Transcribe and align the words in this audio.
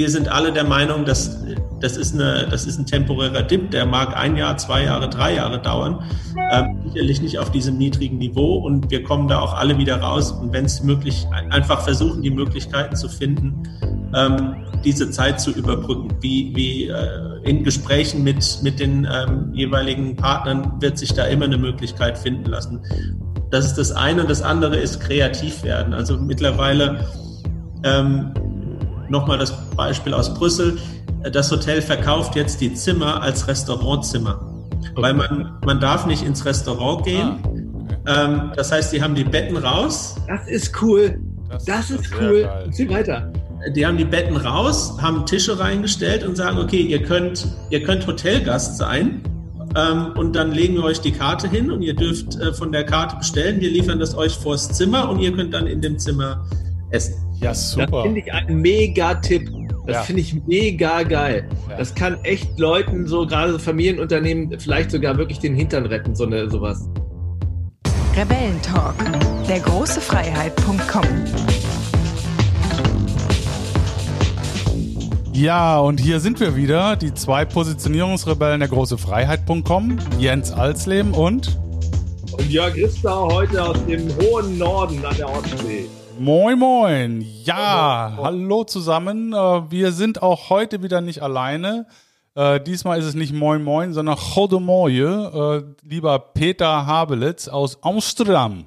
wir 0.00 0.08
sind 0.08 0.28
alle 0.28 0.50
der 0.50 0.64
Meinung, 0.64 1.04
dass 1.04 1.44
das 1.78 1.98
ist, 1.98 2.14
eine, 2.14 2.46
das 2.50 2.64
ist 2.64 2.78
ein 2.78 2.86
temporärer 2.86 3.42
Dip, 3.42 3.70
der 3.70 3.84
mag 3.84 4.16
ein 4.16 4.34
Jahr, 4.34 4.56
zwei 4.56 4.84
Jahre, 4.84 5.10
drei 5.10 5.34
Jahre 5.34 5.60
dauern. 5.60 6.02
Ähm, 6.52 6.78
sicherlich 6.86 7.20
nicht 7.20 7.38
auf 7.38 7.52
diesem 7.52 7.76
niedrigen 7.76 8.16
Niveau 8.16 8.54
und 8.54 8.90
wir 8.90 9.02
kommen 9.02 9.28
da 9.28 9.40
auch 9.40 9.52
alle 9.52 9.76
wieder 9.76 10.00
raus. 10.00 10.32
Und 10.32 10.54
wenn 10.54 10.64
es 10.64 10.82
möglich, 10.82 11.26
einfach 11.50 11.82
versuchen, 11.82 12.22
die 12.22 12.30
Möglichkeiten 12.30 12.96
zu 12.96 13.10
finden, 13.10 13.62
ähm, 14.14 14.56
diese 14.84 15.10
Zeit 15.10 15.38
zu 15.38 15.50
überbrücken. 15.50 16.08
Wie, 16.22 16.56
wie 16.56 16.88
äh, 16.88 17.42
in 17.42 17.62
Gesprächen 17.62 18.24
mit, 18.24 18.60
mit 18.62 18.80
den 18.80 19.06
ähm, 19.06 19.52
jeweiligen 19.52 20.16
Partnern 20.16 20.80
wird 20.80 20.96
sich 20.96 21.12
da 21.12 21.24
immer 21.24 21.44
eine 21.44 21.58
Möglichkeit 21.58 22.16
finden 22.16 22.46
lassen. 22.46 22.80
Das 23.50 23.66
ist 23.66 23.74
das 23.74 23.92
eine. 23.92 24.22
Und 24.22 24.30
das 24.30 24.40
andere 24.40 24.76
ist 24.76 24.98
kreativ 25.00 25.62
werden. 25.62 25.92
Also 25.92 26.16
mittlerweile 26.16 27.04
ähm, 27.84 28.32
nochmal 29.10 29.38
das 29.38 29.52
Beispiel 29.76 30.14
aus 30.14 30.32
Brüssel. 30.32 30.78
Das 31.32 31.50
Hotel 31.50 31.82
verkauft 31.82 32.36
jetzt 32.36 32.60
die 32.60 32.72
Zimmer 32.72 33.22
als 33.22 33.46
Restaurantzimmer. 33.46 34.40
Okay. 34.92 35.02
Weil 35.02 35.14
man, 35.14 35.58
man 35.64 35.80
darf 35.80 36.06
nicht 36.06 36.22
ins 36.22 36.44
Restaurant 36.44 37.04
gehen. 37.04 37.28
Ah, 37.28 37.38
okay. 37.44 37.64
ähm, 38.06 38.52
das 38.56 38.72
heißt, 38.72 38.92
die 38.92 39.02
haben 39.02 39.14
die 39.14 39.24
Betten 39.24 39.56
raus. 39.56 40.16
Das 40.26 40.48
ist 40.48 40.80
cool. 40.82 41.20
Das, 41.50 41.64
das 41.64 41.90
ist, 41.90 42.06
ist 42.06 42.14
cool. 42.20 42.48
Zieh 42.70 42.88
weiter. 42.88 43.32
Die 43.74 43.84
haben 43.84 43.98
die 43.98 44.06
Betten 44.06 44.38
raus, 44.38 44.96
haben 45.02 45.26
Tische 45.26 45.58
reingestellt 45.58 46.24
und 46.24 46.34
sagen, 46.34 46.58
okay, 46.58 46.80
ihr 46.80 47.02
könnt, 47.02 47.46
ihr 47.68 47.82
könnt 47.82 48.06
Hotelgast 48.06 48.78
sein. 48.78 49.22
Ähm, 49.76 50.14
und 50.16 50.34
dann 50.34 50.52
legen 50.52 50.74
wir 50.74 50.84
euch 50.84 51.00
die 51.00 51.12
Karte 51.12 51.48
hin 51.48 51.70
und 51.70 51.82
ihr 51.82 51.94
dürft 51.94 52.36
äh, 52.36 52.54
von 52.54 52.72
der 52.72 52.84
Karte 52.84 53.16
bestellen. 53.16 53.60
Wir 53.60 53.70
liefern 53.70 53.98
das 53.98 54.16
euch 54.16 54.34
vors 54.34 54.72
Zimmer 54.72 55.08
und 55.10 55.20
ihr 55.20 55.32
könnt 55.32 55.52
dann 55.52 55.66
in 55.66 55.80
dem 55.80 55.98
Zimmer 55.98 56.44
essen. 56.90 57.14
Ja, 57.40 57.54
super. 57.54 57.86
Das 57.90 58.02
finde 58.02 58.20
ich 58.20 58.32
ein 58.32 58.60
Mega-Tipp. 58.60 59.50
Das 59.86 59.96
ja. 59.96 60.02
finde 60.02 60.20
ich 60.20 60.34
mega 60.46 61.02
geil. 61.02 61.48
Ja. 61.68 61.78
Das 61.78 61.94
kann 61.94 62.22
echt 62.22 62.58
Leuten, 62.58 63.06
so 63.06 63.26
gerade 63.26 63.52
so 63.52 63.58
Familienunternehmen, 63.58 64.60
vielleicht 64.60 64.90
sogar 64.90 65.16
wirklich 65.16 65.38
den 65.38 65.54
Hintern 65.54 65.86
retten, 65.86 66.14
so 66.14 66.26
eine, 66.26 66.50
sowas. 66.50 66.88
Rebellentalk, 68.14 68.94
der 69.48 69.60
große 69.60 70.00
Freiheit.com. 70.00 71.02
Ja, 75.32 75.78
und 75.78 75.98
hier 75.98 76.20
sind 76.20 76.38
wir 76.38 76.54
wieder, 76.54 76.96
die 76.96 77.14
zwei 77.14 77.46
Positionierungsrebellen 77.46 78.60
der 78.60 78.68
große 78.68 78.98
Freiheit.com, 78.98 79.96
Jens 80.18 80.52
Alsleben 80.52 81.12
und 81.14 81.58
und 82.32 82.48
Jörg 82.50 82.74
Rister 82.74 83.22
heute 83.22 83.62
aus 83.62 83.84
dem 83.86 84.08
hohen 84.16 84.56
Norden 84.58 85.04
an 85.04 85.16
der 85.16 85.28
Ostsee. 85.28 85.88
Moin, 86.22 86.58
moin. 86.58 87.24
Ja, 87.44 88.12
hallo, 88.14 88.24
hallo 88.24 88.64
zusammen. 88.64 89.32
Äh, 89.32 89.70
wir 89.70 89.90
sind 89.92 90.20
auch 90.20 90.50
heute 90.50 90.82
wieder 90.82 91.00
nicht 91.00 91.22
alleine. 91.22 91.86
Äh, 92.34 92.60
diesmal 92.60 92.98
ist 92.98 93.06
es 93.06 93.14
nicht 93.14 93.32
Moin, 93.32 93.62
moin, 93.62 93.94
sondern 93.94 94.18
Gode 94.34 94.60
Moje, 94.60 95.64
äh, 95.64 95.88
lieber 95.88 96.18
Peter 96.18 96.84
Habelitz 96.84 97.48
aus 97.48 97.82
Amsterdam. 97.82 98.66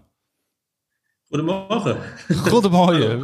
Gute 1.29 1.43
Morgen. 1.43 1.97
Gute 2.49 2.69
Morgen. 2.69 3.23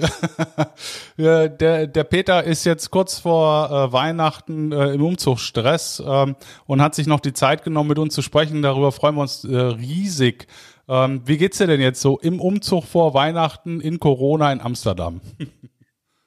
der, 1.17 1.87
der 1.87 2.03
Peter 2.03 2.43
ist 2.43 2.65
jetzt 2.65 2.91
kurz 2.91 3.17
vor 3.17 3.71
äh, 3.71 3.91
Weihnachten 3.91 4.71
äh, 4.71 4.93
im 4.93 5.03
Umzugsstress 5.03 6.03
ähm, 6.05 6.35
und 6.67 6.83
hat 6.83 6.93
sich 6.93 7.07
noch 7.07 7.19
die 7.19 7.33
Zeit 7.33 7.63
genommen, 7.63 7.89
mit 7.89 7.97
uns 7.97 8.13
zu 8.13 8.21
sprechen. 8.21 8.61
Darüber 8.61 8.91
freuen 8.91 9.15
wir 9.15 9.21
uns 9.21 9.43
äh, 9.43 9.55
riesig. 9.55 10.45
Ähm, 10.89 11.21
wie 11.25 11.37
geht's 11.37 11.59
dir 11.59 11.67
denn 11.67 11.81
jetzt 11.81 12.01
so 12.01 12.17
im 12.17 12.41
Umzug 12.41 12.83
vor 12.83 13.13
Weihnachten 13.13 13.79
in 13.79 13.99
Corona 13.99 14.51
in 14.51 14.59
Amsterdam? 14.59 15.21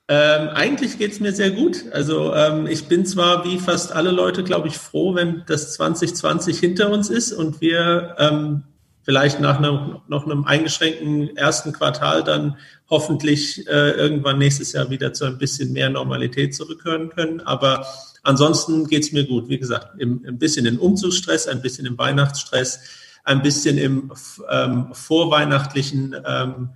Ähm, 0.08 0.48
eigentlich 0.48 0.98
geht's 0.98 1.20
mir 1.20 1.32
sehr 1.32 1.52
gut. 1.52 1.84
Also 1.92 2.34
ähm, 2.34 2.66
ich 2.66 2.86
bin 2.86 3.06
zwar 3.06 3.44
wie 3.44 3.58
fast 3.58 3.92
alle 3.92 4.10
Leute, 4.10 4.44
glaube 4.44 4.68
ich, 4.68 4.76
froh, 4.76 5.14
wenn 5.14 5.42
das 5.46 5.72
2020 5.74 6.58
hinter 6.58 6.90
uns 6.90 7.08
ist 7.08 7.32
und 7.32 7.60
wir 7.60 8.14
ähm, 8.18 8.64
vielleicht 9.02 9.40
nach 9.40 9.58
einem, 9.58 10.00
noch 10.08 10.26
einem 10.26 10.44
eingeschränkten 10.44 11.36
ersten 11.36 11.72
Quartal 11.72 12.22
dann 12.24 12.56
hoffentlich 12.90 13.66
äh, 13.68 13.90
irgendwann 13.92 14.38
nächstes 14.38 14.72
Jahr 14.72 14.90
wieder 14.90 15.12
zu 15.12 15.24
ein 15.24 15.38
bisschen 15.38 15.72
mehr 15.72 15.88
Normalität 15.88 16.54
zurückkehren 16.54 17.08
können. 17.08 17.40
Aber 17.40 17.86
ansonsten 18.22 18.86
geht's 18.88 19.12
mir 19.12 19.24
gut. 19.24 19.48
Wie 19.48 19.58
gesagt, 19.58 19.98
im, 19.98 20.24
ein 20.26 20.38
bisschen 20.38 20.66
im 20.66 20.78
Umzugsstress, 20.78 21.48
ein 21.48 21.62
bisschen 21.62 21.86
im 21.86 21.96
Weihnachtsstress 21.96 22.80
ein 23.24 23.42
bisschen 23.42 23.78
im 23.78 24.12
ähm, 24.50 24.88
vorweihnachtlichen, 24.92 26.16
ähm, 26.26 26.70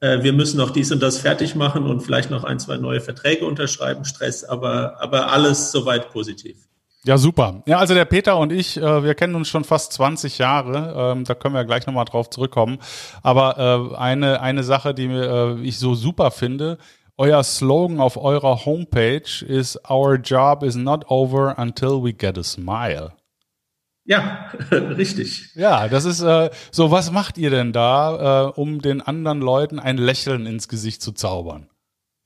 äh, 0.00 0.22
wir 0.22 0.32
müssen 0.32 0.56
noch 0.56 0.70
dies 0.70 0.92
und 0.92 1.02
das 1.02 1.18
fertig 1.18 1.54
machen 1.54 1.84
und 1.84 2.00
vielleicht 2.00 2.30
noch 2.30 2.44
ein, 2.44 2.58
zwei 2.58 2.76
neue 2.76 3.00
Verträge 3.00 3.44
unterschreiben, 3.44 4.04
Stress, 4.04 4.44
aber, 4.44 5.00
aber 5.00 5.32
alles 5.32 5.72
soweit 5.72 6.10
positiv. 6.10 6.56
Ja, 7.04 7.16
super. 7.16 7.62
Ja, 7.66 7.78
also 7.78 7.94
der 7.94 8.04
Peter 8.04 8.36
und 8.36 8.52
ich, 8.52 8.76
äh, 8.76 9.02
wir 9.02 9.14
kennen 9.14 9.34
uns 9.34 9.48
schon 9.48 9.64
fast 9.64 9.94
20 9.94 10.36
Jahre. 10.36 11.12
Ähm, 11.12 11.24
da 11.24 11.34
können 11.34 11.54
wir 11.54 11.64
gleich 11.64 11.86
nochmal 11.86 12.04
drauf 12.04 12.28
zurückkommen. 12.28 12.78
Aber 13.22 13.92
äh, 13.92 13.96
eine, 13.96 14.42
eine 14.42 14.62
Sache, 14.62 14.92
die 14.92 15.08
mir, 15.08 15.56
äh, 15.58 15.60
ich 15.62 15.78
so 15.78 15.94
super 15.94 16.30
finde, 16.30 16.76
euer 17.16 17.42
Slogan 17.42 18.00
auf 18.00 18.18
eurer 18.18 18.66
Homepage 18.66 19.44
ist 19.46 19.78
Our 19.90 20.16
job 20.16 20.62
is 20.62 20.74
not 20.74 21.10
over 21.10 21.58
until 21.58 22.02
we 22.02 22.12
get 22.12 22.36
a 22.36 22.42
smile. 22.42 23.12
Ja, 24.10 24.48
richtig. 24.72 25.50
Ja, 25.54 25.86
das 25.86 26.04
ist 26.04 26.20
äh, 26.20 26.50
so, 26.72 26.90
was 26.90 27.12
macht 27.12 27.38
ihr 27.38 27.50
denn 27.50 27.72
da, 27.72 28.48
äh, 28.48 28.60
um 28.60 28.82
den 28.82 29.00
anderen 29.00 29.40
Leuten 29.40 29.78
ein 29.78 29.98
Lächeln 29.98 30.46
ins 30.46 30.66
Gesicht 30.66 31.00
zu 31.00 31.12
zaubern? 31.12 31.68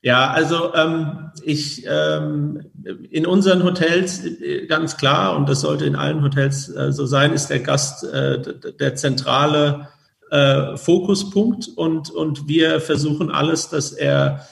Ja, 0.01 0.31
also 0.31 0.73
ähm, 0.73 1.29
ich 1.43 1.85
ähm, 1.87 2.71
in 3.11 3.27
unseren 3.27 3.63
Hotels 3.63 4.25
äh, 4.25 4.65
ganz 4.65 4.97
klar, 4.97 5.35
und 5.37 5.47
das 5.47 5.61
sollte 5.61 5.85
in 5.85 5.95
allen 5.95 6.23
Hotels 6.23 6.69
äh, 6.69 6.91
so 6.91 7.05
sein, 7.05 7.33
ist 7.33 7.51
der 7.51 7.59
Gast 7.59 8.03
äh, 8.03 8.41
der 8.79 8.95
zentrale 8.95 9.89
äh, 10.31 10.77
Fokuspunkt 10.77 11.67
und, 11.75 12.09
und 12.09 12.47
wir 12.47 12.81
versuchen 12.81 13.29
alles, 13.29 13.69
dass 13.69 13.91
er 13.91 14.47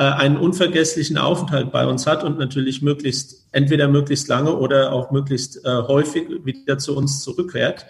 einen 0.00 0.36
unvergesslichen 0.36 1.16
Aufenthalt 1.18 1.72
bei 1.72 1.86
uns 1.86 2.06
hat 2.06 2.22
und 2.22 2.38
natürlich 2.38 2.82
möglichst, 2.82 3.46
entweder 3.52 3.88
möglichst 3.88 4.28
lange 4.28 4.54
oder 4.54 4.92
auch 4.92 5.10
möglichst 5.10 5.64
äh, 5.64 5.82
häufig 5.88 6.28
wieder 6.44 6.78
zu 6.78 6.96
uns 6.96 7.22
zurückkehrt. 7.22 7.86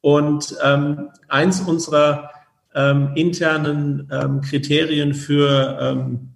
Und 0.00 0.56
ähm, 0.64 1.08
eins 1.28 1.60
unserer 1.60 2.30
ähm, 2.74 3.12
internen 3.16 4.08
ähm, 4.12 4.40
Kriterien 4.40 5.14
für 5.14 5.78
ähm, 5.80 6.30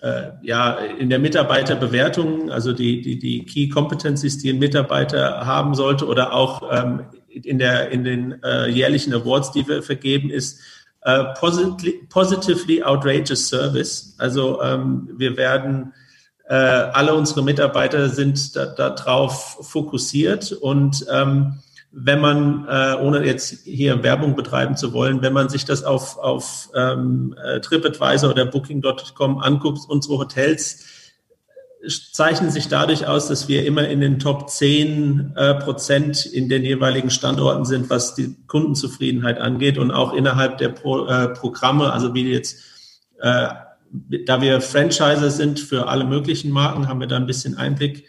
äh, 0.00 0.30
ja 0.42 0.74
in 0.74 1.10
der 1.10 1.18
Mitarbeiterbewertung, 1.18 2.50
also 2.50 2.72
die, 2.72 3.02
die, 3.02 3.18
die 3.18 3.44
Key 3.44 3.68
Competencies, 3.68 4.38
die 4.38 4.50
ein 4.50 4.58
Mitarbeiter 4.58 5.44
haben 5.44 5.74
sollte 5.74 6.06
oder 6.06 6.32
auch 6.32 6.62
ähm, 6.72 7.00
in, 7.28 7.58
der, 7.58 7.90
in 7.90 8.04
den 8.04 8.42
äh, 8.42 8.68
jährlichen 8.68 9.12
Awards, 9.14 9.52
die 9.52 9.66
wir 9.66 9.82
vergeben, 9.82 10.30
ist 10.30 10.60
Uh, 11.04 11.34
positively, 11.34 12.80
outrageous 12.84 13.48
service. 13.48 14.14
Also 14.18 14.62
ähm, 14.62 15.08
wir 15.16 15.36
werden 15.36 15.92
äh, 16.48 16.54
alle 16.54 17.14
unsere 17.14 17.42
Mitarbeiter 17.42 18.08
sind 18.08 18.54
darauf 18.54 19.56
da 19.58 19.62
fokussiert 19.64 20.52
und 20.52 21.04
ähm, 21.10 21.58
wenn 21.92 22.20
man, 22.20 22.66
äh, 22.68 22.96
ohne 23.00 23.24
jetzt 23.24 23.64
hier 23.64 24.02
Werbung 24.02 24.34
betreiben 24.34 24.76
zu 24.76 24.92
wollen, 24.92 25.20
wenn 25.22 25.34
man 25.34 25.50
sich 25.50 25.64
das 25.64 25.84
auf, 25.84 26.18
auf 26.18 26.70
ähm, 26.74 27.34
äh, 27.42 27.60
TripAdvisor 27.60 28.30
oder 28.30 28.46
Booking.com 28.46 29.38
anguckt, 29.38 29.80
unsere 29.88 30.18
Hotels 30.18 30.84
zeichnen 32.12 32.50
sich 32.50 32.68
dadurch 32.68 33.06
aus, 33.06 33.28
dass 33.28 33.48
wir 33.48 33.66
immer 33.66 33.88
in 33.88 34.00
den 34.00 34.18
Top 34.18 34.48
10 34.48 35.32
äh, 35.36 35.54
Prozent 35.54 36.26
in 36.26 36.48
den 36.48 36.64
jeweiligen 36.64 37.10
Standorten 37.10 37.64
sind, 37.64 37.90
was 37.90 38.14
die 38.14 38.36
Kundenzufriedenheit 38.46 39.38
angeht 39.38 39.78
und 39.78 39.90
auch 39.90 40.12
innerhalb 40.12 40.58
der 40.58 40.68
Pro, 40.68 41.06
äh, 41.06 41.28
Programme, 41.28 41.92
also 41.92 42.14
wie 42.14 42.32
jetzt, 42.32 42.58
äh, 43.20 43.48
da 44.26 44.40
wir 44.40 44.60
Franchiser 44.60 45.30
sind 45.30 45.58
für 45.58 45.88
alle 45.88 46.04
möglichen 46.04 46.50
Marken, 46.50 46.88
haben 46.88 47.00
wir 47.00 47.08
da 47.08 47.16
ein 47.16 47.26
bisschen 47.26 47.56
Einblick. 47.56 48.06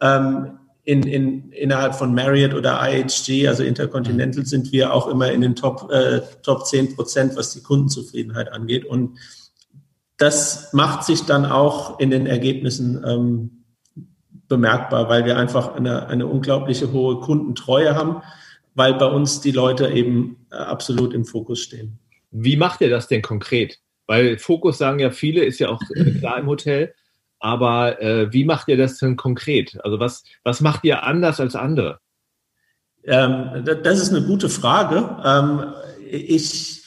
Ähm, 0.00 0.58
in, 0.84 1.02
in, 1.02 1.50
innerhalb 1.50 1.96
von 1.96 2.14
Marriott 2.14 2.54
oder 2.54 2.80
IHG, 2.80 3.48
also 3.48 3.64
Intercontinental, 3.64 4.46
sind 4.46 4.70
wir 4.70 4.94
auch 4.94 5.08
immer 5.08 5.32
in 5.32 5.40
den 5.40 5.56
Top, 5.56 5.90
äh, 5.90 6.20
Top 6.42 6.64
10 6.64 6.94
Prozent, 6.94 7.36
was 7.36 7.52
die 7.52 7.62
Kundenzufriedenheit 7.62 8.52
angeht. 8.52 8.84
Und 8.84 9.18
das 10.18 10.72
macht 10.72 11.04
sich 11.04 11.22
dann 11.22 11.44
auch 11.44 11.98
in 12.00 12.10
den 12.10 12.26
Ergebnissen 12.26 13.04
ähm, 13.06 13.64
bemerkbar, 14.48 15.08
weil 15.08 15.24
wir 15.24 15.36
einfach 15.36 15.74
eine, 15.74 16.06
eine 16.08 16.26
unglaubliche 16.26 16.92
hohe 16.92 17.20
Kundentreue 17.20 17.94
haben, 17.94 18.22
weil 18.74 18.94
bei 18.94 19.06
uns 19.06 19.40
die 19.40 19.50
Leute 19.50 19.88
eben 19.88 20.46
äh, 20.50 20.56
absolut 20.56 21.12
im 21.12 21.24
Fokus 21.24 21.60
stehen. 21.60 21.98
Wie 22.30 22.56
macht 22.56 22.80
ihr 22.80 22.90
das 22.90 23.08
denn 23.08 23.22
konkret? 23.22 23.80
Weil 24.06 24.38
Fokus 24.38 24.78
sagen 24.78 25.00
ja 25.00 25.10
viele, 25.10 25.44
ist 25.44 25.58
ja 25.58 25.68
auch 25.68 25.80
äh, 25.94 26.10
klar 26.18 26.38
im 26.38 26.46
Hotel. 26.46 26.94
Aber 27.38 28.00
äh, 28.00 28.32
wie 28.32 28.44
macht 28.44 28.68
ihr 28.68 28.76
das 28.76 28.98
denn 28.98 29.16
konkret? 29.16 29.78
Also 29.84 30.00
was, 30.00 30.24
was 30.42 30.60
macht 30.60 30.84
ihr 30.84 31.02
anders 31.02 31.40
als 31.40 31.54
andere? 31.54 32.00
Ähm, 33.04 33.64
das 33.82 34.00
ist 34.00 34.14
eine 34.14 34.26
gute 34.26 34.48
Frage. 34.48 35.16
Ähm, 35.24 35.74
ich 36.10 36.85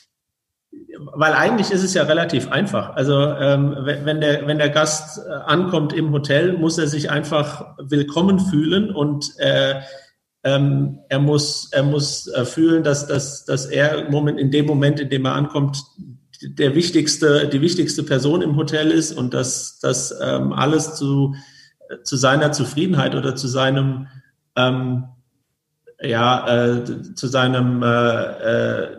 weil 1.14 1.34
eigentlich 1.34 1.72
ist 1.72 1.84
es 1.84 1.94
ja 1.94 2.04
relativ 2.04 2.52
einfach. 2.52 2.96
Also 2.96 3.14
ähm, 3.14 3.76
wenn, 3.82 4.20
der, 4.20 4.46
wenn 4.48 4.58
der 4.58 4.70
Gast 4.70 5.20
äh, 5.20 5.32
ankommt 5.32 5.94
im 5.94 6.12
Hotel, 6.12 6.58
muss 6.58 6.78
er 6.78 6.88
sich 6.88 7.10
einfach 7.10 7.76
willkommen 7.80 8.40
fühlen 8.40 8.92
und 8.92 9.32
äh, 9.38 9.82
ähm, 10.44 11.00
er 11.10 11.20
muss, 11.20 11.70
er 11.72 11.84
muss 11.84 12.28
äh, 12.28 12.46
fühlen, 12.46 12.84
dass, 12.84 13.08
dass, 13.08 13.46
dass 13.46 13.66
er 13.66 14.10
Moment, 14.10 14.40
in 14.40 14.52
dem 14.52 14.66
Moment, 14.66 15.00
in 15.00 15.10
dem 15.10 15.26
er 15.26 15.36
ankommt, 15.36 15.84
der 16.42 16.76
wichtigste, 16.76 17.48
die 17.48 17.62
wichtigste 17.62 18.04
Person 18.04 18.42
im 18.42 18.56
Hotel 18.56 18.92
ist 18.92 19.12
und 19.12 19.34
dass, 19.34 19.80
dass 19.80 20.14
ähm, 20.22 20.54
alles 20.54 20.96
zu, 20.96 21.36
zu 22.04 22.16
seiner 22.16 22.52
Zufriedenheit 22.52 23.16
oder 23.16 23.36
zu 23.36 23.48
seinem 23.48 24.08
ähm, 24.56 25.06
ja, 26.02 26.48
äh, 26.48 27.14
zu 27.14 27.28
seinem 27.28 27.84
äh, 27.84 27.88
äh, 27.88 28.99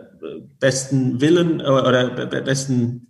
besten 0.59 1.21
Willen 1.21 1.59
äh, 1.59 1.63
oder 1.63 2.09
besten 2.25 3.07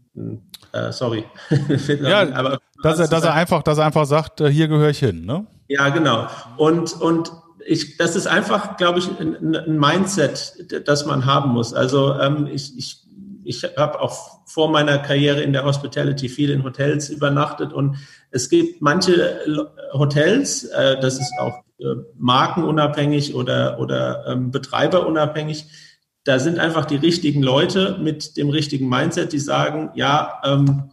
äh, 0.73 0.91
sorry. 0.91 1.25
ja, 2.01 2.33
aber 2.33 2.59
dass 2.83 2.99
er, 2.99 3.07
dass 3.07 3.23
er 3.23 3.33
einfach, 3.33 3.63
dass 3.63 3.77
er 3.77 3.85
einfach 3.85 4.05
sagt, 4.05 4.41
äh, 4.41 4.49
hier 4.49 4.67
gehöre 4.67 4.89
ich 4.89 4.99
hin, 4.99 5.25
ne? 5.25 5.45
Ja, 5.67 5.89
genau. 5.89 6.27
Und 6.57 6.99
und 7.01 7.31
ich, 7.65 7.97
das 7.97 8.15
ist 8.15 8.27
einfach, 8.27 8.77
glaube 8.77 8.99
ich, 8.99 9.09
ein, 9.19 9.55
ein, 9.55 9.77
Mindset, 9.77 10.87
das 10.87 11.05
man 11.05 11.25
haben 11.25 11.51
muss. 11.51 11.73
Also 11.73 12.15
ähm, 12.19 12.47
ich, 12.51 12.77
ich, 12.77 12.97
ich 13.43 13.63
habe 13.77 13.99
auch 14.01 14.39
vor 14.45 14.71
meiner 14.71 14.97
Karriere 14.97 15.41
in 15.41 15.53
der 15.53 15.63
Hospitality 15.63 16.27
viel 16.27 16.49
in 16.49 16.63
Hotels 16.63 17.09
übernachtet 17.09 17.71
und 17.71 17.97
es 18.31 18.49
gibt 18.49 18.81
manche 18.81 19.39
Hotels, 19.93 20.65
äh, 20.65 20.99
das 20.99 21.19
ist 21.19 21.33
auch 21.39 21.63
äh, 21.79 21.95
markenunabhängig 22.17 23.35
oder, 23.35 23.79
oder 23.79 24.25
ähm, 24.27 24.51
betreiberunabhängig, 24.51 25.65
da 26.23 26.39
sind 26.39 26.59
einfach 26.59 26.85
die 26.85 26.97
richtigen 26.97 27.41
Leute 27.41 27.97
mit 28.01 28.37
dem 28.37 28.49
richtigen 28.49 28.87
Mindset, 28.87 29.33
die 29.33 29.39
sagen, 29.39 29.89
ja, 29.95 30.41
ähm, 30.45 30.91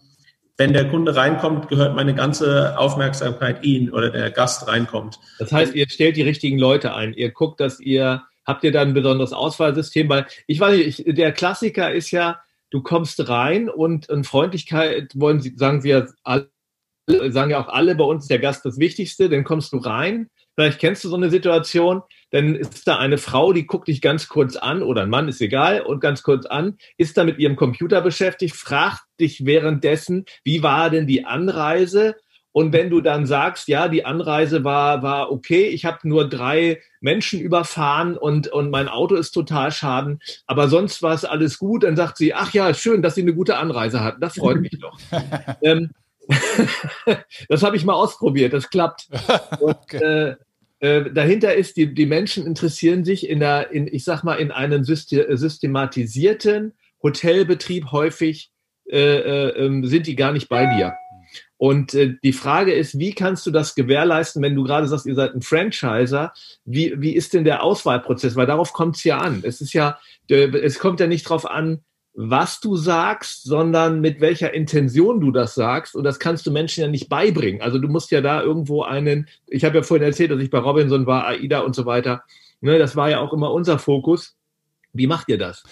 wenn 0.57 0.73
der 0.73 0.89
Kunde 0.89 1.15
reinkommt, 1.15 1.69
gehört 1.69 1.95
meine 1.95 2.15
ganze 2.15 2.77
Aufmerksamkeit 2.79 3.63
ihn 3.63 3.91
oder 3.91 4.11
der 4.11 4.31
Gast 4.31 4.67
reinkommt. 4.67 5.21
Das 5.39 5.53
heißt, 5.53 5.75
ihr 5.75 5.89
stellt 5.89 6.17
die 6.17 6.23
richtigen 6.23 6.59
Leute 6.59 6.95
ein. 6.95 7.15
Ihr 7.15 7.31
guckt, 7.31 7.61
dass 7.61 7.79
ihr, 7.79 8.25
habt 8.45 8.65
ihr 8.65 8.73
da 8.73 8.83
ein 8.83 8.93
besonderes 8.93 9.33
Auswahlsystem? 9.33 10.09
Weil 10.09 10.27
ich 10.49 10.59
weiß 10.59 10.77
nicht, 10.77 11.07
ich, 11.07 11.15
der 11.15 11.31
Klassiker 11.31 11.93
ist 11.93 12.11
ja, 12.11 12.41
du 12.71 12.83
kommst 12.83 13.29
rein 13.29 13.69
und 13.69 14.09
in 14.09 14.25
Freundlichkeit 14.25 15.13
wollen 15.15 15.41
sie, 15.41 15.55
sagen 15.57 15.85
wir 15.85 16.09
alle, 16.25 16.49
sagen 17.29 17.53
ja 17.53 17.61
auch 17.61 17.69
alle 17.69 17.95
bei 17.95 18.05
uns, 18.05 18.27
der 18.27 18.41
Gast 18.41 18.65
das 18.65 18.79
Wichtigste, 18.79 19.29
dann 19.29 19.45
kommst 19.45 19.73
du 19.73 19.77
rein. 19.77 20.29
Vielleicht 20.59 20.81
kennst 20.81 21.05
du 21.05 21.09
so 21.09 21.15
eine 21.15 21.31
Situation, 21.31 22.03
dann 22.33 22.57
ist 22.57 22.89
da 22.89 22.97
eine 22.97 23.19
Frau, 23.19 23.53
die 23.53 23.65
guckt 23.65 23.87
dich 23.87 24.01
ganz 24.01 24.27
kurz 24.27 24.57
an 24.57 24.83
oder 24.83 25.03
ein 25.03 25.09
Mann, 25.09 25.29
ist 25.29 25.41
egal, 25.41 25.83
und 25.83 26.01
ganz 26.01 26.25
kurz 26.25 26.47
an, 26.47 26.79
ist 26.97 27.17
da 27.17 27.23
mit 27.23 27.39
ihrem 27.39 27.55
Computer 27.55 28.01
beschäftigt, 28.01 28.57
fragt 28.57 29.05
dich 29.21 29.47
währenddessen, 29.47 30.25
wie 30.43 30.65
war 30.65 30.91
denn 30.91 31.07
die 31.07 31.25
Anreise? 31.25 32.17
Und 32.51 32.73
wenn 32.73 32.91
du 32.91 33.01
dann 33.01 33.25
sagst, 33.25 33.69
ja, 33.69 33.87
die 33.87 34.05
Anreise 34.05 34.65
war, 34.65 35.05
war 35.05 35.31
okay, 35.31 35.69
ich 35.69 35.85
habe 35.85 35.99
nur 36.03 36.29
drei 36.29 36.83
Menschen 37.01 37.39
überfahren 37.39 38.17
und, 38.17 38.49
und 38.49 38.71
mein 38.71 38.89
Auto 38.89 39.15
ist 39.15 39.31
total 39.31 39.71
schaden, 39.71 40.19
aber 40.49 40.67
sonst 40.67 41.05
war 41.05 41.15
es 41.15 41.25
alles 41.25 41.59
gut, 41.59 41.85
dann 41.85 41.95
sagt 41.95 42.17
sie, 42.17 42.35
ach 42.35 42.53
ja, 42.53 42.75
schön, 42.75 43.01
dass 43.01 43.15
Sie 43.15 43.23
eine 43.23 43.35
gute 43.35 43.59
Anreise 43.59 44.01
hatten. 44.01 44.21
Das 44.21 44.35
freut 44.35 44.61
mich 44.61 44.77
doch. 44.81 44.99
ähm, 45.63 45.91
das 47.49 47.63
habe 47.63 47.77
ich 47.77 47.85
mal 47.85 47.95
ausprobiert, 47.95 48.53
das 48.53 48.71
klappt. 48.71 49.09
Und, 49.61 49.77
okay. 49.77 49.97
äh, 49.99 50.37
äh, 50.81 51.11
dahinter 51.11 51.55
ist, 51.55 51.77
die, 51.77 51.93
die 51.93 52.07
Menschen 52.07 52.47
interessieren 52.47 53.05
sich 53.05 53.29
in 53.29 53.41
der, 53.41 53.71
in, 53.73 53.87
ich 53.87 54.05
sag 54.05 54.23
mal, 54.23 54.37
in 54.37 54.51
einem 54.51 54.85
systematisierten 54.85 56.75
Hotelbetrieb 57.03 57.91
häufig 57.93 58.51
äh, 58.91 59.19
äh, 59.19 59.67
ähm, 59.67 59.85
sind 59.87 60.07
die 60.07 60.17
gar 60.17 60.33
nicht 60.33 60.49
bei 60.49 60.67
dir. 60.77 60.95
Und 61.57 61.93
äh, 61.95 62.15
die 62.23 62.33
Frage 62.33 62.73
ist, 62.73 62.99
wie 62.99 63.13
kannst 63.13 63.45
du 63.45 63.51
das 63.51 63.75
gewährleisten, 63.75 64.41
wenn 64.43 64.55
du 64.55 64.63
gerade 64.63 64.87
sagst, 64.87 65.07
ihr 65.07 65.17
seid 65.17 65.35
ein 65.35 65.43
Franchiser? 65.43 66.33
Wie, 66.65 66.95
wie 66.97 67.15
ist 67.15 67.35
denn 67.35 67.45
der 67.45 67.63
Auswahlprozess? 67.63 68.37
Weil 68.37 68.47
darauf 68.47 68.73
kommt 68.73 68.97
es 68.97 69.05
ja 69.05 69.19
an. 69.19 69.41
Es 69.43 69.61
ist 69.61 69.73
ja, 69.73 69.99
es 70.29 70.79
kommt 70.79 71.01
ja 71.01 71.09
nicht 71.09 71.27
darauf 71.27 71.51
an, 71.51 71.81
was 72.21 72.59
du 72.59 72.75
sagst, 72.75 73.45
sondern 73.45 74.01
mit 74.01 74.21
welcher 74.21 74.53
Intention 74.53 75.21
du 75.21 75.31
das 75.31 75.55
sagst. 75.55 75.95
Und 75.95 76.03
das 76.03 76.19
kannst 76.19 76.45
du 76.49 76.51
Menschen 76.51 76.81
ja 76.81 76.89
nicht 76.89 77.09
beibringen. 77.09 77.63
Also 77.63 77.79
du 77.79 77.87
musst 77.87 78.11
ja 78.11 78.21
da 78.21 78.43
irgendwo 78.43 78.83
einen, 78.83 79.29
ich 79.47 79.65
habe 79.65 79.77
ja 79.77 79.83
vorhin 79.85 80.05
erzählt, 80.05 80.33
dass 80.33 80.41
ich 80.41 80.51
bei 80.51 80.59
Robinson 80.59 81.07
war, 81.07 81.29
AIDA 81.29 81.61
und 81.61 81.77
so 81.77 81.87
weiter. 81.87 82.25
Ne, 82.61 82.77
das 82.77 82.97
war 82.97 83.09
ja 83.09 83.21
auch 83.21 83.33
immer 83.33 83.53
unser 83.53 83.79
Fokus. 83.79 84.37
Wie 84.93 85.07
macht 85.07 85.29
ihr 85.29 85.39
das? 85.39 85.63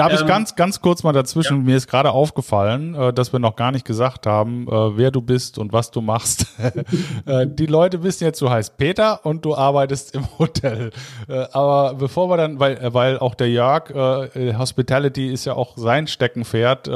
Darf 0.00 0.12
ähm, 0.12 0.18
ich 0.18 0.26
ganz, 0.26 0.56
ganz 0.56 0.80
kurz 0.80 1.02
mal 1.02 1.12
dazwischen? 1.12 1.58
Ja. 1.58 1.62
Mir 1.62 1.76
ist 1.76 1.86
gerade 1.86 2.12
aufgefallen, 2.12 2.94
äh, 2.94 3.12
dass 3.12 3.34
wir 3.34 3.38
noch 3.38 3.54
gar 3.54 3.70
nicht 3.70 3.84
gesagt 3.84 4.26
haben, 4.26 4.66
äh, 4.66 4.96
wer 4.96 5.10
du 5.10 5.20
bist 5.20 5.58
und 5.58 5.74
was 5.74 5.90
du 5.90 6.00
machst. 6.00 6.46
äh, 7.26 7.46
die 7.46 7.66
Leute 7.66 8.02
wissen 8.02 8.24
jetzt, 8.24 8.40
du 8.40 8.48
heißt 8.48 8.78
Peter 8.78 9.26
und 9.26 9.44
du 9.44 9.54
arbeitest 9.54 10.14
im 10.14 10.26
Hotel. 10.38 10.90
Aber 11.52 11.94
bevor 11.94 12.30
wir 12.30 12.38
dann, 12.38 12.58
weil, 12.58 12.94
weil 12.94 13.18
auch 13.18 13.34
der 13.34 13.50
Jörg, 13.50 13.90
Hospitality 14.58 15.30
ist 15.30 15.44
ja 15.44 15.54
auch 15.54 15.76
sein 15.76 16.06
Steckenpferd, 16.06 16.88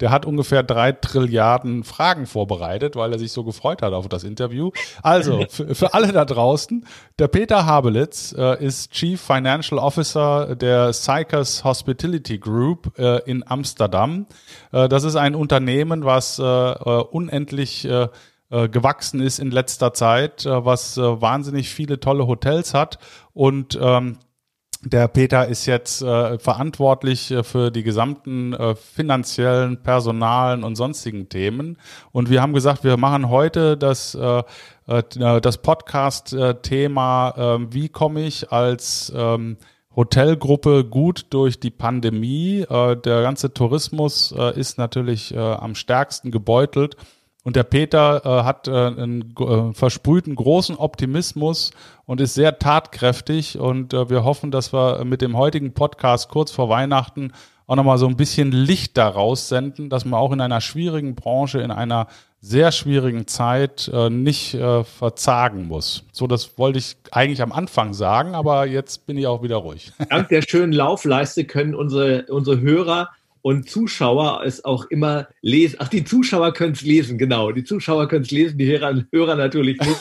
der 0.00 0.10
hat 0.10 0.26
ungefähr 0.26 0.62
drei 0.62 0.92
Trilliarden 0.92 1.84
Fragen 1.84 2.26
vorbereitet, 2.26 2.96
weil 2.96 3.12
er 3.12 3.18
sich 3.18 3.32
so 3.32 3.44
gefreut 3.44 3.82
hat 3.82 3.92
auf 3.92 4.08
das 4.08 4.24
Interview. 4.24 4.70
Also, 5.02 5.44
für, 5.48 5.74
für 5.74 5.94
alle 5.94 6.12
da 6.12 6.24
draußen, 6.24 6.86
der 7.18 7.28
Peter 7.28 7.64
Habelitz 7.66 8.32
ist 8.32 8.92
Chief 8.92 9.20
Financial 9.20 9.78
Officer 9.78 10.54
der 10.54 10.92
Cycus 10.92 11.64
Hospitality 11.64 12.41
Group 12.42 12.98
äh, 12.98 13.18
in 13.28 13.46
Amsterdam. 13.46 14.26
Äh, 14.72 14.88
das 14.88 15.04
ist 15.04 15.16
ein 15.16 15.34
Unternehmen, 15.34 16.04
was 16.04 16.38
äh, 16.38 16.42
äh 16.42 17.04
unendlich 17.10 17.84
äh, 17.84 18.08
äh, 18.50 18.68
gewachsen 18.68 19.20
ist 19.20 19.38
in 19.38 19.50
letzter 19.50 19.94
Zeit, 19.94 20.44
was 20.44 20.98
wahnsinnig 20.98 21.70
viele 21.70 22.00
tolle 22.00 22.26
Hotels 22.26 22.74
hat 22.74 22.98
und 23.32 23.78
ähm, 23.80 24.18
der 24.84 25.06
Peter 25.06 25.46
ist 25.46 25.66
jetzt 25.66 26.02
äh, 26.02 26.40
verantwortlich 26.40 27.30
äh, 27.30 27.44
für 27.44 27.70
die 27.70 27.84
gesamten 27.84 28.52
äh, 28.52 28.74
finanziellen, 28.74 29.80
personalen 29.80 30.64
und 30.64 30.74
sonstigen 30.74 31.28
Themen. 31.28 31.78
Und 32.10 32.30
wir 32.30 32.42
haben 32.42 32.52
gesagt, 32.52 32.82
wir 32.82 32.96
machen 32.96 33.28
heute 33.28 33.76
das, 33.76 34.18
das 34.86 35.58
Podcast-Thema, 35.58 37.60
wie 37.70 37.88
komme 37.88 38.24
ich 38.24 38.50
als 38.50 39.12
ähm, 39.14 39.56
Hotelgruppe 39.96 40.84
gut 40.84 41.26
durch 41.30 41.60
die 41.60 41.70
Pandemie. 41.70 42.60
Äh, 42.68 42.96
der 42.96 43.22
ganze 43.22 43.52
Tourismus 43.52 44.32
äh, 44.36 44.58
ist 44.58 44.78
natürlich 44.78 45.34
äh, 45.34 45.38
am 45.38 45.74
stärksten 45.74 46.30
gebeutelt. 46.30 46.96
Und 47.44 47.56
der 47.56 47.64
Peter 47.64 48.22
äh, 48.24 48.44
hat 48.44 48.68
äh, 48.68 48.70
einen 48.70 49.34
äh, 49.36 49.72
versprühten 49.74 50.36
großen 50.36 50.76
Optimismus 50.76 51.72
und 52.04 52.20
ist 52.20 52.34
sehr 52.34 52.58
tatkräftig. 52.58 53.58
Und 53.58 53.92
wir 53.92 54.24
hoffen, 54.24 54.50
dass 54.50 54.72
wir 54.72 55.04
mit 55.04 55.22
dem 55.22 55.36
heutigen 55.36 55.72
Podcast 55.72 56.28
kurz 56.28 56.50
vor 56.50 56.68
Weihnachten 56.68 57.32
auch 57.66 57.76
nochmal 57.76 57.98
so 57.98 58.06
ein 58.06 58.16
bisschen 58.16 58.52
Licht 58.52 58.96
daraus 58.96 59.48
senden, 59.48 59.88
dass 59.88 60.04
man 60.04 60.20
auch 60.20 60.32
in 60.32 60.40
einer 60.40 60.60
schwierigen 60.60 61.14
Branche, 61.14 61.60
in 61.60 61.70
einer 61.70 62.06
sehr 62.44 62.72
schwierigen 62.72 63.28
Zeit 63.28 63.88
äh, 63.94 64.10
nicht 64.10 64.54
äh, 64.54 64.82
verzagen 64.82 65.68
muss. 65.68 66.04
So, 66.10 66.26
das 66.26 66.58
wollte 66.58 66.80
ich 66.80 66.96
eigentlich 67.12 67.40
am 67.40 67.52
Anfang 67.52 67.94
sagen, 67.94 68.34
aber 68.34 68.66
jetzt 68.66 69.06
bin 69.06 69.16
ich 69.16 69.28
auch 69.28 69.44
wieder 69.44 69.56
ruhig. 69.56 69.92
Dank 70.10 70.28
der 70.28 70.42
schönen 70.42 70.72
Laufleiste 70.72 71.44
können 71.44 71.76
unsere, 71.76 72.26
unsere 72.28 72.60
Hörer 72.60 73.10
und 73.42 73.68
Zuschauer 73.68 74.42
es 74.44 74.64
auch 74.64 74.86
immer 74.86 75.28
lesen. 75.40 75.76
Ach, 75.80 75.88
die 75.88 76.04
Zuschauer 76.04 76.52
können 76.52 76.72
es 76.72 76.82
lesen, 76.82 77.18
genau. 77.18 77.50
Die 77.50 77.64
Zuschauer 77.64 78.08
können 78.08 78.22
es 78.22 78.30
lesen, 78.30 78.56
die 78.56 78.66
Hörer, 78.66 79.04
Hörer 79.12 79.34
natürlich 79.34 79.80
nicht. 79.80 80.00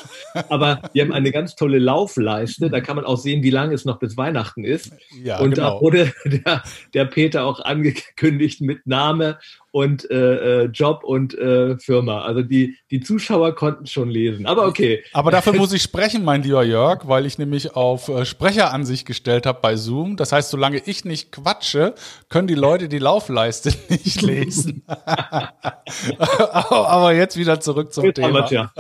Aber 0.50 0.82
wir 0.94 1.04
haben 1.04 1.12
eine 1.12 1.32
ganz 1.32 1.56
tolle 1.56 1.80
Laufleiste. 1.80 2.70
Da 2.70 2.82
kann 2.82 2.96
man 2.96 3.06
auch 3.06 3.18
sehen, 3.18 3.42
wie 3.42 3.50
lange 3.50 3.74
es 3.74 3.84
noch 3.84 3.98
bis 3.98 4.16
Weihnachten 4.16 4.64
ist. 4.64 4.94
Ja, 5.24 5.40
und 5.40 5.56
genau. 5.56 5.76
da 5.76 5.82
wurde 5.82 6.14
der, 6.26 6.64
der 6.94 7.06
Peter 7.06 7.46
auch 7.46 7.60
angekündigt 7.60 8.62
mit 8.62 8.86
Name 8.86 9.40
und 9.72 10.10
äh, 10.12 10.64
äh, 10.64 10.66
Job 10.66 11.04
und 11.04 11.34
äh, 11.34 11.78
Firma. 11.80 12.22
Also 12.22 12.42
die, 12.42 12.78
die 12.92 13.00
Zuschauer 13.00 13.56
konnten 13.56 13.88
schon 13.88 14.10
lesen. 14.10 14.46
Aber 14.46 14.68
okay. 14.68 15.04
Aber 15.14 15.32
dafür 15.32 15.54
muss 15.54 15.72
ich 15.72 15.82
sprechen, 15.82 16.26
mein 16.26 16.44
lieber 16.44 16.64
Jörg, 16.64 17.08
weil 17.08 17.26
ich 17.26 17.38
nämlich 17.38 17.76
auf 17.76 18.10
äh, 18.10 18.26
Sprecheransicht 18.26 19.08
gestellt 19.08 19.46
habe 19.46 19.60
bei 19.62 19.78
Zoom. 19.78 20.18
Das 20.18 20.34
heißt, 20.34 20.50
solange 20.50 20.82
ich 20.86 21.06
nicht 21.06 21.32
quatsche, 21.32 21.96
können 22.30 22.48
die 22.48 22.56
Leute 22.56 22.90
die 22.90 23.00
Laufleiste 23.00 23.72
nicht 23.90 24.22
lesen. 24.22 24.84
aber 26.18 27.14
jetzt 27.14 27.38
wieder 27.38 27.62
zurück 27.62 27.94
zum 27.94 28.14
Thema. 28.14 28.48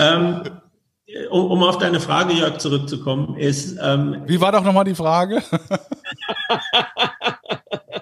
ähm, 0.00 0.42
um, 1.30 1.50
um, 1.50 1.62
auf 1.62 1.78
deine 1.78 2.00
Frage, 2.00 2.34
Jörg, 2.34 2.58
zurückzukommen, 2.58 3.36
ist. 3.36 3.78
Ähm, 3.80 4.22
Wie 4.26 4.40
war 4.40 4.52
doch 4.52 4.64
nochmal 4.64 4.84
die 4.84 4.94
Frage? 4.94 5.42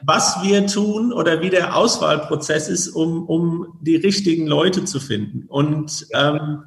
was 0.05 0.43
wir 0.43 0.67
tun 0.67 1.13
oder 1.13 1.41
wie 1.41 1.51
der 1.51 1.77
Auswahlprozess 1.77 2.69
ist, 2.69 2.89
um, 2.89 3.25
um 3.29 3.79
die 3.81 3.97
richtigen 3.97 4.47
Leute 4.47 4.85
zu 4.85 5.01
finden. 5.01 5.45
Und, 5.49 6.07
ähm, 6.15 6.65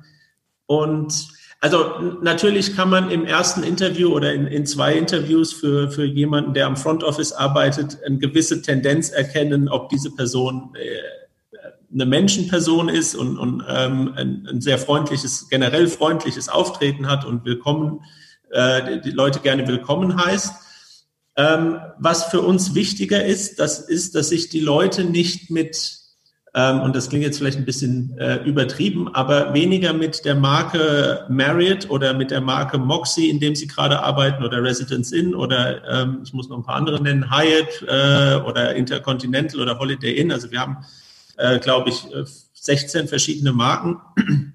und 0.68 1.28
Also 1.62 2.20
natürlich 2.22 2.76
kann 2.76 2.90
man 2.90 3.10
im 3.10 3.26
ersten 3.26 3.64
Interview 3.64 4.14
oder 4.14 4.34
in, 4.34 4.48
in 4.48 4.66
zwei 4.66 4.94
Interviews 4.94 5.54
für, 5.54 5.90
für 5.90 6.06
jemanden, 6.06 6.54
der 6.54 6.68
am 6.68 6.78
Front 6.78 7.04
Office 7.04 7.32
arbeitet, 7.32 7.98
eine 8.06 8.18
gewisse 8.20 8.62
Tendenz 8.62 9.10
erkennen, 9.10 9.68
ob 9.70 9.90
diese 9.90 10.12
Person 10.12 10.74
äh, 10.76 11.25
eine 11.96 12.06
Menschenperson 12.06 12.90
ist 12.90 13.16
und, 13.16 13.38
und 13.38 13.64
ähm, 13.68 14.14
ein, 14.16 14.48
ein, 14.50 14.62
sehr 14.62 14.78
freundliches, 14.78 15.48
generell 15.50 15.88
freundliches 15.88 16.50
Auftreten 16.50 17.10
hat 17.10 17.26
und 17.26 17.46
willkommen, 17.46 18.02
äh, 18.52 19.00
die 19.02 19.12
Leute 19.12 19.40
gerne 19.40 19.68
willkommen 19.68 20.24
heißt. 20.24 20.54
Ähm, 21.38 21.80
was 21.98 22.26
für 22.26 22.42
uns 22.42 22.76
wichtiger 22.76 23.26
ist, 23.26 23.60
das 23.60 23.80
ist, 23.80 24.14
dass 24.16 24.30
sich 24.30 24.50
die 24.50 24.60
Leute 24.60 25.06
nicht 25.06 25.50
mit 25.50 26.00
ähm, 26.54 26.80
und 26.82 26.96
das 26.96 27.10
klingt 27.10 27.26
jetzt 27.26 27.38
vielleicht 27.38 27.58
ein 27.58 27.66
bisschen 27.66 28.18
äh, 28.18 28.38
übertrieben, 28.46 29.14
aber 29.14 29.54
weniger 29.54 29.92
mit 29.92 30.24
der 30.24 30.36
Marke 30.36 31.26
Marriott 31.30 31.90
oder 31.90 32.14
mit 32.14 32.32
der 32.32 32.40
Marke 32.40 32.78
Moxie, 32.78 33.30
in 33.30 33.42
dem 33.42 33.56
sie 33.56 33.68
gerade 33.68 34.02
arbeiten, 34.02 34.44
oder 34.44 34.64
Residence 34.64 35.12
Inn 35.12 35.36
oder 35.36 35.84
ähm, 35.90 36.22
ich 36.24 36.34
muss 36.34 36.48
noch 36.48 36.58
ein 36.58 36.64
paar 36.64 36.76
andere 36.76 37.02
nennen, 37.02 37.30
Hyatt 37.30 37.84
äh, 37.88 38.42
oder 38.48 38.74
Intercontinental 38.76 39.62
oder 39.62 39.78
Holiday 39.78 40.14
Inn. 40.14 40.32
Also 40.32 40.50
wir 40.52 40.62
haben, 40.62 40.78
äh, 41.38 41.60
glaube 41.60 41.90
ich, 41.90 42.08
16 42.54 43.06
äh, 43.06 43.08
verschiedene 43.08 43.54
Marken, 43.54 43.98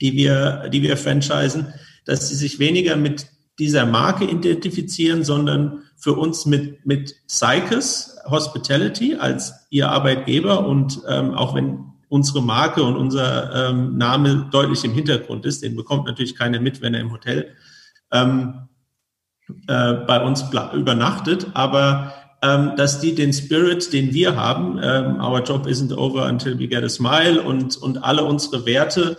die 0.00 0.12
wir, 0.14 0.68
die 0.68 0.82
wir 0.82 0.96
franchisen, 0.96 1.72
dass 2.04 2.28
sie 2.28 2.34
sich 2.34 2.58
weniger 2.58 2.96
mit 2.96 3.26
dieser 3.58 3.86
Marke 3.86 4.24
identifizieren, 4.24 5.24
sondern 5.24 5.82
für 5.96 6.14
uns 6.14 6.46
mit, 6.46 6.84
mit 6.84 7.14
Cycus 7.28 8.16
Hospitality 8.24 9.16
als 9.16 9.52
ihr 9.70 9.90
Arbeitgeber 9.90 10.66
und 10.66 11.00
ähm, 11.08 11.34
auch 11.34 11.54
wenn 11.54 11.92
unsere 12.08 12.42
Marke 12.42 12.82
und 12.82 12.96
unser 12.96 13.70
ähm, 13.70 13.96
Name 13.96 14.48
deutlich 14.50 14.84
im 14.84 14.92
Hintergrund 14.92 15.46
ist, 15.46 15.62
den 15.62 15.76
bekommt 15.76 16.06
natürlich 16.06 16.36
keiner 16.36 16.60
mit, 16.60 16.82
wenn 16.82 16.94
er 16.94 17.00
im 17.00 17.12
Hotel 17.12 17.54
ähm, 18.10 18.68
äh, 19.66 19.94
bei 19.94 20.22
uns 20.22 20.44
übernachtet, 20.74 21.46
aber 21.54 22.12
ähm, 22.42 22.72
dass 22.76 23.00
die 23.00 23.14
den 23.14 23.32
Spirit, 23.32 23.92
den 23.92 24.12
wir 24.12 24.36
haben, 24.36 24.78
ähm, 24.82 25.20
our 25.20 25.42
job 25.42 25.66
isn't 25.66 25.94
over 25.96 26.26
until 26.26 26.58
we 26.58 26.66
get 26.66 26.82
a 26.82 26.88
smile 26.88 27.40
und, 27.40 27.76
und 27.76 28.02
alle 28.02 28.24
unsere 28.24 28.66
Werte 28.66 29.16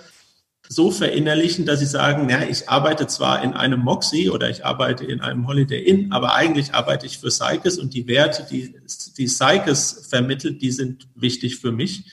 so 0.68 0.92
verinnerlichen, 0.92 1.65
dass 1.65 1.80
sie 1.80 1.86
sagen, 1.86 2.30
ja, 2.30 2.44
ich 2.44 2.68
arbeite 2.70 3.08
zwar 3.08 3.44
in 3.44 3.53
einem 3.53 3.80
Moxie 3.80 4.30
oder 4.30 4.50
ich 4.50 4.65
arbeite 4.65 5.06
in 5.06 5.22
einem 5.22 5.48
Holiday 5.48 5.82
Inn, 5.82 6.12
aber 6.12 6.36
eigentlich 6.36 6.74
arbeite 6.74 7.06
ich 7.06 7.18
für 7.18 7.32
Cycus 7.32 7.77
und 7.77 7.94
die 7.94 8.08
Werte, 8.08 8.46
die, 8.50 8.75
die 9.18 9.27
Cycus 9.27 10.08
vermittelt, 10.10 10.62
die 10.62 10.72
sind 10.72 11.08
wichtig 11.15 11.58
für 11.58 11.72
mich. 11.72 12.06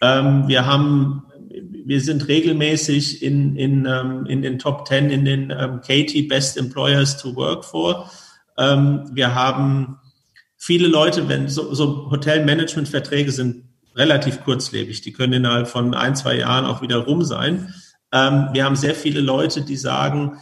Ähm, 0.00 0.46
wir 0.46 0.66
haben, 0.66 1.24
wir 1.50 2.00
sind 2.00 2.28
regelmäßig 2.28 3.22
in, 3.22 3.56
in, 3.56 3.86
ähm, 3.86 4.26
in 4.26 4.42
den 4.42 4.58
Top 4.58 4.86
10 4.86 5.10
in 5.10 5.24
den 5.24 5.50
ähm, 5.50 5.80
Katie 5.80 6.22
Best 6.22 6.56
Employers 6.56 7.16
to 7.16 7.34
Work 7.34 7.64
for. 7.64 8.10
Ähm, 8.56 9.08
wir 9.12 9.34
haben 9.34 9.98
viele 10.58 10.88
Leute, 10.88 11.28
wenn 11.28 11.48
so, 11.48 11.72
so 11.72 12.10
Hotelmanagement-Verträge 12.10 13.32
sind 13.32 13.64
relativ 13.94 14.44
kurzlebig. 14.44 15.00
Die 15.00 15.12
können 15.12 15.32
innerhalb 15.32 15.68
von 15.68 15.94
ein, 15.94 16.14
zwei 16.16 16.36
Jahren 16.36 16.66
auch 16.66 16.82
wieder 16.82 16.98
rum 16.98 17.24
sein. 17.24 17.72
Ähm, 18.12 18.48
wir 18.52 18.64
haben 18.64 18.76
sehr 18.76 18.94
viele 18.94 19.20
Leute, 19.20 19.62
die 19.62 19.76
sagen, 19.76 20.38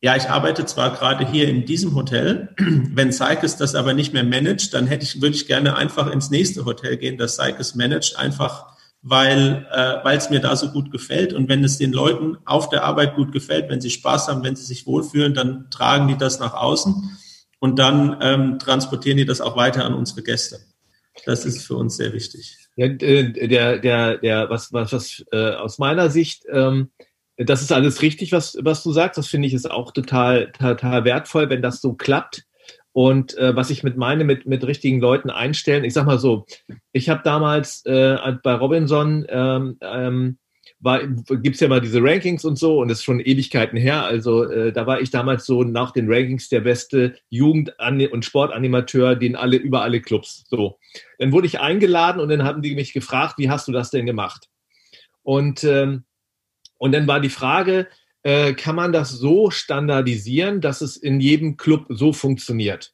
ja, 0.00 0.16
ich 0.16 0.28
arbeite 0.28 0.66
zwar 0.66 0.90
gerade 0.90 1.26
hier 1.26 1.48
in 1.48 1.64
diesem 1.64 1.94
Hotel, 1.94 2.54
wenn 2.58 3.12
Cycus 3.12 3.56
das 3.56 3.74
aber 3.74 3.94
nicht 3.94 4.12
mehr 4.12 4.24
managt, 4.24 4.74
dann 4.74 4.86
hätte 4.86 5.04
ich, 5.04 5.20
würde 5.20 5.34
ich 5.34 5.46
gerne 5.46 5.76
einfach 5.76 6.10
ins 6.10 6.30
nächste 6.30 6.64
Hotel 6.64 6.96
gehen, 6.96 7.16
das 7.18 7.36
Cycus 7.36 7.74
managt, 7.74 8.18
einfach 8.18 8.74
weil 9.06 9.66
äh, 9.70 10.02
weil 10.02 10.16
es 10.16 10.30
mir 10.30 10.40
da 10.40 10.56
so 10.56 10.70
gut 10.70 10.90
gefällt. 10.90 11.34
Und 11.34 11.48
wenn 11.50 11.62
es 11.62 11.76
den 11.76 11.92
Leuten 11.92 12.38
auf 12.46 12.70
der 12.70 12.84
Arbeit 12.84 13.16
gut 13.16 13.32
gefällt, 13.32 13.68
wenn 13.68 13.82
sie 13.82 13.90
Spaß 13.90 14.28
haben, 14.28 14.42
wenn 14.42 14.56
sie 14.56 14.64
sich 14.64 14.86
wohlfühlen, 14.86 15.34
dann 15.34 15.70
tragen 15.70 16.08
die 16.08 16.16
das 16.16 16.40
nach 16.40 16.54
außen 16.54 17.18
und 17.64 17.78
dann 17.78 18.18
ähm, 18.20 18.58
transportieren 18.58 19.16
die 19.16 19.24
das 19.24 19.40
auch 19.40 19.56
weiter 19.56 19.86
an 19.86 19.94
unsere 19.94 20.22
Gäste. 20.22 20.58
Das 21.24 21.46
ist 21.46 21.66
für 21.66 21.76
uns 21.76 21.96
sehr 21.96 22.12
wichtig. 22.12 22.58
Ja, 22.76 22.88
äh, 22.88 23.48
der, 23.48 23.78
der, 23.78 24.18
der, 24.18 24.50
was, 24.50 24.70
was, 24.74 24.92
was 24.92 25.24
äh, 25.32 25.54
aus 25.54 25.78
meiner 25.78 26.10
Sicht, 26.10 26.44
ähm, 26.52 26.90
das 27.38 27.62
ist 27.62 27.72
alles 27.72 28.02
richtig, 28.02 28.32
was, 28.32 28.58
was 28.60 28.82
du 28.82 28.92
sagst. 28.92 29.16
Das 29.16 29.28
finde 29.28 29.48
ich 29.48 29.54
ist 29.54 29.70
auch 29.70 29.92
total, 29.92 30.52
total 30.52 31.06
wertvoll, 31.06 31.48
wenn 31.48 31.62
das 31.62 31.80
so 31.80 31.94
klappt. 31.94 32.44
Und 32.92 33.34
äh, 33.38 33.56
was 33.56 33.70
ich 33.70 33.82
mit 33.82 33.96
meine, 33.96 34.24
mit, 34.24 34.44
mit 34.44 34.62
richtigen 34.66 35.00
Leuten 35.00 35.30
einstellen, 35.30 35.84
ich 35.84 35.94
sag 35.94 36.04
mal 36.04 36.18
so, 36.18 36.44
ich 36.92 37.08
habe 37.08 37.22
damals 37.24 37.82
äh, 37.86 38.18
bei 38.42 38.56
Robinson 38.56 39.24
ähm, 39.30 39.78
ähm, 39.80 40.36
gibt 40.84 41.54
es 41.54 41.60
ja 41.60 41.68
mal 41.68 41.80
diese 41.80 42.02
Rankings 42.02 42.44
und 42.44 42.58
so 42.58 42.80
und 42.80 42.88
das 42.88 42.98
ist 42.98 43.04
schon 43.04 43.20
Ewigkeiten 43.20 43.76
her. 43.78 44.04
Also 44.04 44.44
äh, 44.44 44.72
da 44.72 44.86
war 44.86 45.00
ich 45.00 45.10
damals 45.10 45.46
so 45.46 45.64
nach 45.64 45.92
den 45.92 46.12
Rankings 46.12 46.48
der 46.48 46.60
beste 46.60 47.16
Jugend- 47.30 47.72
und 48.12 48.24
Sportanimateur, 48.24 49.16
den 49.16 49.36
alle 49.36 49.56
über 49.56 49.82
alle 49.82 50.00
Clubs. 50.00 50.44
So, 50.48 50.78
dann 51.18 51.32
wurde 51.32 51.46
ich 51.46 51.60
eingeladen 51.60 52.20
und 52.20 52.28
dann 52.28 52.44
haben 52.44 52.62
die 52.62 52.74
mich 52.74 52.92
gefragt, 52.92 53.38
wie 53.38 53.50
hast 53.50 53.66
du 53.68 53.72
das 53.72 53.90
denn 53.90 54.06
gemacht? 54.06 54.48
Und 55.22 55.64
ähm, 55.64 56.04
und 56.78 56.92
dann 56.92 57.06
war 57.06 57.20
die 57.20 57.30
Frage, 57.30 57.88
äh, 58.22 58.54
kann 58.54 58.76
man 58.76 58.92
das 58.92 59.10
so 59.10 59.50
standardisieren, 59.50 60.60
dass 60.60 60.80
es 60.80 60.96
in 60.96 61.20
jedem 61.20 61.56
Club 61.56 61.86
so 61.88 62.12
funktioniert? 62.12 62.93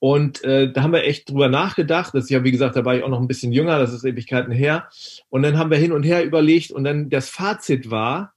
Und 0.00 0.42
äh, 0.44 0.72
da 0.72 0.82
haben 0.82 0.94
wir 0.94 1.04
echt 1.04 1.28
drüber 1.28 1.48
nachgedacht. 1.48 2.14
Das 2.14 2.24
ist 2.24 2.30
ja, 2.30 2.42
wie 2.42 2.50
gesagt, 2.50 2.74
da 2.74 2.84
war 2.84 2.96
ich 2.96 3.04
auch 3.04 3.08
noch 3.08 3.20
ein 3.20 3.28
bisschen 3.28 3.52
jünger, 3.52 3.78
das 3.78 3.92
ist 3.92 4.04
Ewigkeiten 4.04 4.50
her. 4.50 4.88
Und 5.28 5.42
dann 5.42 5.58
haben 5.58 5.70
wir 5.70 5.76
hin 5.76 5.92
und 5.92 6.02
her 6.02 6.24
überlegt 6.24 6.72
und 6.72 6.84
dann 6.84 7.10
das 7.10 7.28
Fazit 7.28 7.90
war, 7.90 8.32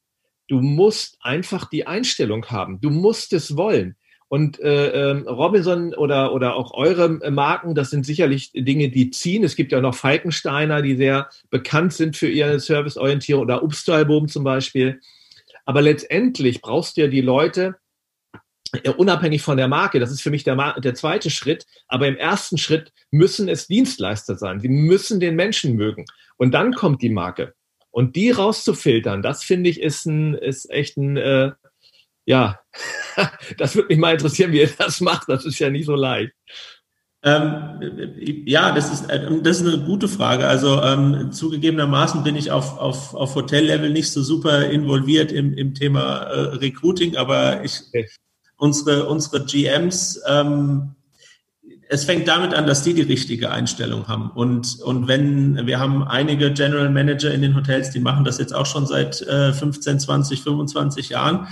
du 0.50 0.60
musst 0.60 1.18
einfach 1.22 1.70
die 1.70 1.88
Einstellung 1.88 2.46
haben. 2.48 2.82
Du 2.82 2.90
musst 2.90 3.32
es 3.32 3.56
wollen. 3.56 3.96
Und 4.28 4.60
äh, 4.60 4.90
äh, 4.90 5.12
Robinson 5.30 5.94
oder, 5.94 6.34
oder 6.34 6.56
auch 6.56 6.74
eure 6.74 7.08
Marken, 7.32 7.76
das 7.76 7.92
sind 7.92 8.06
sicherlich 8.06 8.52
Dinge, 8.52 8.90
die 8.90 9.12
ziehen. 9.12 9.44
Es 9.44 9.56
gibt 9.56 9.72
ja 9.72 9.80
noch 9.80 9.96
Falkensteiner, 9.96 10.82
die 10.82 10.96
sehr 10.96 11.30
bekannt 11.50 11.94
sind 11.94 12.18
für 12.18 12.28
ihre 12.28 12.60
Serviceorientierung 12.60 13.44
oder 13.44 13.64
Upstalboom 13.64 14.28
zum 14.28 14.44
Beispiel. 14.44 15.00
Aber 15.66 15.82
letztendlich 15.82 16.62
brauchst 16.62 16.98
du 16.98 17.02
ja 17.02 17.08
die 17.08 17.22
Leute, 17.22 17.76
unabhängig 18.98 19.42
von 19.42 19.58
der 19.58 19.68
Marke, 19.68 20.00
das 20.00 20.12
ist 20.12 20.22
für 20.22 20.32
mich 20.32 20.44
der, 20.44 20.80
der 20.80 20.96
zweite 20.96 21.30
Schritt, 21.30 21.66
aber 21.88 22.08
im 22.08 22.18
ersten 22.18 22.58
Schritt 22.58 22.92
müssen 23.12 23.48
es 23.48 23.68
Dienstleister 23.68 24.36
sein. 24.36 24.60
Sie 24.60 24.70
müssen 24.70 25.20
den 25.20 25.36
Menschen 25.36 25.76
mögen. 25.76 26.06
Und 26.38 26.54
dann 26.54 26.74
kommt 26.74 27.02
die 27.02 27.10
Marke. 27.10 27.54
Und 27.92 28.16
die 28.16 28.32
rauszufiltern, 28.32 29.22
das 29.22 29.44
finde 29.44 29.70
ich 29.70 29.80
ist 29.80 30.06
ein, 30.06 30.34
ist 30.34 30.70
echt 30.72 30.98
ein, 30.98 31.18
äh, 31.18 31.52
ja, 32.26 32.60
das 33.58 33.76
würde 33.76 33.90
mich 33.90 34.00
mal 34.00 34.14
interessieren, 34.14 34.52
wie 34.52 34.62
ihr 34.62 34.70
das 34.78 35.00
macht. 35.02 35.30
Das 35.30 35.46
ist 35.46 35.60
ja 35.60 35.70
nicht 35.70 35.86
so 35.86 35.96
leicht. 35.96 36.34
Ähm, 37.26 38.44
ja, 38.46 38.74
das 38.74 38.92
ist, 38.92 39.10
äh, 39.10 39.30
das 39.42 39.62
ist 39.62 39.68
eine 39.68 39.86
gute 39.86 40.10
Frage. 40.10 40.48
Also 40.48 40.82
ähm, 40.82 41.32
zugegebenermaßen 41.32 42.24
bin 42.24 42.36
ich 42.36 42.52
auf, 42.52 42.78
auf, 42.78 43.14
auf 43.14 43.36
Hotellevel 43.36 43.92
nicht 43.92 44.12
so 44.12 44.22
super 44.22 44.70
involviert 44.70 45.32
im, 45.32 45.54
im 45.54 45.74
Thema 45.74 46.24
äh, 46.24 46.40
Recruiting, 46.56 47.16
aber 47.16 47.64
ich, 47.64 47.80
unsere, 48.64 49.08
unsere 49.08 49.44
GMs, 49.44 50.22
ähm, 50.26 50.96
es 51.90 52.06
fängt 52.06 52.30
damit 52.30 52.54
an, 52.54 52.66
dass 52.66 52.82
die 52.82 52.94
die 52.94 53.02
richtige 53.02 53.52
Einstellung 53.52 54.08
haben. 54.08 54.32
Und, 54.32 54.80
und 54.80 55.10
wenn 55.10 55.68
wir 55.68 55.82
haben 55.82 56.02
einige 56.02 56.54
General 56.54 56.90
Manager 56.90 57.34
in 57.34 57.42
den 57.42 57.58
Hotels, 57.58 57.92
die 57.92 58.00
machen 58.00 58.24
das 58.24 58.38
jetzt 58.38 58.56
auch 58.56 58.66
schon 58.66 58.88
seit 58.88 59.22
äh, 59.24 59.52
15, 59.52 60.00
20, 60.00 60.44
25 60.44 61.10
Jahren, 61.10 61.50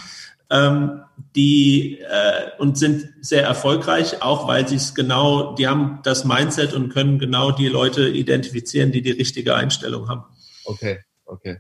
ähm, 0.50 1.02
die 1.36 2.00
äh, 2.00 2.58
und 2.60 2.78
sind 2.78 3.10
sehr 3.20 3.44
erfolgreich, 3.44 4.22
auch 4.22 4.48
weil 4.48 4.66
sie 4.70 4.78
es 4.78 4.96
genau, 4.96 5.54
die 5.56 5.68
haben 5.68 6.00
das 6.04 6.24
Mindset 6.24 6.74
und 6.74 6.94
können 6.94 7.20
genau 7.20 7.52
die 7.52 7.68
Leute 7.68 8.08
identifizieren, 8.08 8.94
die 8.94 9.02
die 9.02 9.12
richtige 9.12 9.56
Einstellung 9.56 10.08
haben. 10.08 10.24
Okay, 10.64 11.00
okay. 11.26 11.60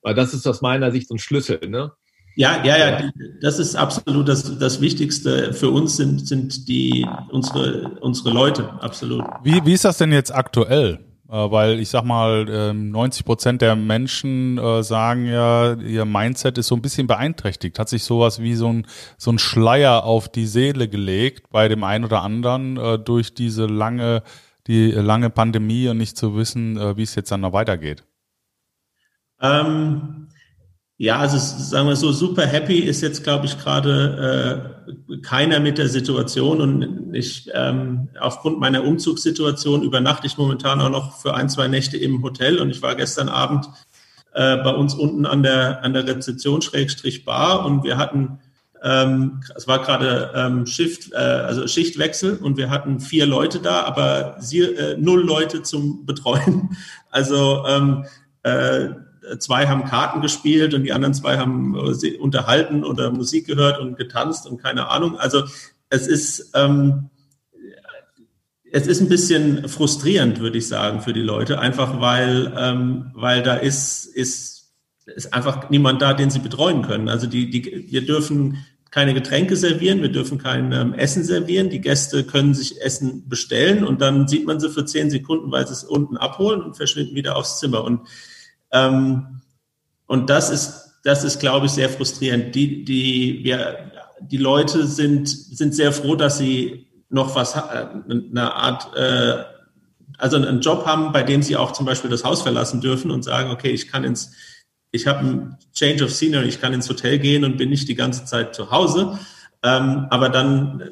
Weil 0.00 0.14
das 0.14 0.32
ist 0.32 0.46
aus 0.46 0.60
meiner 0.60 0.92
Sicht 0.92 1.10
ein 1.10 1.18
Schlüssel, 1.18 1.58
ne? 1.68 1.90
Ja, 2.38 2.64
ja, 2.64 2.76
ja, 2.76 3.10
das 3.40 3.58
ist 3.58 3.74
absolut 3.74 4.28
das, 4.28 4.60
das 4.60 4.80
Wichtigste 4.80 5.52
für 5.52 5.70
uns 5.70 5.96
sind, 5.96 6.24
sind 6.24 6.68
die, 6.68 7.04
unsere, 7.32 7.98
unsere 8.00 8.30
Leute, 8.30 8.72
absolut. 8.80 9.24
Wie, 9.42 9.66
wie 9.66 9.72
ist 9.72 9.84
das 9.84 9.98
denn 9.98 10.12
jetzt 10.12 10.32
aktuell? 10.32 11.00
Äh, 11.28 11.32
weil 11.32 11.80
ich 11.80 11.88
sag 11.88 12.04
mal, 12.04 12.44
90 12.72 13.20
ähm, 13.20 13.26
Prozent 13.26 13.60
der 13.60 13.74
Menschen 13.74 14.56
äh, 14.56 14.84
sagen 14.84 15.26
ja, 15.26 15.74
ihr 15.74 16.04
Mindset 16.04 16.58
ist 16.58 16.68
so 16.68 16.76
ein 16.76 16.80
bisschen 16.80 17.08
beeinträchtigt. 17.08 17.76
Hat 17.80 17.88
sich 17.88 18.04
sowas 18.04 18.40
wie 18.40 18.54
so 18.54 18.72
ein, 18.72 18.86
so 19.16 19.32
ein 19.32 19.40
Schleier 19.40 20.04
auf 20.04 20.28
die 20.28 20.46
Seele 20.46 20.86
gelegt 20.86 21.50
bei 21.50 21.66
dem 21.66 21.82
einen 21.82 22.04
oder 22.04 22.22
anderen 22.22 22.76
äh, 22.76 23.00
durch 23.00 23.34
diese 23.34 23.66
lange, 23.66 24.22
die 24.68 24.92
lange 24.92 25.30
Pandemie 25.30 25.88
und 25.88 25.98
nicht 25.98 26.16
zu 26.16 26.36
wissen, 26.36 26.76
wie 26.96 27.02
es 27.02 27.16
jetzt 27.16 27.32
dann 27.32 27.40
noch 27.40 27.52
weitergeht? 27.52 28.04
Ähm, 29.40 30.27
ja, 31.00 31.18
also 31.18 31.38
sagen 31.38 31.86
wir 31.86 31.94
so, 31.94 32.10
super 32.10 32.44
happy 32.44 32.80
ist 32.80 33.02
jetzt, 33.02 33.22
glaube 33.22 33.46
ich, 33.46 33.56
gerade 33.56 34.74
äh, 35.08 35.16
keiner 35.18 35.60
mit 35.60 35.78
der 35.78 35.88
Situation. 35.88 36.60
Und 36.60 37.14
ich 37.14 37.48
ähm, 37.54 38.08
aufgrund 38.18 38.58
meiner 38.58 38.82
Umzugssituation 38.82 39.82
übernachte 39.82 40.26
ich 40.26 40.38
momentan 40.38 40.80
auch 40.80 40.90
noch 40.90 41.20
für 41.20 41.34
ein, 41.34 41.48
zwei 41.48 41.68
Nächte 41.68 41.96
im 41.96 42.22
Hotel. 42.24 42.58
Und 42.58 42.70
ich 42.70 42.82
war 42.82 42.96
gestern 42.96 43.28
Abend 43.28 43.68
äh, 44.34 44.56
bei 44.56 44.70
uns 44.70 44.94
unten 44.94 45.24
an 45.24 45.44
der, 45.44 45.84
an 45.84 45.92
der 45.92 46.06
Rezeption 46.06 46.62
Schrägstrich 46.62 47.24
Bar 47.24 47.64
und 47.64 47.84
wir 47.84 47.96
hatten, 47.96 48.40
ähm, 48.82 49.40
es 49.54 49.66
war 49.66 49.80
gerade 49.82 50.32
ähm, 50.34 50.66
Shift, 50.66 51.12
äh, 51.12 51.16
also 51.16 51.66
Schichtwechsel 51.66 52.36
und 52.36 52.56
wir 52.56 52.70
hatten 52.70 53.00
vier 53.00 53.26
Leute 53.26 53.60
da, 53.60 53.82
aber 53.82 54.36
sie, 54.40 54.60
äh, 54.60 54.96
null 54.98 55.24
Leute 55.24 55.62
zum 55.62 56.06
Betreuen. 56.06 56.76
Also 57.10 57.64
ähm, 57.66 58.04
äh, 58.42 58.90
zwei 59.38 59.66
haben 59.66 59.84
Karten 59.84 60.20
gespielt 60.20 60.74
und 60.74 60.84
die 60.84 60.92
anderen 60.92 61.14
zwei 61.14 61.38
haben 61.38 61.74
äh, 61.74 62.16
unterhalten 62.16 62.84
oder 62.84 63.10
Musik 63.10 63.46
gehört 63.46 63.78
und 63.78 63.96
getanzt 63.96 64.46
und 64.46 64.62
keine 64.62 64.88
Ahnung. 64.88 65.18
Also 65.18 65.44
es 65.90 66.06
ist, 66.06 66.52
ähm, 66.54 67.10
es 68.70 68.86
ist 68.86 69.00
ein 69.00 69.08
bisschen 69.08 69.68
frustrierend, 69.68 70.40
würde 70.40 70.58
ich 70.58 70.68
sagen, 70.68 71.00
für 71.00 71.12
die 71.12 71.22
Leute, 71.22 71.58
einfach 71.58 72.00
weil, 72.00 72.52
ähm, 72.56 73.10
weil 73.14 73.42
da 73.42 73.54
ist, 73.54 74.04
ist, 74.06 74.72
ist 75.06 75.32
einfach 75.32 75.70
niemand 75.70 76.02
da, 76.02 76.12
den 76.12 76.30
sie 76.30 76.40
betreuen 76.40 76.82
können. 76.82 77.08
Also 77.08 77.26
die, 77.26 77.48
die, 77.50 77.90
wir 77.90 78.04
dürfen 78.04 78.64
keine 78.90 79.14
Getränke 79.14 79.56
servieren, 79.56 80.02
wir 80.02 80.10
dürfen 80.10 80.38
kein 80.38 80.72
ähm, 80.72 80.94
Essen 80.94 81.24
servieren. 81.24 81.70
Die 81.70 81.80
Gäste 81.80 82.24
können 82.24 82.54
sich 82.54 82.80
Essen 82.80 83.28
bestellen 83.28 83.84
und 83.84 84.00
dann 84.00 84.28
sieht 84.28 84.46
man 84.46 84.60
sie 84.60 84.70
für 84.70 84.84
zehn 84.84 85.10
Sekunden, 85.10 85.50
weil 85.52 85.66
sie 85.66 85.74
es 85.74 85.84
unten 85.84 86.16
abholen 86.16 86.62
und 86.62 86.76
verschwinden 86.76 87.14
wieder 87.14 87.36
aufs 87.36 87.58
Zimmer. 87.58 87.84
Und, 87.84 88.00
ähm, 88.72 89.40
und 90.06 90.30
das 90.30 90.50
ist, 90.50 91.00
das 91.04 91.24
ist, 91.24 91.38
glaube 91.38 91.66
ich, 91.66 91.72
sehr 91.72 91.88
frustrierend. 91.88 92.54
Die, 92.54 92.84
die, 92.84 93.40
wir, 93.42 93.90
die 94.20 94.36
Leute 94.36 94.86
sind, 94.86 95.28
sind 95.28 95.74
sehr 95.74 95.92
froh, 95.92 96.16
dass 96.16 96.38
sie 96.38 96.86
noch 97.08 97.34
was, 97.34 97.54
äh, 97.56 97.86
eine 98.10 98.54
Art, 98.54 98.94
äh, 98.96 99.44
also 100.18 100.36
einen 100.36 100.60
Job 100.60 100.84
haben, 100.86 101.12
bei 101.12 101.22
dem 101.22 101.42
sie 101.42 101.56
auch 101.56 101.72
zum 101.72 101.86
Beispiel 101.86 102.10
das 102.10 102.24
Haus 102.24 102.42
verlassen 102.42 102.80
dürfen 102.80 103.10
und 103.10 103.22
sagen, 103.22 103.50
okay, 103.50 103.70
ich 103.70 103.88
kann 103.88 104.04
ins, 104.04 104.32
ich 104.90 105.06
habe 105.06 105.20
ein 105.20 105.58
Change 105.74 106.04
of 106.04 106.10
Scenery, 106.10 106.48
ich 106.48 106.60
kann 106.60 106.72
ins 106.72 106.88
Hotel 106.88 107.18
gehen 107.18 107.44
und 107.44 107.56
bin 107.56 107.70
nicht 107.70 107.88
die 107.88 107.94
ganze 107.94 108.24
Zeit 108.24 108.54
zu 108.54 108.70
Hause. 108.70 109.18
Ähm, 109.62 110.06
aber 110.10 110.28
dann 110.28 110.80
äh, 110.80 110.86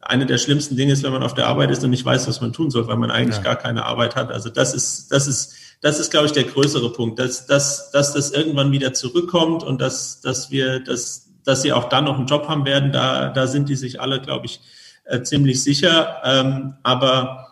eine 0.00 0.26
der 0.26 0.38
schlimmsten 0.38 0.76
Dinge 0.76 0.92
ist, 0.92 1.02
wenn 1.02 1.12
man 1.12 1.22
auf 1.22 1.34
der 1.34 1.46
Arbeit 1.46 1.70
ist 1.70 1.82
und 1.82 1.90
nicht 1.90 2.04
weiß, 2.04 2.28
was 2.28 2.40
man 2.40 2.52
tun 2.52 2.70
soll, 2.70 2.86
weil 2.86 2.96
man 2.96 3.10
eigentlich 3.10 3.38
ja. 3.38 3.42
gar 3.42 3.56
keine 3.56 3.84
Arbeit 3.84 4.14
hat. 4.16 4.30
Also 4.30 4.50
das 4.50 4.74
ist, 4.74 5.10
das 5.10 5.26
ist, 5.26 5.54
das 5.80 6.00
ist, 6.00 6.10
glaube 6.10 6.26
ich, 6.26 6.32
der 6.32 6.44
größere 6.44 6.92
Punkt, 6.92 7.18
dass, 7.18 7.46
dass, 7.46 7.90
dass 7.90 8.12
das 8.12 8.32
irgendwann 8.32 8.72
wieder 8.72 8.92
zurückkommt 8.94 9.62
und 9.62 9.80
dass, 9.80 10.20
dass 10.20 10.50
wir, 10.50 10.80
dass, 10.80 11.30
dass 11.44 11.62
sie 11.62 11.72
auch 11.72 11.88
dann 11.88 12.04
noch 12.04 12.18
einen 12.18 12.26
Job 12.26 12.48
haben 12.48 12.64
werden. 12.64 12.92
Da, 12.92 13.28
da 13.28 13.46
sind 13.46 13.68
die 13.68 13.76
sich 13.76 14.00
alle, 14.00 14.20
glaube 14.20 14.46
ich, 14.46 14.60
äh, 15.04 15.22
ziemlich 15.22 15.62
sicher. 15.62 16.20
Ähm, 16.24 16.74
aber, 16.82 17.48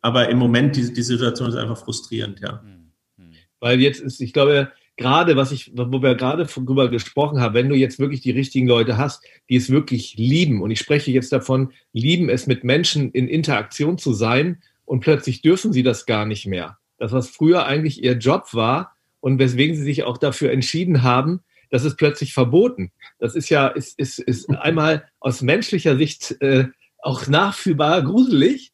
aber 0.00 0.28
im 0.28 0.38
Moment, 0.38 0.76
die, 0.76 0.92
die 0.92 1.02
Situation 1.02 1.48
ist 1.48 1.56
einfach 1.56 1.78
frustrierend, 1.78 2.40
ja. 2.40 2.60
Hm, 2.62 2.90
hm. 3.16 3.32
Weil 3.60 3.80
jetzt 3.80 4.00
ist, 4.00 4.20
ich 4.20 4.32
glaube, 4.32 4.72
gerade, 4.96 5.36
was 5.36 5.52
ich, 5.52 5.72
wo 5.74 6.02
wir 6.02 6.14
gerade 6.14 6.46
drüber 6.46 6.88
gesprochen 6.88 7.40
haben, 7.40 7.54
wenn 7.54 7.68
du 7.68 7.76
jetzt 7.76 7.98
wirklich 7.98 8.20
die 8.20 8.32
richtigen 8.32 8.66
Leute 8.66 8.96
hast, 8.96 9.22
die 9.48 9.56
es 9.56 9.70
wirklich 9.70 10.16
lieben, 10.16 10.62
und 10.62 10.70
ich 10.70 10.80
spreche 10.80 11.10
jetzt 11.10 11.32
davon, 11.32 11.72
lieben 11.92 12.28
es 12.28 12.46
mit 12.46 12.64
Menschen 12.64 13.12
in 13.12 13.28
Interaktion 13.28 13.98
zu 13.98 14.12
sein, 14.12 14.62
und 14.84 15.00
plötzlich 15.00 15.42
dürfen 15.42 15.72
sie 15.72 15.82
das 15.82 16.06
gar 16.06 16.24
nicht 16.24 16.46
mehr. 16.46 16.78
Das, 16.98 17.12
was 17.12 17.28
früher 17.28 17.66
eigentlich 17.66 18.02
ihr 18.02 18.14
Job 18.14 18.52
war 18.52 18.96
und 19.20 19.38
weswegen 19.38 19.76
sie 19.76 19.82
sich 19.82 20.04
auch 20.04 20.18
dafür 20.18 20.52
entschieden 20.52 21.02
haben, 21.02 21.42
das 21.70 21.84
ist 21.84 21.96
plötzlich 21.96 22.32
verboten. 22.32 22.92
Das 23.18 23.34
ist 23.34 23.48
ja, 23.50 23.68
ist, 23.68 23.98
ist, 23.98 24.18
ist 24.18 24.50
einmal 24.50 25.08
aus 25.20 25.42
menschlicher 25.42 25.96
Sicht 25.96 26.40
äh, 26.40 26.68
auch 26.98 27.26
nachfühlbar 27.26 28.02
gruselig 28.02 28.72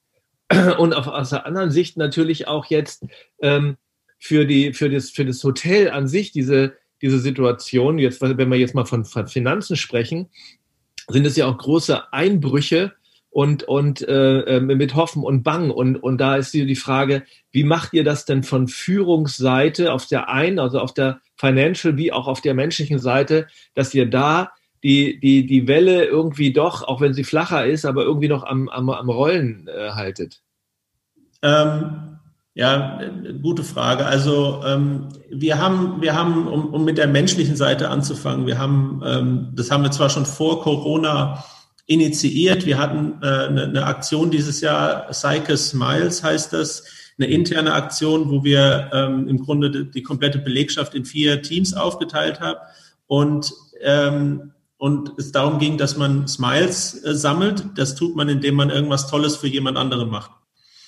und 0.78 0.95
auf, 0.95 1.07
aus 1.07 1.31
der 1.31 1.47
anderen 1.47 1.71
Sicht 1.71 1.97
natürlich 1.97 2.47
auch 2.47 2.66
jetzt 2.66 3.04
ähm, 3.40 3.76
für, 4.19 4.47
die, 4.47 4.73
für, 4.73 4.88
das, 4.88 5.11
für 5.11 5.25
das 5.25 5.43
Hotel 5.43 5.90
an 5.90 6.09
sich 6.09 6.33
diese, 6.33 6.75
diese 7.02 7.19
Situation, 7.19 7.99
jetzt, 7.99 8.23
wenn 8.23 8.50
wir 8.50 8.59
jetzt 8.59 8.75
mal 8.75 8.87
von, 8.87 9.04
von 9.04 9.26
Finanzen 9.26 9.76
sprechen, 9.76 10.31
sind 11.09 11.26
es 11.26 11.37
ja 11.37 11.47
auch 11.47 11.59
große 11.59 12.12
Einbrüche 12.12 12.95
und, 13.35 13.64
und 13.64 14.00
äh, 14.07 14.41
äh 14.43 14.61
mit 14.61 14.95
Hoffen 14.95 15.25
und 15.25 15.43
Bang. 15.43 15.71
Und, 15.71 15.97
und 15.97 16.19
da 16.19 16.37
ist 16.37 16.55
die 16.55 16.76
Frage, 16.76 17.25
wie 17.50 17.64
macht 17.64 17.93
ihr 17.93 18.05
das 18.05 18.25
denn 18.25 18.45
von 18.45 18.69
Führungsseite 18.69 19.93
auf 19.93 20.07
der 20.07 20.29
einen, 20.29 20.61
also 20.61 20.79
auf 20.79 20.95
der 20.95 21.19
Financial 21.35 21.97
wie 21.97 22.12
auch 22.12 22.29
auf 22.29 22.40
der 22.40 22.55
menschlichen 22.55 23.01
Seite, 23.01 23.49
dass 23.75 23.92
ihr 23.92 24.09
da 24.09 24.53
die, 24.85 25.18
die, 25.18 25.47
die 25.47 25.66
Welle 25.66 26.05
irgendwie 26.05 26.53
doch, 26.53 26.85
auch 26.85 27.01
wenn 27.01 27.12
sie 27.12 27.25
flacher 27.25 27.66
ist, 27.66 27.85
aber 27.85 28.05
irgendwie 28.05 28.29
noch 28.29 28.44
am, 28.44 28.68
am, 28.68 28.88
am 28.88 29.11
Rollen 29.11 29.66
äh, 29.66 29.90
haltet? 29.90 30.40
Ähm, 31.42 32.18
ja, 32.55 33.01
gute 33.42 33.64
Frage. 33.64 34.07
Also 34.07 34.62
ähm, 34.64 35.09
wir 35.29 35.59
haben, 35.59 36.01
wir 36.01 36.14
haben, 36.14 36.47
um, 36.47 36.73
um 36.73 36.85
mit 36.85 36.99
der 36.99 37.09
menschlichen 37.09 37.57
Seite 37.57 37.88
anzufangen, 37.88 38.47
wir 38.47 38.59
haben, 38.59 39.03
ähm, 39.05 39.49
das 39.55 39.73
haben 39.73 39.83
wir 39.83 39.90
zwar 39.90 40.09
schon 40.09 40.25
vor 40.25 40.62
Corona 40.62 41.42
initiiert, 41.87 42.66
wir 42.66 42.79
hatten 42.79 43.18
äh, 43.23 43.27
eine, 43.27 43.64
eine 43.64 43.87
Aktion 43.87 44.31
dieses 44.31 44.61
Jahr, 44.61 45.09
Psyche 45.11 45.57
Smiles 45.57 46.23
heißt 46.23 46.53
das, 46.53 46.85
eine 47.18 47.29
interne 47.29 47.75
Aktion, 47.75 48.31
wo 48.31 48.42
wir 48.42 48.90
ähm, 48.92 49.29
im 49.29 49.38
Grunde 49.38 49.70
die, 49.70 49.90
die 49.90 50.03
komplette 50.03 50.38
Belegschaft 50.38 50.94
in 50.94 51.05
vier 51.05 51.42
Teams 51.42 51.75
aufgeteilt 51.75 52.40
haben 52.40 52.59
und 53.07 53.53
ähm, 53.83 54.53
und 54.77 55.12
es 55.18 55.33
darum 55.33 55.59
ging, 55.59 55.79
dass 55.79 55.97
man 55.97 56.29
Smiles 56.29 57.03
äh, 57.05 57.14
sammelt. 57.14 57.64
Das 57.77 57.94
tut 57.94 58.16
man, 58.16 58.29
indem 58.29 58.57
man 58.57 58.68
irgendwas 58.68 59.09
Tolles 59.09 59.37
für 59.37 59.47
jemand 59.47 59.79
anderen 59.79 60.11
macht. 60.11 60.31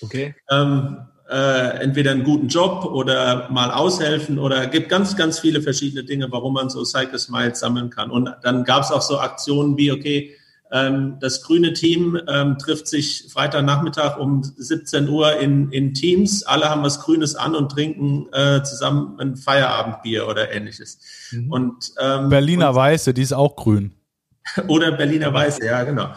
Okay. 0.03 0.35
Ähm, 0.51 0.99
äh, 1.31 1.79
entweder 1.81 2.11
einen 2.11 2.25
guten 2.25 2.49
Job 2.49 2.85
oder 2.85 3.49
mal 3.51 3.71
aushelfen 3.71 4.39
oder 4.39 4.67
gibt 4.67 4.89
ganz, 4.89 5.17
ganz 5.17 5.39
viele 5.39 5.63
verschiedene 5.63 6.05
Dinge, 6.05 6.31
warum 6.31 6.55
man 6.55 6.69
so 6.69 6.85
Cycle 6.85 7.19
Smiles 7.19 7.61
sammeln 7.61 7.89
kann. 7.89 8.11
Und 8.11 8.31
dann 8.43 8.65
gab 8.65 8.83
es 8.83 8.91
auch 8.91 9.03
so 9.03 9.19
Aktionen 9.19 9.77
wie, 9.77 9.91
okay, 9.91 10.37
das 10.71 11.43
grüne 11.43 11.73
Team 11.73 12.21
ähm, 12.29 12.59
trifft 12.59 12.89
sich 12.89 13.29
Freitagnachmittag 13.33 14.19
um 14.19 14.43
17 14.43 15.09
Uhr 15.09 15.39
in, 15.39 15.71
in 15.71 15.95
Teams. 15.95 16.43
Alle 16.43 16.69
haben 16.69 16.83
was 16.83 17.01
Grünes 17.01 17.37
an 17.37 17.55
und 17.55 17.71
trinken 17.71 18.27
äh, 18.33 18.63
zusammen 18.65 19.19
ein 19.21 19.37
Feierabendbier 19.37 20.27
oder 20.27 20.53
ähnliches. 20.53 20.99
Mhm. 21.31 21.53
Und 21.53 21.93
ähm, 22.01 22.29
Berliner 22.31 22.71
und, 22.71 22.77
Weiße, 22.77 23.15
die 23.15 23.23
ist 23.23 23.33
auch 23.33 23.55
grün. 23.55 23.93
Oder 24.69 24.93
Berliner 24.93 25.33
Weiße, 25.33 25.65
ja 25.65 25.83
genau. 25.85 26.11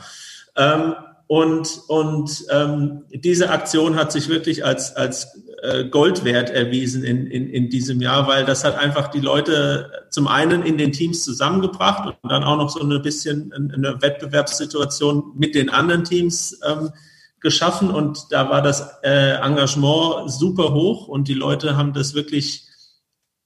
Ähm, 0.56 0.94
und 1.28 1.82
und 1.88 2.46
ähm, 2.52 3.06
diese 3.12 3.50
Aktion 3.50 3.96
hat 3.96 4.12
sich 4.12 4.30
wirklich 4.30 4.66
als, 4.66 4.96
als 4.96 5.28
äh, 5.62 5.86
Gold 5.86 6.24
wert 6.24 6.50
erwiesen 6.50 7.04
in, 7.04 7.28
in, 7.28 7.50
in 7.50 7.69
diesem 7.69 8.02
Jahr, 8.02 8.28
weil 8.28 8.45
das 8.45 8.63
hat 8.63 8.78
einfach 8.78 9.10
die 9.10 9.19
Leute 9.19 9.91
zum 10.10 10.28
einen 10.28 10.63
in 10.63 10.78
den 10.78 10.91
Teams 10.91 11.24
zusammengebracht 11.24 12.15
und 12.22 12.32
dann 12.32 12.43
auch 12.43 12.58
noch 12.58 12.69
so 12.69 12.82
ein 12.82 13.02
bisschen 13.02 13.52
eine 13.54 14.02
Wettbewerbssituation 14.02 15.34
mit 15.36 15.56
den 15.56 15.69
anderen 15.69 16.04
Teams 16.04 16.60
ähm, 16.67 16.91
geschaffen. 17.39 17.91
Und 17.91 18.28
da 18.32 18.50
war 18.50 18.62
das 18.62 19.00
äh, 19.04 19.36
Engagement 19.41 20.32
super 20.32 20.74
hoch 20.74 21.08
und 21.08 21.28
die 21.28 21.34
Leute 21.34 21.78
haben 21.78 21.93
das 21.93 22.13
wirklich 22.13 22.65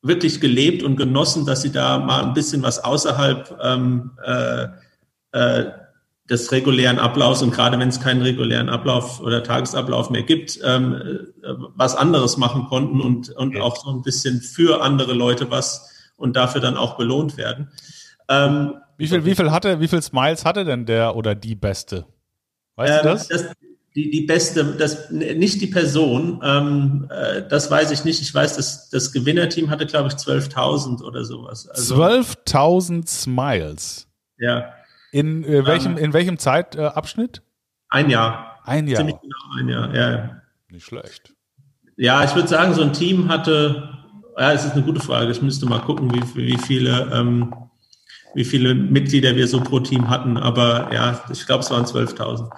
wirklich 0.03 0.41
gelebt 0.41 0.83
und 0.83 0.97
genossen, 0.97 1.45
dass 1.45 1.61
sie 1.61 1.71
da 1.71 1.97
mal 1.97 2.23
ein 2.23 2.33
bisschen 2.33 2.61
was 2.61 2.83
außerhalb 2.83 3.57
ähm, 3.63 4.11
äh, 4.23 4.67
äh, 5.31 5.71
des 6.29 6.51
regulären 6.51 6.99
Ablaufs 6.99 7.41
und 7.41 7.51
gerade 7.51 7.77
wenn 7.79 7.89
es 7.89 7.99
keinen 7.99 8.21
regulären 8.21 8.69
Ablauf 8.69 9.19
oder 9.19 9.43
Tagesablauf 9.43 10.09
mehr 10.09 10.23
gibt, 10.23 10.59
ähm, 10.63 10.93
äh, 11.43 11.53
was 11.75 11.95
anderes 11.95 12.37
machen 12.37 12.65
konnten 12.65 13.01
und, 13.01 13.29
und 13.31 13.59
auch 13.59 13.75
so 13.75 13.89
ein 13.89 14.01
bisschen 14.03 14.39
für 14.41 14.81
andere 14.81 15.13
Leute 15.13 15.51
was 15.51 15.89
und 16.15 16.35
dafür 16.35 16.61
dann 16.61 16.77
auch 16.77 16.97
belohnt 16.97 17.35
werden. 17.35 17.71
Ähm, 18.29 18.75
wie 18.97 19.07
viel, 19.07 19.25
wie 19.25 19.35
viel 19.35 19.51
hatte, 19.51 19.81
wie 19.81 19.87
viel 19.87 20.01
Smiles 20.01 20.45
hatte 20.45 20.63
denn 20.63 20.85
der 20.85 21.15
oder 21.15 21.35
die 21.35 21.55
Beste? 21.55 22.05
Weißt 22.75 22.93
ähm, 22.93 22.99
du 23.03 23.09
das? 23.09 23.27
das? 23.27 23.45
die, 23.95 24.09
die 24.09 24.21
beste, 24.21 24.65
das, 24.75 25.11
nicht 25.11 25.61
die 25.61 25.67
Person, 25.67 26.41
ähm, 26.43 27.07
äh, 27.11 27.43
das 27.47 27.69
weiß 27.69 27.91
ich 27.91 28.03
nicht. 28.03 28.21
Ich 28.21 28.33
weiß, 28.33 28.55
dass 28.55 28.89
das 28.89 29.11
Gewinnerteam 29.11 29.69
hatte, 29.69 29.85
glaube 29.85 30.09
ich, 30.09 30.15
12.000 30.15 31.03
oder 31.03 31.23
sowas. 31.25 31.67
Also, 31.67 32.03
12.000 32.03 33.07
Smiles? 33.07 34.07
Ja. 34.37 34.73
In 35.13 35.43
äh, 35.43 35.63
welchem, 35.63 35.95
in 35.95 36.11
welchem 36.11 36.39
Zeitabschnitt? 36.39 37.43
ein 37.89 38.09
Jahr. 38.09 38.59
Ein 38.65 38.87
Jahr. 38.87 38.97
Ziemlich 38.97 39.17
genau 39.21 39.59
ein 39.59 39.69
Jahr, 39.69 39.95
ja. 39.95 40.41
Nicht 40.69 40.85
schlecht. 40.87 41.35
Ja, 41.97 42.23
ich 42.23 42.33
würde 42.33 42.47
sagen, 42.47 42.73
so 42.73 42.81
ein 42.81 42.93
Team 42.93 43.29
hatte, 43.29 43.89
ja, 44.39 44.53
es 44.53 44.65
ist 44.65 44.71
eine 44.71 44.81
gute 44.81 44.99
Frage. 44.99 45.29
Ich 45.29 45.43
müsste 45.43 45.67
mal 45.67 45.81
gucken, 45.81 46.11
wie, 46.11 46.35
wie 46.35 46.57
viele, 46.57 47.11
ähm, 47.13 47.53
wie 48.33 48.43
viele 48.43 48.73
Mitglieder 48.73 49.35
wir 49.35 49.47
so 49.47 49.61
pro 49.61 49.79
Team 49.81 50.09
hatten. 50.09 50.35
Aber 50.35 50.91
ja, 50.91 51.23
ich 51.31 51.45
glaube, 51.45 51.63
es 51.63 51.69
waren 51.69 51.85
12.000. 51.85 52.49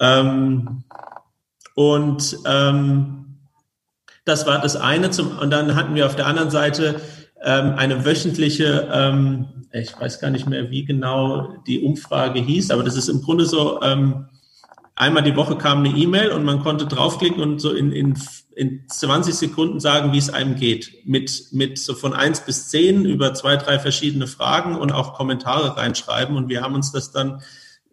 Ähm, 0.00 0.84
und 1.74 2.36
ähm, 2.44 3.38
das 4.26 4.46
war 4.46 4.60
das 4.60 4.76
eine. 4.76 5.10
Zum, 5.10 5.38
und 5.38 5.48
dann 5.48 5.74
hatten 5.74 5.94
wir 5.94 6.04
auf 6.04 6.16
der 6.16 6.26
anderen 6.26 6.50
Seite 6.50 7.00
ähm, 7.42 7.74
eine 7.76 8.04
wöchentliche 8.04 8.88
ähm, 8.92 9.60
ich 9.72 9.98
weiß 9.98 10.20
gar 10.20 10.30
nicht 10.30 10.48
mehr, 10.48 10.70
wie 10.70 10.84
genau 10.84 11.54
die 11.66 11.80
Umfrage 11.80 12.40
hieß, 12.40 12.70
aber 12.70 12.82
das 12.82 12.96
ist 12.96 13.08
im 13.08 13.22
Grunde 13.22 13.46
so 13.46 13.80
ähm, 13.82 14.26
einmal 14.96 15.22
die 15.22 15.36
Woche 15.36 15.56
kam 15.56 15.78
eine 15.78 15.96
E-Mail 15.96 16.30
und 16.30 16.44
man 16.44 16.60
konnte 16.60 16.86
draufklicken 16.86 17.40
und 17.40 17.60
so 17.60 17.72
in, 17.72 17.92
in, 17.92 18.18
in 18.56 18.84
20 18.88 19.34
Sekunden 19.34 19.80
sagen, 19.80 20.12
wie 20.12 20.18
es 20.18 20.30
einem 20.30 20.56
geht. 20.56 21.06
Mit, 21.06 21.46
mit 21.52 21.78
so 21.78 21.94
von 21.94 22.12
eins 22.12 22.40
bis 22.40 22.68
zehn 22.68 23.04
über 23.04 23.32
zwei, 23.34 23.56
drei 23.56 23.78
verschiedene 23.78 24.26
Fragen 24.26 24.76
und 24.76 24.92
auch 24.92 25.14
Kommentare 25.14 25.76
reinschreiben. 25.76 26.36
Und 26.36 26.48
wir 26.48 26.62
haben 26.62 26.74
uns 26.74 26.90
das 26.92 27.12
dann, 27.12 27.40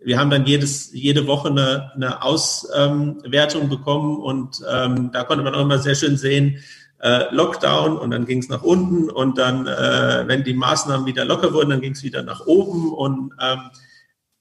wir 0.04 0.20
haben 0.20 0.32
dann 0.32 0.46
jedes, 0.46 0.92
jede 0.94 1.28
Woche 1.28 1.50
eine, 1.50 1.92
eine 1.94 2.24
Auswertung 2.24 3.70
bekommen 3.70 4.18
und 4.18 4.62
ähm, 4.70 5.12
da 5.14 5.24
konnte 5.24 5.44
man 5.44 5.56
auch 5.56 5.62
immer 5.62 5.80
sehr 5.80 5.96
schön 5.96 6.18
sehen, 6.18 6.58
äh, 7.00 7.34
Lockdown 7.34 7.98
und 7.98 8.12
dann 8.12 8.26
ging 8.26 8.40
es 8.40 8.50
nach 8.50 8.64
unten 8.64 9.10
und 9.10 9.38
dann, 9.38 9.68
äh, 9.68 10.24
wenn 10.28 10.44
die 10.44 10.54
Maßnahmen 10.54 11.06
wieder 11.06 11.26
locker 11.26 11.54
wurden, 11.54 11.70
dann 11.70 11.82
ging 11.82 11.94
es 11.94 12.04
wieder 12.04 12.24
nach 12.24 12.46
oben 12.46 12.94
und 12.94 13.34
ähm, 13.40 13.70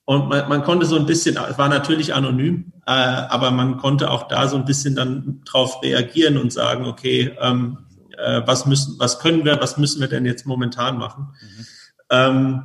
und 0.09 0.29
man, 0.29 0.49
man 0.49 0.62
konnte 0.62 0.87
so 0.87 0.95
ein 0.95 1.05
bisschen, 1.05 1.37
es 1.37 1.59
war 1.59 1.69
natürlich 1.69 2.14
anonym, 2.14 2.73
äh, 2.87 2.92
aber 2.92 3.51
man 3.51 3.77
konnte 3.77 4.09
auch 4.09 4.29
da 4.29 4.47
so 4.47 4.57
ein 4.57 4.64
bisschen 4.64 4.95
dann 4.95 5.42
drauf 5.45 5.83
reagieren 5.83 6.38
und 6.38 6.53
sagen, 6.53 6.87
okay, 6.87 7.37
ähm, 7.40 7.79
äh, 8.16 8.40
was 8.47 8.66
müssen, 8.66 8.95
was 9.01 9.19
können 9.19 9.45
wir, 9.45 9.61
was 9.61 9.77
müssen 9.79 10.01
wir 10.01 10.09
denn 10.09 10.25
jetzt 10.25 10.47
momentan 10.47 10.97
machen? 10.97 11.35
Mhm. 11.42 11.66
Ähm, 12.11 12.62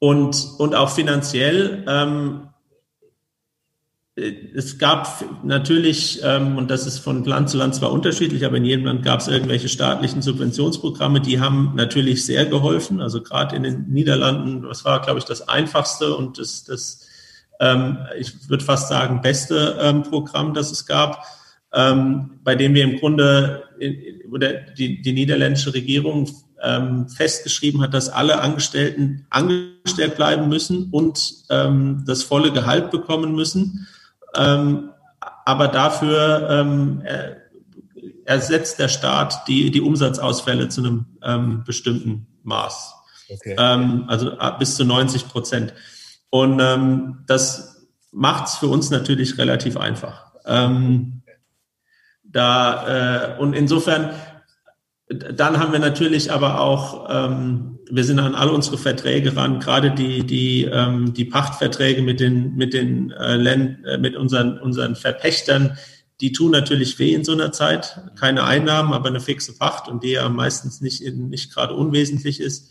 und, 0.00 0.48
und 0.58 0.74
auch 0.74 0.90
finanziell 0.90 1.84
ähm, 1.88 2.48
äh, 2.48 2.55
es 4.16 4.78
gab 4.78 5.24
natürlich, 5.44 6.20
ähm, 6.24 6.56
und 6.56 6.70
das 6.70 6.86
ist 6.86 7.00
von 7.00 7.22
Land 7.24 7.50
zu 7.50 7.58
Land 7.58 7.74
zwar 7.74 7.92
unterschiedlich, 7.92 8.46
aber 8.46 8.56
in 8.56 8.64
jedem 8.64 8.86
Land 8.86 9.02
gab 9.02 9.20
es 9.20 9.28
irgendwelche 9.28 9.68
staatlichen 9.68 10.22
Subventionsprogramme, 10.22 11.20
die 11.20 11.38
haben 11.38 11.72
natürlich 11.76 12.24
sehr 12.24 12.46
geholfen. 12.46 13.02
Also 13.02 13.22
gerade 13.22 13.54
in 13.54 13.62
den 13.62 13.88
Niederlanden, 13.88 14.62
das 14.62 14.86
war, 14.86 15.02
glaube 15.02 15.18
ich, 15.18 15.26
das 15.26 15.46
einfachste 15.48 16.16
und 16.16 16.38
das, 16.38 16.64
das 16.64 17.06
ähm, 17.60 17.98
ich 18.18 18.48
würde 18.48 18.64
fast 18.64 18.88
sagen, 18.88 19.20
beste 19.20 19.78
ähm, 19.80 20.02
Programm, 20.02 20.54
das 20.54 20.70
es 20.72 20.86
gab, 20.86 21.22
ähm, 21.74 22.40
bei 22.42 22.54
dem 22.54 22.72
wir 22.72 22.84
im 22.84 22.98
Grunde, 22.98 23.64
oder 24.30 24.54
die, 24.54 25.02
die 25.02 25.12
niederländische 25.12 25.74
Regierung 25.74 26.30
ähm, 26.62 27.06
festgeschrieben 27.08 27.82
hat, 27.82 27.92
dass 27.92 28.08
alle 28.08 28.40
Angestellten 28.40 29.26
angestellt 29.28 30.16
bleiben 30.16 30.48
müssen 30.48 30.88
und 30.90 31.44
ähm, 31.50 32.04
das 32.06 32.22
volle 32.22 32.50
Gehalt 32.50 32.90
bekommen 32.90 33.34
müssen. 33.34 33.86
Ähm, 34.36 34.90
aber 35.44 35.68
dafür 35.68 36.48
ähm, 36.50 37.02
ersetzt 38.24 38.78
der 38.78 38.88
Staat 38.88 39.46
die, 39.48 39.70
die 39.70 39.80
Umsatzausfälle 39.80 40.68
zu 40.68 40.80
einem 40.82 41.06
ähm, 41.22 41.64
bestimmten 41.64 42.26
Maß. 42.42 42.94
Okay. 43.28 43.56
Ähm, 43.58 44.04
also 44.08 44.32
bis 44.58 44.76
zu 44.76 44.84
90 44.84 45.28
Prozent. 45.28 45.74
Und 46.30 46.60
ähm, 46.60 47.24
das 47.26 47.88
macht 48.12 48.48
es 48.48 48.56
für 48.56 48.68
uns 48.68 48.90
natürlich 48.90 49.38
relativ 49.38 49.76
einfach. 49.76 50.32
Ähm, 50.44 51.22
da, 52.24 53.36
äh, 53.36 53.38
und 53.38 53.54
insofern 53.54 54.10
dann 55.08 55.58
haben 55.58 55.72
wir 55.72 55.78
natürlich 55.78 56.32
aber 56.32 56.60
auch, 56.60 57.08
ähm, 57.10 57.75
wir 57.90 58.04
sind 58.04 58.18
an 58.18 58.34
all 58.34 58.48
unsere 58.48 58.78
Verträge 58.78 59.36
ran, 59.36 59.60
gerade 59.60 59.90
die, 59.90 60.24
die, 60.24 60.64
ähm, 60.64 61.14
die 61.14 61.24
Pachtverträge 61.24 62.02
mit 62.02 62.20
den, 62.20 62.54
mit 62.56 62.74
den 62.74 63.10
äh, 63.12 63.36
Länd, 63.36 63.84
äh, 63.86 63.98
mit 63.98 64.16
unseren, 64.16 64.58
unseren 64.58 64.96
Verpächtern, 64.96 65.78
die 66.20 66.32
tun 66.32 66.50
natürlich 66.50 66.98
weh 66.98 67.12
in 67.12 67.24
so 67.24 67.32
einer 67.32 67.52
Zeit. 67.52 68.00
Keine 68.18 68.44
Einnahmen, 68.44 68.92
aber 68.92 69.08
eine 69.08 69.20
fixe 69.20 69.56
Pacht 69.56 69.88
und 69.88 70.02
die 70.02 70.12
ja 70.12 70.28
meistens 70.28 70.80
nicht, 70.80 71.02
in, 71.02 71.28
nicht 71.28 71.52
gerade 71.52 71.74
unwesentlich 71.74 72.40
ist. 72.40 72.70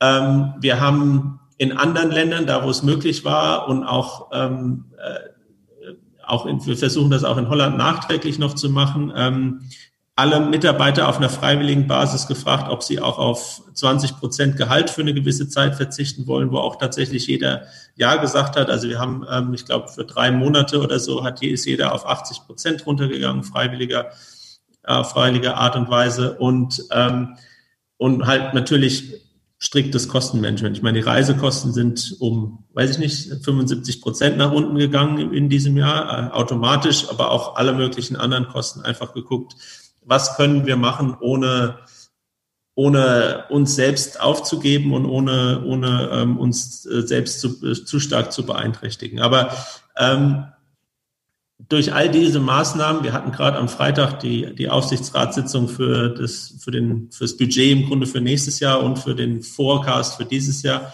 Ähm, 0.00 0.54
wir 0.60 0.80
haben 0.80 1.40
in 1.56 1.72
anderen 1.72 2.10
Ländern, 2.10 2.46
da 2.46 2.64
wo 2.64 2.70
es 2.70 2.82
möglich 2.82 3.24
war 3.24 3.68
und 3.68 3.84
auch, 3.84 4.30
ähm, 4.32 4.86
äh, 4.98 5.92
auch 6.26 6.46
in, 6.46 6.64
wir 6.66 6.76
versuchen 6.76 7.10
das 7.10 7.24
auch 7.24 7.36
in 7.36 7.48
Holland 7.48 7.76
nachträglich 7.76 8.38
noch 8.38 8.54
zu 8.54 8.70
machen, 8.70 9.12
ähm, 9.14 9.60
alle 10.20 10.38
Mitarbeiter 10.38 11.08
auf 11.08 11.16
einer 11.16 11.30
freiwilligen 11.30 11.86
Basis 11.86 12.26
gefragt, 12.26 12.70
ob 12.70 12.82
sie 12.82 13.00
auch 13.00 13.18
auf 13.18 13.62
20 13.72 14.18
Prozent 14.18 14.58
Gehalt 14.58 14.90
für 14.90 15.00
eine 15.00 15.14
gewisse 15.14 15.48
Zeit 15.48 15.76
verzichten 15.76 16.26
wollen, 16.26 16.52
wo 16.52 16.58
auch 16.58 16.76
tatsächlich 16.76 17.26
jeder 17.26 17.62
Ja 17.96 18.16
gesagt 18.16 18.56
hat. 18.56 18.68
Also 18.68 18.90
wir 18.90 18.98
haben, 18.98 19.24
ähm, 19.30 19.54
ich 19.54 19.64
glaube, 19.64 19.88
für 19.88 20.04
drei 20.04 20.30
Monate 20.30 20.80
oder 20.80 21.00
so 21.00 21.24
hat 21.24 21.42
ist 21.42 21.64
jeder 21.64 21.94
auf 21.94 22.06
80 22.06 22.42
Prozent 22.44 22.84
runtergegangen, 22.84 23.44
freiwilliger, 23.44 24.10
äh, 24.82 25.02
freiwilliger 25.04 25.56
Art 25.56 25.74
und 25.76 25.88
Weise 25.88 26.36
und, 26.36 26.84
ähm, 26.92 27.38
und 27.96 28.26
halt 28.26 28.52
natürlich 28.52 29.14
striktes 29.56 30.06
Kostenmanagement. 30.08 30.76
Ich 30.76 30.82
meine, 30.82 30.98
die 30.98 31.06
Reisekosten 31.06 31.72
sind 31.72 32.16
um, 32.18 32.64
weiß 32.74 32.90
ich 32.90 32.98
nicht, 32.98 33.42
75 33.42 34.02
Prozent 34.02 34.36
nach 34.36 34.52
unten 34.52 34.76
gegangen 34.76 35.32
in 35.32 35.48
diesem 35.48 35.78
Jahr, 35.78 36.28
äh, 36.28 36.30
automatisch, 36.32 37.08
aber 37.08 37.30
auch 37.30 37.56
alle 37.56 37.72
möglichen 37.72 38.16
anderen 38.16 38.48
Kosten 38.48 38.82
einfach 38.82 39.14
geguckt 39.14 39.54
was 40.10 40.36
können 40.36 40.66
wir 40.66 40.76
machen, 40.76 41.16
ohne, 41.20 41.78
ohne 42.74 43.44
uns 43.48 43.76
selbst 43.76 44.20
aufzugeben 44.20 44.92
und 44.92 45.06
ohne, 45.06 45.62
ohne 45.64 46.10
ähm, 46.12 46.36
uns 46.36 46.84
äh, 46.84 47.02
selbst 47.02 47.40
zu, 47.40 47.64
äh, 47.64 47.84
zu 47.84 48.00
stark 48.00 48.32
zu 48.32 48.44
beeinträchtigen. 48.44 49.20
Aber 49.20 49.54
ähm, 49.96 50.46
durch 51.68 51.94
all 51.94 52.10
diese 52.10 52.40
Maßnahmen, 52.40 53.04
wir 53.04 53.12
hatten 53.12 53.30
gerade 53.30 53.56
am 53.56 53.68
Freitag 53.68 54.18
die, 54.18 54.52
die 54.56 54.68
Aufsichtsratssitzung 54.68 55.68
für 55.68 56.08
das, 56.08 56.56
für 56.58 56.72
den, 56.72 57.12
fürs 57.12 57.36
Budget 57.36 57.70
im 57.70 57.86
Grunde 57.86 58.08
für 58.08 58.20
nächstes 58.20 58.58
Jahr 58.58 58.82
und 58.82 58.98
für 58.98 59.14
den 59.14 59.42
Forecast 59.42 60.16
für 60.16 60.24
dieses 60.24 60.62
Jahr. 60.64 60.92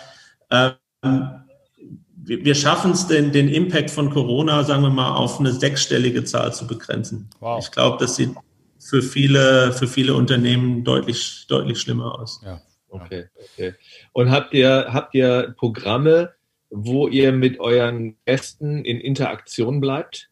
Ähm, 0.51 0.75
wir, 2.17 2.45
wir 2.45 2.55
schaffen 2.55 2.91
es, 2.91 3.07
den, 3.07 3.33
den 3.33 3.49
Impact 3.49 3.91
von 3.91 4.11
Corona, 4.11 4.63
sagen 4.65 4.83
wir 4.83 4.91
mal, 4.91 5.15
auf 5.15 5.41
eine 5.41 5.53
sechsstellige 5.53 6.25
Zahl 6.25 6.53
zu 6.53 6.67
begrenzen. 6.67 7.31
Wow. 7.41 7.65
Ich 7.65 7.71
glaube, 7.71 7.97
das 7.99 8.17
sieht 8.17 8.35
für 8.89 9.03
viele, 9.03 9.73
für 9.73 9.87
viele 9.87 10.15
Unternehmen 10.15 10.85
deutlich, 10.85 11.47
deutlich 11.49 11.81
schlimmer 11.81 12.19
aus. 12.19 12.41
Ja. 12.45 12.61
Okay, 12.89 13.27
okay. 13.53 13.75
Und 14.13 14.31
habt 14.31 14.55
ihr, 14.55 14.87
habt 14.91 15.15
ihr 15.15 15.55
Programme, 15.59 16.33
wo 16.71 17.09
ihr 17.09 17.33
mit 17.33 17.59
euren 17.61 18.17
Gästen 18.25 18.85
in 18.85 19.01
Interaktion 19.01 19.81
bleibt? 19.81 20.31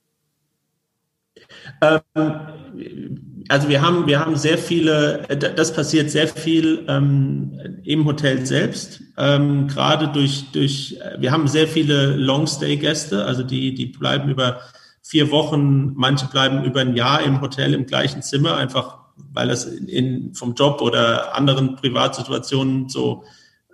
Ähm, 1.83 3.45
also 3.49 3.69
wir 3.69 3.83
haben, 3.83 4.07
wir 4.07 4.21
haben 4.21 4.37
sehr 4.37 4.57
viele, 4.57 5.27
das 5.29 5.75
passiert 5.75 6.11
sehr 6.11 6.29
viel 6.29 6.85
ähm, 6.89 7.81
im 7.85 8.05
Hotel 8.05 8.47
selbst, 8.47 9.03
ähm, 9.19 9.69
gerade 9.69 10.09
durch, 10.09 10.45
durch, 10.53 10.97
wir 11.19 11.33
haben 11.33 11.49
sehr 11.49 11.69
viele 11.69 12.17
Long-Stay-Gäste, 12.17 13.25
also 13.25 13.43
die, 13.43 13.75
die 13.75 13.87
bleiben 13.87 14.31
über 14.31 14.61
vier 15.05 15.31
Wochen, 15.31 15.93
manche 15.95 16.27
bleiben 16.27 16.65
über 16.65 16.81
ein 16.81 16.97
Jahr 16.97 17.23
im 17.23 17.43
Hotel 17.43 17.75
im 17.75 17.87
gleichen 17.87 18.23
Zimmer, 18.23 18.57
einfach 18.57 19.05
weil 19.33 19.49
das 19.49 19.67
in, 19.67 19.87
in 19.87 20.35
vom 20.35 20.55
Job 20.55 20.81
oder 20.81 21.37
anderen 21.37 21.77
Privatsituationen 21.77 22.89
so 22.89 23.25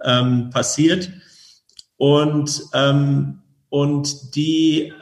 ähm, 0.04 0.50
passiert. 0.50 1.10
Und, 1.96 2.62
ähm, 2.74 3.40
und 3.68 4.34
die, 4.34 4.92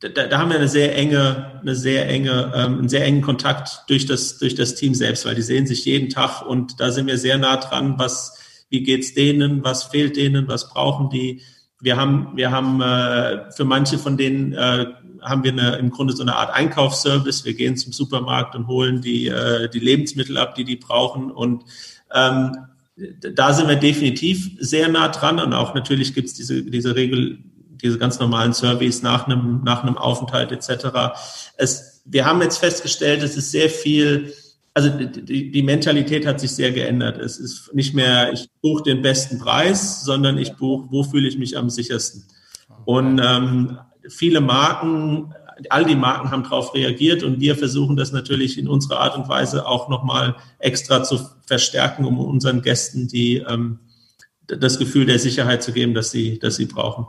da, 0.00 0.08
da 0.08 0.38
haben 0.38 0.50
wir 0.50 0.58
eine 0.58 0.68
sehr 0.68 0.96
enge, 0.96 1.60
eine 1.60 1.74
sehr 1.74 2.08
enge, 2.08 2.52
ähm, 2.54 2.78
einen 2.78 2.88
sehr 2.88 3.04
engen 3.04 3.22
Kontakt 3.22 3.84
durch 3.88 4.06
das, 4.06 4.38
durch 4.38 4.54
das 4.54 4.76
Team 4.76 4.94
selbst, 4.94 5.26
weil 5.26 5.34
die 5.34 5.42
sehen 5.42 5.66
sich 5.66 5.84
jeden 5.84 6.10
Tag 6.10 6.42
und 6.42 6.78
da 6.78 6.92
sind 6.92 7.06
wir 7.08 7.18
sehr 7.18 7.38
nah 7.38 7.56
dran, 7.56 7.98
was, 7.98 8.38
wie 8.70 8.82
geht's 8.82 9.14
denen, 9.14 9.64
was 9.64 9.84
fehlt 9.84 10.16
denen, 10.16 10.46
was 10.46 10.68
brauchen 10.68 11.10
die. 11.10 11.42
Wir 11.80 11.96
haben, 11.96 12.32
wir 12.34 12.50
haben 12.50 12.80
äh, 12.80 13.50
für 13.52 13.64
manche 13.64 13.98
von 13.98 14.16
denen 14.16 14.52
äh, 14.52 14.86
haben 15.22 15.44
wir 15.44 15.52
eine, 15.52 15.76
im 15.76 15.90
Grunde 15.90 16.14
so 16.14 16.22
eine 16.22 16.36
Art 16.36 16.54
Einkaufsservice. 16.54 17.44
Wir 17.44 17.54
gehen 17.54 17.76
zum 17.76 17.92
Supermarkt 17.92 18.54
und 18.54 18.66
holen 18.66 19.00
die, 19.00 19.28
äh, 19.28 19.68
die 19.68 19.80
Lebensmittel 19.80 20.38
ab, 20.38 20.54
die 20.54 20.64
die 20.64 20.76
brauchen. 20.76 21.30
Und 21.30 21.64
ähm, 22.14 22.56
da 23.34 23.52
sind 23.52 23.68
wir 23.68 23.76
definitiv 23.76 24.50
sehr 24.58 24.88
nah 24.88 25.08
dran. 25.08 25.38
Und 25.38 25.52
auch 25.52 25.74
natürlich 25.74 26.14
gibt 26.14 26.28
es 26.28 26.34
diese, 26.34 26.62
diese 26.62 26.96
Regel, 26.96 27.38
diese 27.82 27.98
ganz 27.98 28.18
normalen 28.18 28.52
Surveys 28.52 29.02
nach 29.02 29.26
einem, 29.26 29.62
nach 29.64 29.82
einem 29.82 29.98
Aufenthalt 29.98 30.52
etc. 30.52 30.86
Es, 31.56 32.02
wir 32.06 32.24
haben 32.24 32.40
jetzt 32.40 32.58
festgestellt, 32.58 33.22
es 33.22 33.36
ist 33.36 33.50
sehr 33.50 33.68
viel, 33.68 34.32
also 34.76 34.90
die, 34.90 35.50
die 35.50 35.62
Mentalität 35.62 36.26
hat 36.26 36.38
sich 36.38 36.50
sehr 36.50 36.70
geändert. 36.70 37.16
Es 37.16 37.38
ist 37.38 37.72
nicht 37.72 37.94
mehr, 37.94 38.30
ich 38.34 38.50
buche 38.60 38.82
den 38.82 39.00
besten 39.00 39.38
Preis, 39.38 40.04
sondern 40.04 40.36
ich 40.36 40.52
buche, 40.52 40.88
wo 40.90 41.02
fühle 41.02 41.26
ich 41.26 41.38
mich 41.38 41.56
am 41.56 41.70
sichersten. 41.70 42.24
Und 42.84 43.18
ähm, 43.24 43.78
viele 44.06 44.42
Marken, 44.42 45.32
all 45.70 45.86
die 45.86 45.96
Marken 45.96 46.30
haben 46.30 46.42
darauf 46.42 46.74
reagiert 46.74 47.22
und 47.22 47.40
wir 47.40 47.56
versuchen 47.56 47.96
das 47.96 48.12
natürlich 48.12 48.58
in 48.58 48.68
unserer 48.68 49.00
Art 49.00 49.16
und 49.16 49.30
Weise 49.30 49.66
auch 49.66 49.88
nochmal 49.88 50.36
extra 50.58 51.02
zu 51.02 51.20
verstärken, 51.46 52.04
um 52.04 52.18
unseren 52.20 52.60
Gästen 52.60 53.08
die, 53.08 53.38
ähm, 53.48 53.78
das 54.46 54.78
Gefühl 54.78 55.06
der 55.06 55.18
Sicherheit 55.18 55.62
zu 55.62 55.72
geben, 55.72 55.94
dass 55.94 56.10
sie, 56.10 56.38
dass 56.38 56.56
sie 56.56 56.66
brauchen. 56.66 57.06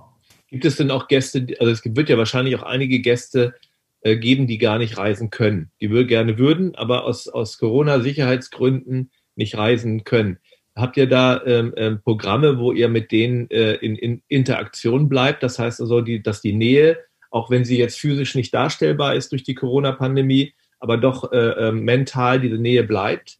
Gibt 0.49 0.63
es 0.63 0.77
denn 0.77 0.89
auch 0.89 1.09
Gäste, 1.09 1.45
also 1.59 1.73
es 1.73 1.81
wird 1.83 2.07
ja 2.07 2.17
wahrscheinlich 2.17 2.55
auch 2.55 2.63
einige 2.63 3.01
Gäste 3.01 3.55
geben, 4.03 4.47
die 4.47 4.57
gar 4.57 4.77
nicht 4.77 4.97
reisen 4.97 5.29
können. 5.29 5.71
Die 5.81 5.89
würde 5.89 6.07
gerne 6.07 6.37
würden, 6.37 6.75
aber 6.75 7.05
aus, 7.05 7.27
aus 7.27 7.57
Corona-Sicherheitsgründen 7.57 9.11
nicht 9.35 9.57
reisen 9.57 10.03
können. 10.03 10.37
Habt 10.75 10.97
ihr 10.97 11.07
da 11.07 11.43
ähm, 11.45 11.73
ähm, 11.75 12.01
Programme, 12.03 12.59
wo 12.59 12.71
ihr 12.71 12.87
mit 12.87 13.11
denen 13.11 13.49
äh, 13.49 13.73
in, 13.73 13.95
in, 13.95 14.21
Interaktion 14.27 15.09
bleibt? 15.09 15.41
Das 15.41 15.57
heißt 15.57 15.81
also, 15.81 16.01
die, 16.01 16.21
dass 16.21 16.41
die 16.41 16.53
Nähe 16.53 16.97
auch 17.31 17.49
wenn 17.49 17.65
sie 17.65 17.77
jetzt 17.77 17.99
physisch 17.99 18.35
nicht 18.35 18.53
darstellbar 18.53 19.15
ist 19.15 19.31
durch 19.31 19.43
die 19.43 19.55
Corona-Pandemie, 19.55 20.53
aber 20.79 20.97
doch 20.97 21.31
äh, 21.31 21.37
äh, 21.37 21.71
mental 21.71 22.39
diese 22.39 22.57
Nähe 22.57 22.83
bleibt? 22.83 23.37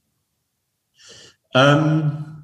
Ähm, 1.54 2.44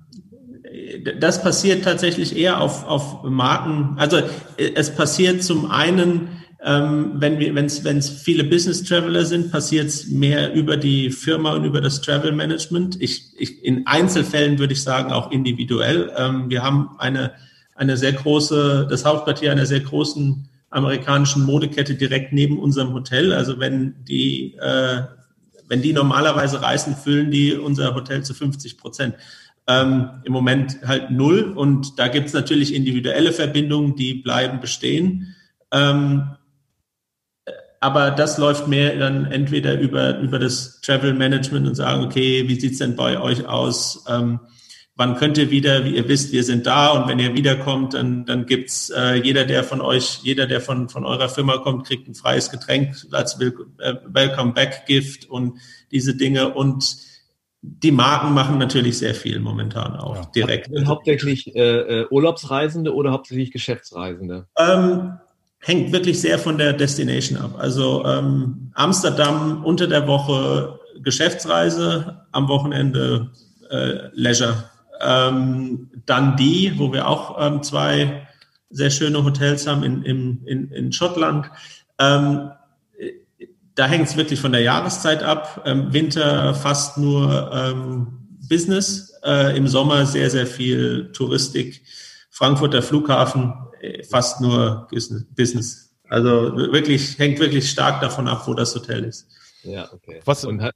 das 1.19 1.43
passiert 1.43 1.83
tatsächlich 1.83 2.35
eher 2.35 2.61
auf, 2.61 2.87
auf 2.87 3.23
Marken. 3.23 3.95
Also 3.97 4.21
es 4.57 4.95
passiert 4.95 5.43
zum 5.43 5.69
einen, 5.69 6.42
ähm, 6.63 7.13
wenn 7.15 7.39
wir, 7.39 7.53
wenn 7.55 7.65
es 7.65 8.09
viele 8.09 8.43
Business 8.43 8.83
Traveler 8.83 9.25
sind, 9.25 9.51
passiert 9.51 9.87
es 9.87 10.07
mehr 10.07 10.53
über 10.53 10.77
die 10.77 11.09
Firma 11.11 11.53
und 11.53 11.65
über 11.65 11.81
das 11.81 12.01
Travel 12.01 12.31
Management. 12.31 13.01
Ich, 13.01 13.31
ich, 13.37 13.63
in 13.63 13.85
Einzelfällen 13.85 14.59
würde 14.59 14.73
ich 14.73 14.81
sagen 14.81 15.11
auch 15.11 15.31
individuell. 15.31 16.11
Ähm, 16.17 16.49
wir 16.49 16.63
haben 16.63 16.91
eine 16.99 17.33
eine 17.75 17.97
sehr 17.97 18.13
große, 18.13 18.87
das 18.89 19.05
Hauptquartier 19.05 19.51
einer 19.51 19.65
sehr 19.65 19.79
großen 19.79 20.47
amerikanischen 20.69 21.45
Modekette 21.45 21.95
direkt 21.95 22.33
neben 22.33 22.59
unserem 22.59 22.93
Hotel. 22.93 23.33
Also 23.33 23.59
wenn 23.59 24.03
die, 24.05 24.55
äh, 24.55 25.03
wenn 25.67 25.81
die 25.81 25.93
normalerweise 25.93 26.61
reisen, 26.61 26.95
füllen 26.95 27.31
die 27.31 27.53
unser 27.53 27.93
Hotel 27.95 28.23
zu 28.23 28.33
50 28.33 28.77
Prozent. 28.77 29.15
Ähm, 29.67 30.09
Im 30.23 30.33
Moment 30.33 30.79
halt 30.85 31.09
null 31.09 31.53
und 31.55 31.97
da 31.97 32.09
gibt 32.09 32.27
es 32.27 32.33
natürlich 32.33 32.73
individuelle 32.73 33.31
Verbindungen, 33.31 33.95
die 33.95 34.15
bleiben 34.15 34.59
bestehen. 34.59 35.35
Ähm, 35.71 36.35
aber 37.83 38.11
das 38.11 38.37
läuft 38.37 38.69
mehr 38.69 38.97
dann 38.97 39.25
entweder 39.25 39.77
über, 39.77 40.17
über 40.19 40.39
das 40.39 40.79
Travel 40.79 41.13
Management 41.13 41.67
und 41.67 41.75
sagen, 41.75 42.05
okay, 42.05 42.47
wie 42.47 42.57
sieht's 42.57 42.79
denn 42.79 42.95
bei 42.95 43.19
euch 43.19 43.45
aus? 43.45 44.05
Ähm, 44.07 44.39
wann 44.95 45.17
könnt 45.17 45.37
ihr 45.37 45.51
wieder, 45.51 45.83
wie 45.83 45.97
ihr 45.97 46.07
wisst, 46.07 46.31
wir 46.31 46.45
sind 46.45 46.65
da 46.65 46.91
und 46.91 47.09
wenn 47.09 47.19
ihr 47.19 47.35
wiederkommt, 47.35 47.93
dann, 47.93 48.25
dann 48.25 48.45
gibt's 48.45 48.89
äh, 48.89 49.15
jeder, 49.15 49.43
der 49.43 49.65
von 49.65 49.81
euch, 49.81 50.21
jeder, 50.23 50.47
der 50.47 50.61
von, 50.61 50.87
von 50.87 51.03
eurer 51.03 51.27
Firma 51.27 51.57
kommt, 51.57 51.85
kriegt 51.85 52.07
ein 52.07 52.15
freies 52.15 52.49
Getränk 52.49 52.95
als 53.11 53.37
Will 53.37 53.53
äh, 53.79 53.95
Welcome 54.07 54.53
Back 54.53 54.85
Gift 54.85 55.29
und 55.29 55.59
diese 55.91 56.15
Dinge 56.15 56.53
und 56.53 56.95
die 57.61 57.91
Marken 57.91 58.33
machen 58.33 58.57
natürlich 58.59 58.97
sehr 58.97 59.15
viel 59.15 59.41
momentan 59.41 59.97
auch 59.97 60.15
ja. 60.15 60.31
direkt. 60.33 60.73
Sind 60.73 60.87
hauptsächlich 60.87 61.53
äh, 61.53 62.01
äh, 62.01 62.07
Urlaubsreisende 62.09 62.93
oder 62.93 63.11
hauptsächlich 63.11 63.51
Geschäftsreisende? 63.51 64.47
Ähm, 64.57 65.17
hängt 65.65 65.93
wirklich 65.93 66.19
sehr 66.19 66.37
von 66.37 66.57
der 66.57 66.73
Destination 66.73 67.39
ab. 67.39 67.55
Also 67.57 68.03
ähm, 68.05 68.71
Amsterdam 68.73 69.63
unter 69.63 69.87
der 69.87 70.07
Woche 70.07 70.79
Geschäftsreise, 71.01 72.25
am 72.31 72.47
Wochenende 72.49 73.31
äh, 73.69 74.09
Leisure 74.13 74.69
ähm, 74.99 75.89
dann 76.05 76.35
die, 76.35 76.73
wo 76.77 76.91
wir 76.91 77.07
auch 77.07 77.37
ähm, 77.39 77.63
zwei 77.63 78.27
sehr 78.69 78.89
schöne 78.89 79.23
Hotels 79.23 79.65
haben 79.65 79.83
in, 79.83 80.03
in, 80.03 80.45
in, 80.45 80.71
in 80.71 80.91
Schottland. 80.91 81.49
Ähm, 81.97 82.51
da 83.75 83.87
hängt 83.87 84.07
es 84.07 84.17
wirklich 84.17 84.39
von 84.39 84.51
der 84.51 84.61
Jahreszeit 84.61 85.23
ab. 85.23 85.63
Ähm, 85.65 85.93
Winter 85.93 86.53
fast 86.53 86.97
nur 86.97 87.51
ähm, 87.53 88.07
Business, 88.49 89.13
äh, 89.23 89.55
im 89.55 89.67
Sommer 89.67 90.05
sehr, 90.05 90.29
sehr 90.29 90.45
viel 90.45 91.11
Touristik. 91.13 91.81
Frankfurter 92.29 92.81
Flughafen 92.81 93.53
fast 94.09 94.41
nur 94.41 94.87
Business. 95.35 95.95
Also 96.09 96.55
wirklich, 96.55 97.17
hängt 97.17 97.39
wirklich 97.39 97.69
stark 97.69 98.01
davon 98.01 98.27
ab, 98.27 98.43
wo 98.47 98.53
das 98.53 98.75
Hotel 98.75 99.03
ist. 99.03 99.27
Ja, 99.63 99.91
okay. 99.91 100.21
Was, 100.25 100.45
Und 100.45 100.61
hat, 100.61 100.75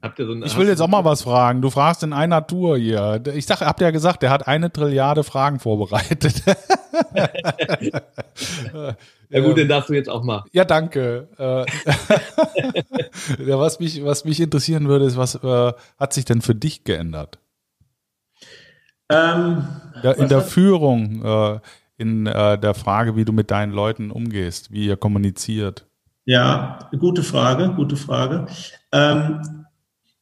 Habt 0.00 0.18
ihr 0.20 0.26
so 0.26 0.34
ich 0.34 0.56
will 0.56 0.68
jetzt 0.68 0.80
auch 0.80 0.88
mal 0.88 1.04
was 1.04 1.22
fragen. 1.22 1.60
Du 1.60 1.70
fragst 1.70 2.04
in 2.04 2.12
einer 2.12 2.46
Tour 2.46 2.78
hier. 2.78 3.20
Ich 3.34 3.46
sag, 3.46 3.62
habt 3.62 3.80
ihr 3.80 3.88
ja 3.88 3.90
gesagt, 3.90 4.22
der 4.22 4.30
hat 4.30 4.46
eine 4.46 4.72
Trilliarde 4.72 5.24
Fragen 5.24 5.58
vorbereitet. 5.58 6.44
ja 9.28 9.40
gut, 9.40 9.56
den 9.56 9.66
darfst 9.66 9.90
du 9.90 9.94
jetzt 9.94 10.08
auch 10.08 10.22
mal. 10.22 10.44
Ja, 10.52 10.64
danke. 10.64 11.26
Äh, 11.36 11.64
ja, 13.44 13.58
was 13.58 13.80
mich, 13.80 14.04
was 14.04 14.24
mich 14.24 14.38
interessieren 14.40 14.86
würde, 14.86 15.06
ist, 15.06 15.16
was 15.16 15.34
äh, 15.34 15.72
hat 15.98 16.12
sich 16.12 16.24
denn 16.24 16.42
für 16.42 16.54
dich 16.54 16.84
geändert? 16.84 17.40
Ähm, 19.10 19.66
in 20.16 20.28
der 20.28 20.42
Führung, 20.42 21.24
äh, 21.24 21.58
in 21.98 22.26
äh, 22.26 22.58
der 22.58 22.74
Frage, 22.74 23.16
wie 23.16 23.24
du 23.24 23.32
mit 23.32 23.50
deinen 23.50 23.72
Leuten 23.72 24.10
umgehst, 24.10 24.72
wie 24.72 24.86
ihr 24.86 24.96
kommuniziert. 24.96 25.86
Ja, 26.24 26.90
gute 26.98 27.22
Frage, 27.22 27.72
gute 27.74 27.96
Frage. 27.96 28.46
Ähm, 28.92 29.40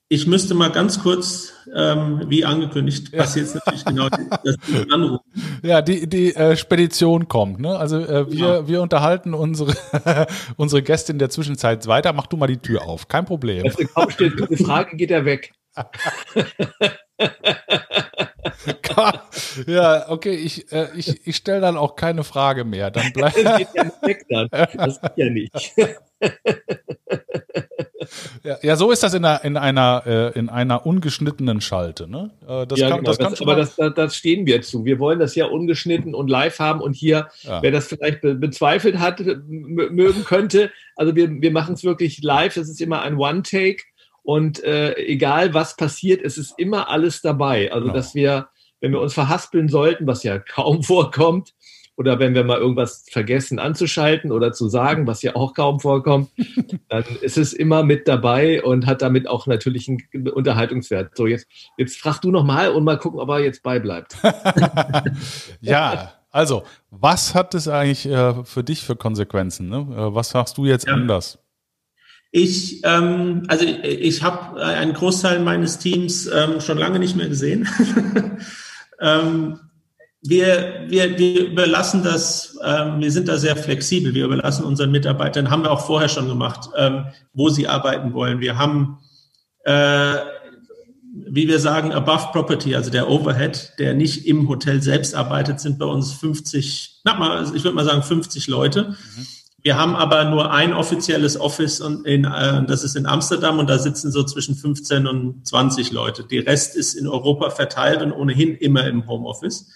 ich 0.08 0.26
müsste 0.26 0.54
mal 0.54 0.70
ganz 0.70 1.02
kurz, 1.02 1.52
ähm, 1.74 2.22
wie 2.28 2.44
angekündigt, 2.44 3.12
ja. 3.12 3.18
passiert 3.22 3.52
natürlich 3.54 3.84
genau 3.84 4.08
das 4.44 4.56
Anrufen. 4.90 5.24
Ja, 5.62 5.82
die, 5.82 6.08
die 6.08 6.34
äh, 6.34 6.56
Spedition 6.56 7.26
kommt. 7.26 7.58
Ne? 7.58 7.76
Also 7.76 7.98
äh, 7.98 8.30
wir, 8.30 8.38
ja. 8.38 8.68
wir 8.68 8.82
unterhalten 8.82 9.34
unsere, 9.34 9.74
unsere 10.56 10.82
Gäste 10.82 11.10
in 11.12 11.18
der 11.18 11.28
Zwischenzeit 11.28 11.86
weiter. 11.88 12.12
Mach 12.12 12.28
du 12.28 12.36
mal 12.36 12.46
die 12.46 12.58
Tür 12.58 12.82
auf, 12.86 13.08
kein 13.08 13.24
Problem. 13.24 13.64
Wenn 13.64 13.76
eine 13.76 13.86
kaum 13.86 14.10
stellt 14.10 14.40
eine 14.40 14.56
Frage, 14.56 14.96
geht 14.96 15.10
er 15.10 15.24
weg. 15.24 15.52
ja, 19.66 20.08
okay, 20.08 20.34
ich, 20.34 20.70
äh, 20.72 20.88
ich, 20.96 21.26
ich 21.26 21.36
stelle 21.36 21.60
dann 21.60 21.76
auch 21.76 21.96
keine 21.96 22.24
Frage 22.24 22.64
mehr. 22.64 22.90
Dann 22.90 23.12
bleibt. 23.12 23.36
das 23.36 23.58
geht 23.58 23.68
ja 23.74 23.84
nicht 23.84 24.02
weg 24.02 24.26
dann. 24.28 24.48
Das 24.50 25.00
geht 25.00 25.12
ja 25.16 25.30
nicht. 25.30 25.72
ja, 28.42 28.58
ja, 28.62 28.76
so 28.76 28.90
ist 28.90 29.02
das 29.02 29.14
in 29.14 29.24
einer, 29.24 29.44
in 29.44 29.56
einer, 29.56 30.02
äh, 30.06 30.38
in 30.38 30.48
einer 30.48 30.86
ungeschnittenen 30.86 31.60
Schalte. 31.60 32.08
Ne? 32.08 32.30
Äh, 32.46 32.66
das 32.66 32.78
ja, 32.78 32.88
kann, 32.90 32.98
genau, 32.98 33.10
das, 33.10 33.18
das 33.18 33.40
aber 33.40 33.56
das, 33.56 33.76
das, 33.76 34.16
stehen 34.16 34.46
wir 34.46 34.62
zu. 34.62 34.84
Wir 34.84 34.98
wollen 34.98 35.18
das 35.18 35.34
ja 35.34 35.46
ungeschnitten 35.46 36.14
und 36.14 36.28
live 36.28 36.58
haben 36.58 36.80
und 36.80 36.94
hier, 36.94 37.28
ja. 37.42 37.62
wer 37.62 37.70
das 37.70 37.88
vielleicht 37.88 38.20
be 38.20 38.34
bezweifelt 38.34 38.98
hat, 38.98 39.20
mögen 39.20 40.24
könnte, 40.24 40.70
also 40.94 41.14
wir, 41.14 41.30
wir 41.30 41.50
machen 41.50 41.74
es 41.74 41.84
wirklich 41.84 42.22
live. 42.22 42.54
Das 42.54 42.68
ist 42.68 42.80
immer 42.80 43.02
ein 43.02 43.16
One-Take 43.16 43.82
und 44.26 44.62
äh, 44.64 44.94
egal 44.96 45.54
was 45.54 45.76
passiert, 45.76 46.20
es 46.20 46.36
ist 46.36 46.58
immer 46.58 46.90
alles 46.90 47.22
dabei. 47.22 47.70
Also, 47.70 47.84
genau. 47.84 47.94
dass 47.94 48.14
wir, 48.14 48.48
wenn 48.86 48.92
wir 48.92 49.00
uns 49.00 49.14
verhaspeln 49.14 49.68
sollten, 49.68 50.06
was 50.06 50.22
ja 50.22 50.38
kaum 50.38 50.82
vorkommt, 50.84 51.54
oder 51.96 52.18
wenn 52.18 52.34
wir 52.34 52.44
mal 52.44 52.58
irgendwas 52.58 53.06
vergessen 53.10 53.58
anzuschalten 53.58 54.30
oder 54.30 54.52
zu 54.52 54.68
sagen, 54.68 55.06
was 55.06 55.22
ja 55.22 55.34
auch 55.34 55.54
kaum 55.54 55.80
vorkommt, 55.80 56.30
dann 56.88 57.04
ist 57.22 57.36
es 57.38 57.52
immer 57.52 57.82
mit 57.82 58.06
dabei 58.06 58.62
und 58.62 58.86
hat 58.86 59.02
damit 59.02 59.26
auch 59.26 59.46
natürlich 59.46 59.88
einen 59.88 60.28
Unterhaltungswert. 60.28 61.16
So, 61.16 61.26
jetzt, 61.26 61.48
jetzt 61.78 61.98
frag 61.98 62.20
du 62.20 62.30
nochmal 62.30 62.68
und 62.68 62.84
mal 62.84 62.98
gucken, 62.98 63.18
ob 63.18 63.30
er 63.30 63.40
jetzt 63.40 63.62
beibleibt. 63.62 64.14
ja, 65.62 66.12
also, 66.30 66.64
was 66.90 67.34
hat 67.34 67.54
es 67.54 67.66
eigentlich 67.66 68.06
äh, 68.06 68.44
für 68.44 68.62
dich 68.62 68.84
für 68.84 68.94
Konsequenzen? 68.94 69.68
Ne? 69.68 69.78
Äh, 69.78 70.14
was 70.14 70.32
machst 70.34 70.58
du 70.58 70.66
jetzt 70.66 70.86
ja. 70.86 70.92
anders? 70.92 71.38
Ich, 72.30 72.84
ähm, 72.84 73.44
also 73.48 73.64
ich 73.64 74.22
habe 74.22 74.62
einen 74.62 74.92
Großteil 74.92 75.40
meines 75.40 75.78
Teams 75.78 76.26
ähm, 76.26 76.60
schon 76.60 76.76
lange 76.76 76.98
nicht 76.98 77.16
mehr 77.16 77.28
gesehen. 77.28 77.66
Ähm, 79.00 79.60
wir, 80.22 80.84
wir, 80.88 81.18
wir 81.18 81.46
überlassen 81.46 82.02
das, 82.02 82.58
ähm, 82.64 83.00
wir 83.00 83.12
sind 83.12 83.28
da 83.28 83.36
sehr 83.36 83.56
flexibel. 83.56 84.14
Wir 84.14 84.24
überlassen 84.24 84.64
unseren 84.64 84.90
Mitarbeitern, 84.90 85.50
haben 85.50 85.62
wir 85.62 85.70
auch 85.70 85.86
vorher 85.86 86.08
schon 86.08 86.28
gemacht, 86.28 86.68
ähm, 86.76 87.06
wo 87.32 87.48
sie 87.48 87.68
arbeiten 87.68 88.12
wollen. 88.12 88.40
Wir 88.40 88.58
haben, 88.58 88.98
äh, 89.64 90.16
wie 91.28 91.48
wir 91.48 91.60
sagen, 91.60 91.92
above 91.92 92.28
property, 92.32 92.74
also 92.74 92.90
der 92.90 93.08
Overhead, 93.08 93.74
der 93.78 93.94
nicht 93.94 94.26
im 94.26 94.48
Hotel 94.48 94.82
selbst 94.82 95.14
arbeitet, 95.14 95.60
sind 95.60 95.78
bei 95.78 95.86
uns 95.86 96.12
50, 96.12 97.02
na 97.04 97.42
ich 97.54 97.62
würde 97.62 97.76
mal 97.76 97.84
sagen 97.84 98.02
50 98.02 98.48
Leute. 98.48 98.90
Mhm. 98.90 99.26
Wir 99.66 99.76
haben 99.76 99.96
aber 99.96 100.26
nur 100.26 100.52
ein 100.52 100.72
offizielles 100.72 101.40
Office 101.40 101.80
und 101.80 102.06
in, 102.06 102.24
äh, 102.24 102.64
das 102.66 102.84
ist 102.84 102.94
in 102.94 103.04
Amsterdam 103.04 103.58
und 103.58 103.68
da 103.68 103.80
sitzen 103.80 104.12
so 104.12 104.22
zwischen 104.22 104.54
15 104.54 105.08
und 105.08 105.44
20 105.44 105.90
Leute. 105.90 106.22
Die 106.22 106.38
Rest 106.38 106.76
ist 106.76 106.94
in 106.94 107.08
Europa 107.08 107.50
verteilt 107.50 108.00
und 108.00 108.12
ohnehin 108.12 108.54
immer 108.54 108.86
im 108.86 109.08
Homeoffice. 109.08 109.66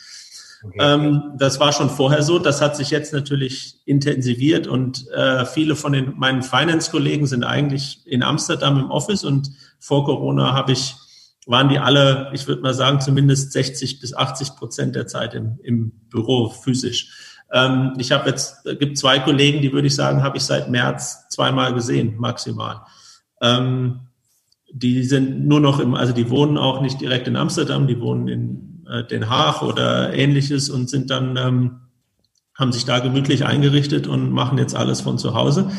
Okay. 0.63 0.79
Ähm, 0.79 1.33
das 1.37 1.59
war 1.59 1.73
schon 1.73 1.91
vorher 1.91 2.23
so. 2.23 2.39
Das 2.39 2.61
hat 2.61 2.77
sich 2.77 2.91
jetzt 2.91 3.13
natürlich 3.13 3.81
intensiviert 3.85 4.69
und 4.69 5.11
äh, 5.11 5.45
viele 5.45 5.75
von 5.75 5.93
den, 5.93 6.17
meinen 6.17 6.45
Finance-Kollegen 6.45 7.27
sind 7.27 7.43
eigentlich 7.43 8.07
in 8.07 8.23
Amsterdam 8.23 8.79
im 8.79 8.93
Office 8.93 9.25
und 9.25 9.51
vor 9.81 10.05
Corona 10.05 10.53
habe 10.53 10.71
ich, 10.71 10.95
waren 11.47 11.69
die 11.69 11.81
alle, 11.81 12.31
ich 12.33 12.47
würde 12.47 12.63
mal 12.63 12.75
sagen, 12.75 13.01
zumindest 13.01 13.51
60 13.51 13.99
bis 13.99 14.15
80 14.15 14.55
Prozent 14.55 14.95
der 14.95 15.09
Zeit 15.09 15.35
im, 15.35 15.59
im 15.65 15.91
Büro 16.11 16.49
physisch. 16.49 17.30
Ähm, 17.53 17.95
ich 17.99 18.13
habe 18.13 18.29
jetzt, 18.29 18.65
gibt 18.79 18.99
zwei 18.99 19.19
Kollegen, 19.19 19.61
die 19.61 19.73
würde 19.73 19.89
ich 19.89 19.95
sagen, 19.95 20.23
habe 20.23 20.37
ich 20.37 20.45
seit 20.45 20.71
März 20.71 21.29
zweimal 21.29 21.75
gesehen, 21.75 22.17
maximal. 22.19 22.83
Ähm, 23.41 24.01
die 24.73 25.03
sind 25.03 25.47
nur 25.47 25.61
noch 25.61 25.81
im, 25.81 25.95
also 25.95 26.13
die 26.13 26.31
wohnen 26.31 26.57
auch 26.57 26.81
nicht 26.81 27.01
direkt 27.01 27.27
in 27.27 27.37
Amsterdam, 27.37 27.87
die 27.87 28.01
wohnen 28.01 28.29
in 28.29 28.87
äh, 28.89 29.05
Den 29.05 29.29
Haag 29.29 29.63
oder 29.63 30.15
ähnliches 30.15 30.71
und 30.71 30.89
sind 30.89 31.11
dann, 31.11 31.37
ähm, 31.37 31.81
haben 32.55 32.73
sich 32.73 32.85
da 32.85 33.01
gemütlich 33.01 33.45
eingerichtet 33.45 34.07
und 34.07 34.31
machen 34.31 34.59
jetzt 34.59 34.77
alles 34.77 35.01
von 35.01 35.19
zu 35.19 35.35
Hause. 35.35 35.71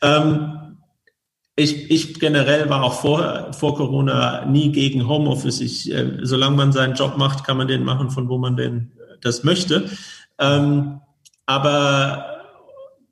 Ähm, 0.00 0.56
ich, 1.56 1.90
ich 1.90 2.18
generell 2.18 2.70
war 2.70 2.82
auch 2.82 3.00
vor, 3.00 3.52
vor 3.52 3.74
Corona 3.74 4.46
nie 4.46 4.72
gegen 4.72 5.06
Homeoffice. 5.06 5.60
Ich, 5.60 5.92
äh, 5.92 6.18
solange 6.22 6.56
man 6.56 6.72
seinen 6.72 6.94
Job 6.94 7.18
macht, 7.18 7.44
kann 7.44 7.58
man 7.58 7.68
den 7.68 7.84
machen, 7.84 8.10
von 8.10 8.28
wo 8.28 8.38
man 8.38 8.56
denn 8.56 8.92
das 9.20 9.44
möchte. 9.44 9.90
Ähm, 10.38 11.00
aber 11.50 12.26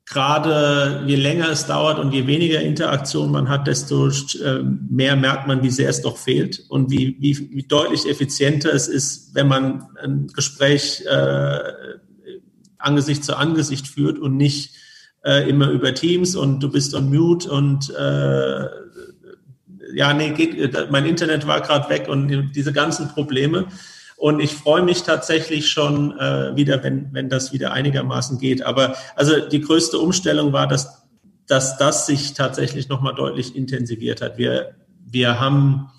gerade 0.05 1.03
je 1.05 1.17
länger 1.17 1.49
es 1.49 1.65
dauert 1.65 1.99
und 1.99 2.13
je 2.13 2.25
weniger 2.25 2.61
Interaktion 2.61 3.31
man 3.31 3.49
hat, 3.49 3.67
desto 3.67 4.07
äh, 4.07 4.63
mehr 4.89 5.17
merkt 5.17 5.45
man, 5.45 5.61
wie 5.61 5.69
sehr 5.69 5.89
es 5.89 6.01
doch 6.01 6.17
fehlt 6.17 6.63
und 6.69 6.89
wie, 6.89 7.17
wie, 7.19 7.37
wie 7.51 7.63
deutlich 7.63 8.07
effizienter 8.07 8.73
es 8.73 8.87
ist, 8.87 9.35
wenn 9.35 9.49
man 9.49 9.83
ein 10.01 10.27
Gespräch 10.27 11.03
äh, 11.05 11.59
Angesicht 12.77 13.25
zu 13.25 13.35
Angesicht 13.35 13.87
führt 13.87 14.17
und 14.17 14.37
nicht 14.37 14.73
äh, 15.25 15.49
immer 15.49 15.69
über 15.69 15.93
Teams 15.93 16.37
und 16.37 16.61
du 16.61 16.71
bist 16.71 16.95
on 16.95 17.09
mute 17.09 17.51
und 17.51 17.93
äh, 17.93 18.65
ja, 19.93 20.13
nee, 20.13 20.31
geht, 20.31 20.91
mein 20.91 21.05
Internet 21.05 21.45
war 21.45 21.59
gerade 21.59 21.89
weg 21.89 22.07
und 22.07 22.53
diese 22.55 22.71
ganzen 22.71 23.09
Probleme. 23.09 23.67
Und 24.19 24.41
ich 24.41 24.53
freue 24.53 24.81
mich 24.81 25.03
tatsächlich 25.03 25.69
schon 25.69 26.11
äh, 26.19 26.53
wieder, 26.53 26.83
wenn, 26.83 27.13
wenn 27.13 27.29
das 27.29 27.53
wieder 27.53 27.71
einigermaßen 27.71 28.37
geht. 28.37 28.65
Aber 28.65 28.95
also 29.15 29.47
die 29.47 29.61
größte 29.61 29.97
Umstellung 29.97 30.51
war, 30.51 30.67
dass, 30.67 31.07
dass 31.47 31.77
das 31.77 32.05
sich 32.05 32.33
tatsächlich 32.33 32.89
nochmal 32.89 33.15
deutlich 33.15 33.55
intensiviert 33.55 34.21
hat. 34.21 34.37
Wir, 34.37 34.75
wir 35.05 35.39
haben 35.39 35.89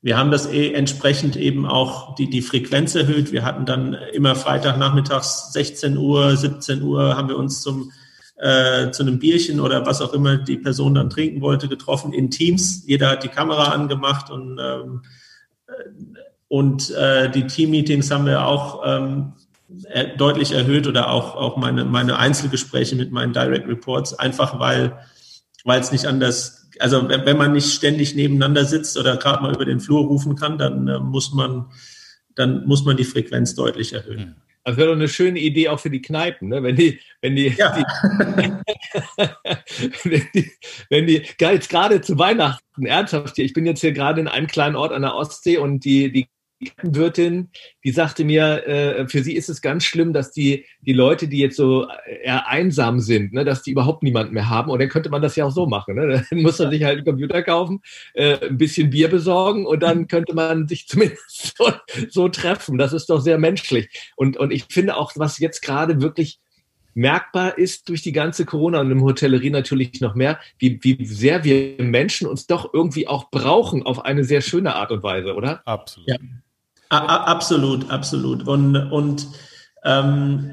wir 0.00 0.16
haben 0.16 0.30
das 0.30 0.46
eh 0.46 0.72
entsprechend 0.72 1.36
eben 1.36 1.66
auch 1.66 2.14
die, 2.14 2.30
die 2.30 2.40
Frequenz 2.40 2.94
erhöht. 2.94 3.32
Wir 3.32 3.44
hatten 3.44 3.66
dann 3.66 3.94
immer 4.12 4.36
Freitagnachmittags 4.36 5.52
16 5.52 5.98
Uhr, 5.98 6.36
17 6.36 6.80
Uhr 6.82 7.16
haben 7.16 7.28
wir 7.28 7.36
uns 7.36 7.60
zum 7.60 7.90
äh, 8.36 8.90
zu 8.90 9.02
einem 9.02 9.18
Bierchen 9.18 9.60
oder 9.60 9.84
was 9.84 10.00
auch 10.00 10.12
immer 10.14 10.36
die 10.36 10.58
Person 10.58 10.94
dann 10.94 11.10
trinken 11.10 11.40
wollte, 11.42 11.68
getroffen 11.68 12.12
in 12.12 12.30
Teams. 12.30 12.84
Jeder 12.86 13.10
hat 13.10 13.24
die 13.24 13.28
Kamera 13.28 13.72
angemacht 13.72 14.30
und 14.30 14.58
ähm, 14.62 15.02
und 16.48 16.90
äh, 16.90 17.30
die 17.30 17.46
Team-Meetings 17.46 18.10
haben 18.10 18.26
wir 18.26 18.46
auch 18.46 18.82
ähm, 18.84 19.32
deutlich 20.16 20.52
erhöht 20.52 20.86
oder 20.86 21.10
auch, 21.10 21.34
auch 21.34 21.56
meine, 21.56 21.84
meine 21.84 22.18
Einzelgespräche 22.18 22.94
mit 22.94 23.10
meinen 23.10 23.32
Direct 23.32 23.66
Reports, 23.68 24.14
einfach 24.14 24.60
weil 24.60 24.98
weil 25.66 25.80
es 25.80 25.90
nicht 25.90 26.06
anders, 26.06 26.68
also 26.78 27.08
wenn, 27.08 27.26
wenn 27.26 27.36
man 27.36 27.52
nicht 27.52 27.72
ständig 27.72 28.14
nebeneinander 28.14 28.64
sitzt 28.64 28.96
oder 28.96 29.16
gerade 29.16 29.42
mal 29.42 29.52
über 29.52 29.64
den 29.64 29.80
Flur 29.80 30.06
rufen 30.06 30.36
kann, 30.36 30.58
dann 30.58 30.86
äh, 30.86 31.00
muss 31.00 31.34
man 31.34 31.66
dann 32.36 32.66
muss 32.66 32.84
man 32.84 32.96
die 32.96 33.04
Frequenz 33.04 33.54
deutlich 33.54 33.92
erhöhen. 33.92 34.36
Das 34.62 34.76
wäre 34.76 34.88
doch 34.88 34.96
eine 34.96 35.08
schöne 35.08 35.38
Idee 35.38 35.68
auch 35.68 35.80
für 35.80 35.90
die 35.90 36.02
Kneipen, 36.02 36.48
ne? 36.48 36.62
wenn 36.62 36.76
die, 36.76 37.00
wenn 37.20 37.36
die, 37.36 37.48
ja. 37.48 37.72
die 37.72 37.84
wenn 40.10 40.22
die, 40.34 40.52
wenn 40.90 41.06
die, 41.06 41.22
jetzt 41.40 41.68
gerade 41.68 42.00
zu 42.00 42.18
Weihnachten, 42.18 42.84
ernsthaft 42.84 43.36
hier, 43.36 43.44
ich 43.44 43.52
bin 43.52 43.64
jetzt 43.64 43.80
hier 43.80 43.92
gerade 43.92 44.20
in 44.20 44.28
einem 44.28 44.48
kleinen 44.48 44.76
Ort 44.76 44.92
an 44.92 45.02
der 45.02 45.14
Ostsee 45.14 45.58
und 45.58 45.84
die, 45.84 46.12
die 46.12 46.28
Wirtin, 46.82 47.50
die 47.84 47.90
sagte 47.90 48.24
mir, 48.24 48.66
äh, 48.66 49.08
für 49.08 49.22
sie 49.22 49.36
ist 49.36 49.50
es 49.50 49.60
ganz 49.60 49.84
schlimm, 49.84 50.14
dass 50.14 50.32
die, 50.32 50.64
die 50.80 50.94
Leute, 50.94 51.28
die 51.28 51.38
jetzt 51.38 51.56
so 51.56 51.86
eher 52.22 52.48
einsam 52.48 53.00
sind, 53.00 53.34
ne, 53.34 53.44
dass 53.44 53.62
die 53.62 53.72
überhaupt 53.72 54.02
niemanden 54.02 54.32
mehr 54.32 54.48
haben. 54.48 54.70
Und 54.70 54.80
dann 54.80 54.88
könnte 54.88 55.10
man 55.10 55.20
das 55.20 55.36
ja 55.36 55.44
auch 55.44 55.50
so 55.50 55.66
machen. 55.66 55.96
Ne? 55.96 56.24
Dann 56.30 56.42
muss 56.42 56.58
man 56.58 56.70
sich 56.70 56.82
halt 56.82 56.96
einen 56.98 57.04
Computer 57.04 57.42
kaufen, 57.42 57.82
äh, 58.14 58.38
ein 58.48 58.56
bisschen 58.56 58.90
Bier 58.90 59.08
besorgen 59.08 59.66
und 59.66 59.82
dann 59.82 60.08
könnte 60.08 60.34
man 60.34 60.66
sich 60.66 60.88
zumindest 60.88 61.56
so, 61.56 61.72
so 62.08 62.28
treffen. 62.28 62.78
Das 62.78 62.92
ist 62.92 63.10
doch 63.10 63.20
sehr 63.20 63.38
menschlich. 63.38 63.88
Und, 64.16 64.36
und 64.36 64.50
ich 64.50 64.64
finde 64.70 64.96
auch, 64.96 65.12
was 65.16 65.38
jetzt 65.38 65.60
gerade 65.60 66.00
wirklich 66.00 66.40
merkbar 66.94 67.58
ist 67.58 67.90
durch 67.90 68.00
die 68.00 68.12
ganze 68.12 68.46
Corona 68.46 68.80
und 68.80 68.90
im 68.90 69.02
Hotellerie 69.02 69.50
natürlich 69.50 70.00
noch 70.00 70.14
mehr, 70.14 70.40
wie, 70.58 70.78
wie 70.82 71.04
sehr 71.04 71.44
wir 71.44 71.76
Menschen 71.78 72.26
uns 72.26 72.46
doch 72.46 72.72
irgendwie 72.72 73.06
auch 73.06 73.30
brauchen 73.30 73.82
auf 73.82 74.06
eine 74.06 74.24
sehr 74.24 74.40
schöne 74.40 74.74
Art 74.74 74.90
und 74.90 75.02
Weise, 75.02 75.34
oder? 75.34 75.60
Absolut. 75.66 76.08
Ja. 76.08 76.16
Absolut, 76.88 77.90
absolut. 77.90 78.46
Und, 78.46 78.76
und 78.76 79.26
ähm, 79.84 80.52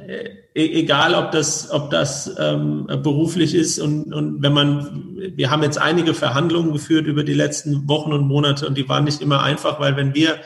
e-, 0.55 0.79
egal, 0.79 1.13
ob 1.15 1.31
das, 1.31 1.69
ob 1.71 1.89
das 1.89 2.33
ähm, 2.39 2.87
beruflich 2.87 3.53
ist 3.53 3.79
und, 3.79 4.13
und 4.13 4.41
wenn 4.41 4.53
man, 4.53 5.17
wir 5.35 5.51
haben 5.51 5.63
jetzt 5.63 5.77
einige 5.77 6.13
Verhandlungen 6.13 6.73
geführt 6.73 7.07
über 7.07 7.23
die 7.23 7.33
letzten 7.33 7.87
Wochen 7.87 8.13
und 8.13 8.27
Monate 8.27 8.67
und 8.67 8.77
die 8.77 8.87
waren 8.89 9.03
nicht 9.03 9.21
immer 9.21 9.43
einfach, 9.43 9.79
weil 9.79 9.95
wenn 9.95 10.13
wir 10.13 10.39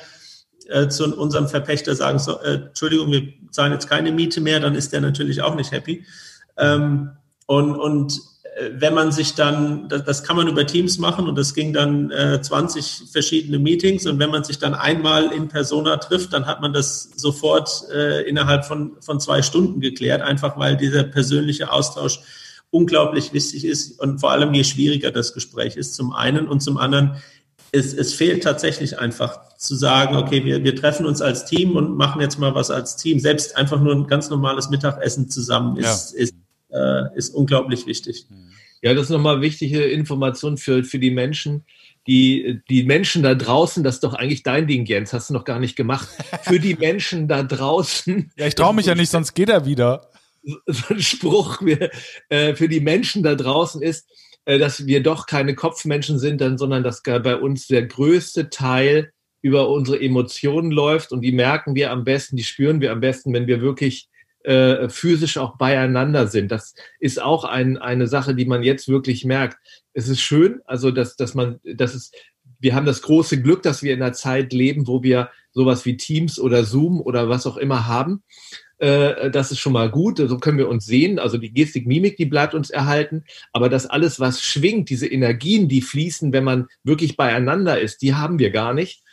äh, 0.70 0.88
zu 0.88 1.16
unserem 1.18 1.48
Verpächter 1.48 1.96
sagen, 1.96 2.20
so, 2.20 2.40
äh, 2.42 2.56
Entschuldigung, 2.68 3.12
wir 3.12 3.34
zahlen 3.52 3.72
jetzt 3.74 3.90
keine 3.90 4.12
Miete 4.12 4.42
mehr, 4.42 4.60
dann 4.60 4.76
ist 4.76 4.94
der 4.94 5.02
natürlich 5.02 5.42
auch 5.42 5.56
nicht 5.56 5.72
happy. 5.72 6.06
Ähm, 6.58 7.12
und, 7.46 7.76
und 7.78 8.20
wenn 8.72 8.94
man 8.94 9.12
sich 9.12 9.36
dann, 9.36 9.88
das, 9.88 10.04
das, 10.04 10.24
kann 10.24 10.36
man 10.36 10.48
über 10.48 10.66
Teams 10.66 10.98
machen 10.98 11.28
und 11.28 11.38
das 11.38 11.54
ging 11.54 11.74
dann 11.74 12.10
äh, 12.12 12.42
20 12.42 13.04
verschiedene 13.12 13.60
Meetings 13.60 14.08
und 14.08 14.18
wenn 14.20 14.32
man 14.32 14.44
sich 14.44 14.58
dann 14.58 14.74
einmal 14.74 15.32
in 15.32 15.48
Persona 15.48 15.98
trifft, 15.98 16.34
dann 16.34 16.48
hat 16.48 16.62
man 16.62 16.74
das 16.74 17.12
sofort 17.16 17.84
äh, 17.94 18.28
innerhalb 18.28 18.66
von, 18.66 18.94
von 19.00 19.20
zwei 19.20 19.42
Stunden 19.42 19.80
geklärt, 19.80 20.22
einfach 20.22 20.58
weil 20.58 20.76
dieser 20.76 21.04
persönliche 21.04 21.72
Austausch 21.72 22.20
unglaublich 22.72 23.32
wichtig 23.32 23.64
ist 23.64 24.00
und 24.00 24.20
vor 24.20 24.32
allem 24.32 24.54
je 24.54 24.64
schwieriger 24.64 25.12
das 25.12 25.34
Gespräch 25.34 25.78
ist 25.78 25.94
zum 25.94 26.14
einen 26.14 26.48
und 26.48 26.62
zum 26.62 26.78
anderen 26.78 27.18
es, 27.72 27.94
es 27.94 28.14
fehlt 28.14 28.44
tatsächlich 28.44 28.98
einfach 28.98 29.40
zu 29.58 29.76
sagen, 29.76 30.16
okay, 30.16 30.46
wir, 30.46 30.64
wir 30.64 30.76
treffen 30.76 31.06
uns 31.06 31.22
als 31.22 31.46
Team 31.46 31.76
und 31.76 31.98
machen 31.98 32.22
jetzt 32.22 32.40
mal 32.40 32.56
was 32.56 32.72
als 32.72 32.96
Team. 32.96 33.20
Selbst 33.20 33.58
einfach 33.58 33.82
nur 33.82 33.94
ein 33.94 34.08
ganz 34.08 34.30
normales 34.30 34.70
Mittagessen 34.70 35.30
zusammen 35.30 35.78
ist, 35.78 36.14
ja. 36.14 36.20
ist, 36.20 36.36
äh, 36.78 37.18
ist 37.18 37.34
unglaublich 37.34 37.86
wichtig. 37.88 38.28
Ja, 38.82 38.94
das 38.94 39.06
ist 39.06 39.10
nochmal 39.10 39.42
wichtige 39.42 39.84
Information 39.84 40.58
für, 40.58 40.84
für 40.84 41.00
die 41.00 41.12
Menschen. 41.12 41.66
Die, 42.06 42.62
die 42.70 42.84
Menschen 42.84 43.24
da 43.24 43.36
draußen, 43.36 43.84
das 43.84 43.96
ist 43.96 44.04
doch 44.04 44.14
eigentlich 44.14 44.44
dein 44.44 44.68
Ding, 44.68 44.86
Jens, 44.86 45.12
hast 45.12 45.30
du 45.30 45.34
noch 45.34 45.44
gar 45.44 45.60
nicht 45.60 45.76
gemacht. 45.76 46.08
Für 46.44 46.60
die 46.60 46.76
Menschen 46.76 47.28
da 47.28 47.44
draußen. 47.44 48.32
Ja, 48.38 48.48
ich 48.48 48.56
traue 48.56 48.74
mich 48.74 48.86
ja 48.86 48.96
nicht, 48.96 49.10
sonst 49.10 49.34
geht 49.34 49.50
er 49.50 49.66
wieder. 49.66 50.10
So 50.68 50.94
ein 50.94 51.02
Spruch 51.02 51.60
für, 51.60 51.90
äh, 52.30 52.56
für 52.56 52.70
die 52.70 52.80
Menschen 52.80 53.24
da 53.24 53.36
draußen 53.36 53.82
ist, 53.82 54.08
äh, 54.46 54.58
dass 54.58 54.86
wir 54.86 55.04
doch 55.04 55.26
keine 55.26 55.56
Kopfmenschen 55.56 56.20
sind, 56.20 56.40
sondern 56.58 56.84
dass 56.84 57.04
bei 57.04 57.36
uns 57.36 57.68
der 57.68 57.86
größte 57.86 58.50
Teil 58.50 59.12
über 59.42 59.70
unsere 59.70 60.00
Emotionen 60.00 60.72
läuft 60.72 61.12
und 61.12 61.22
die 61.22 61.34
merken 61.34 61.76
wir 61.76 61.92
am 61.92 62.06
besten, 62.06 62.38
die 62.38 62.46
spüren 62.46 62.80
wir 62.80 62.94
am 62.94 63.02
besten, 63.02 63.34
wenn 63.34 63.48
wir 63.48 63.62
wirklich 63.62 64.08
äh, 64.48 64.88
physisch 64.88 65.38
auch 65.38 65.58
beieinander 65.58 66.28
sind. 66.28 66.52
Das 66.52 66.74
ist 67.02 67.22
auch 67.22 67.44
ein, 67.44 67.78
eine 67.78 68.08
Sache, 68.08 68.34
die 68.34 68.46
man 68.46 68.64
jetzt 68.64 68.88
wirklich 68.88 69.26
merkt. 69.26 69.58
Es 69.94 70.08
ist 70.08 70.22
schön, 70.22 70.62
also 70.66 70.90
dass, 70.90 71.18
dass 71.18 71.34
man, 71.34 71.60
das 71.66 71.94
ist, 71.94 72.16
wir 72.60 72.74
haben 72.74 72.86
das 72.86 73.02
große 73.02 73.42
Glück, 73.42 73.62
dass 73.62 73.84
wir 73.84 73.94
in 73.94 74.02
einer 74.02 74.14
Zeit 74.14 74.54
leben, 74.54 74.88
wo 74.88 75.04
wir 75.04 75.30
sowas 75.52 75.86
wie 75.86 75.98
Teams 75.98 76.40
oder 76.40 76.64
Zoom 76.64 77.02
oder 77.02 77.28
was 77.28 77.46
auch 77.46 77.58
immer 77.58 77.88
haben. 77.88 78.24
Äh, 78.78 79.32
das 79.32 79.52
ist 79.52 79.60
schon 79.60 79.74
mal 79.74 79.90
gut, 79.92 80.20
so 80.20 80.38
können 80.38 80.58
wir 80.58 80.70
uns 80.70 80.86
sehen. 80.86 81.20
Also 81.20 81.38
die 81.38 81.52
Gestik, 81.52 81.86
Mimik, 81.86 82.16
die 82.16 82.26
bleibt 82.26 82.54
uns 82.54 82.70
erhalten. 82.70 83.26
Aber 83.52 83.68
das 83.68 83.86
alles, 83.86 84.18
was 84.18 84.42
schwingt, 84.42 84.90
diese 84.90 85.08
Energien, 85.08 85.68
die 85.68 85.82
fließen, 85.82 86.32
wenn 86.32 86.46
man 86.46 86.68
wirklich 86.86 87.18
beieinander 87.18 87.82
ist, 87.82 88.02
die 88.02 88.14
haben 88.14 88.40
wir 88.40 88.52
gar 88.52 88.74
nicht 88.74 89.04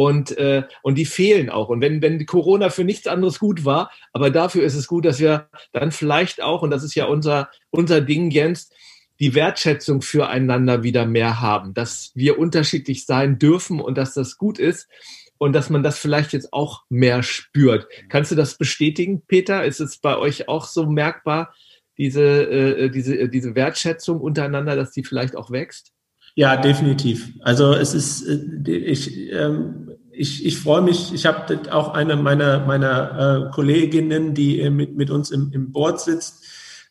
und, 0.00 0.38
äh, 0.38 0.62
und 0.80 0.96
die 0.96 1.04
fehlen 1.04 1.50
auch. 1.50 1.68
Und 1.68 1.82
wenn, 1.82 2.00
wenn 2.00 2.24
Corona 2.24 2.70
für 2.70 2.84
nichts 2.84 3.06
anderes 3.06 3.38
gut 3.38 3.66
war, 3.66 3.90
aber 4.14 4.30
dafür 4.30 4.62
ist 4.62 4.74
es 4.74 4.86
gut, 4.86 5.04
dass 5.04 5.20
wir 5.20 5.50
dann 5.72 5.92
vielleicht 5.92 6.42
auch, 6.42 6.62
und 6.62 6.70
das 6.70 6.82
ist 6.82 6.94
ja 6.94 7.04
unser, 7.04 7.50
unser 7.68 8.00
Ding, 8.00 8.30
Jens, 8.30 8.70
die 9.18 9.34
Wertschätzung 9.34 10.00
füreinander 10.00 10.82
wieder 10.82 11.04
mehr 11.04 11.42
haben, 11.42 11.74
dass 11.74 12.12
wir 12.14 12.38
unterschiedlich 12.38 13.04
sein 13.04 13.38
dürfen 13.38 13.78
und 13.78 13.98
dass 13.98 14.14
das 14.14 14.38
gut 14.38 14.58
ist 14.58 14.88
und 15.36 15.52
dass 15.52 15.68
man 15.68 15.82
das 15.82 15.98
vielleicht 15.98 16.32
jetzt 16.32 16.54
auch 16.54 16.84
mehr 16.88 17.22
spürt. 17.22 17.86
Kannst 18.08 18.30
du 18.30 18.36
das 18.36 18.56
bestätigen, 18.56 19.20
Peter? 19.28 19.66
Ist 19.66 19.80
es 19.80 19.98
bei 19.98 20.16
euch 20.16 20.48
auch 20.48 20.64
so 20.64 20.86
merkbar, 20.86 21.54
diese, 21.98 22.22
äh, 22.24 22.88
diese, 22.88 23.18
äh, 23.18 23.28
diese 23.28 23.54
Wertschätzung 23.54 24.18
untereinander, 24.18 24.76
dass 24.76 24.92
die 24.92 25.04
vielleicht 25.04 25.36
auch 25.36 25.50
wächst? 25.50 25.92
Ja, 26.34 26.56
definitiv. 26.56 27.32
Also 27.40 27.74
es 27.74 27.94
ist, 27.94 28.26
äh, 28.26 28.72
ich, 28.72 29.30
ähm, 29.32 29.89
ich, 30.20 30.44
ich 30.44 30.58
freue 30.58 30.82
mich, 30.82 31.14
ich 31.14 31.24
habe 31.24 31.58
auch 31.72 31.94
eine 31.94 32.14
meiner, 32.14 32.66
meiner 32.66 33.46
äh, 33.48 33.50
Kolleginnen, 33.54 34.34
die 34.34 34.60
äh, 34.60 34.68
mit, 34.68 34.94
mit 34.94 35.08
uns 35.08 35.30
im, 35.30 35.50
im 35.52 35.72
Board 35.72 35.98
sitzt, 35.98 36.44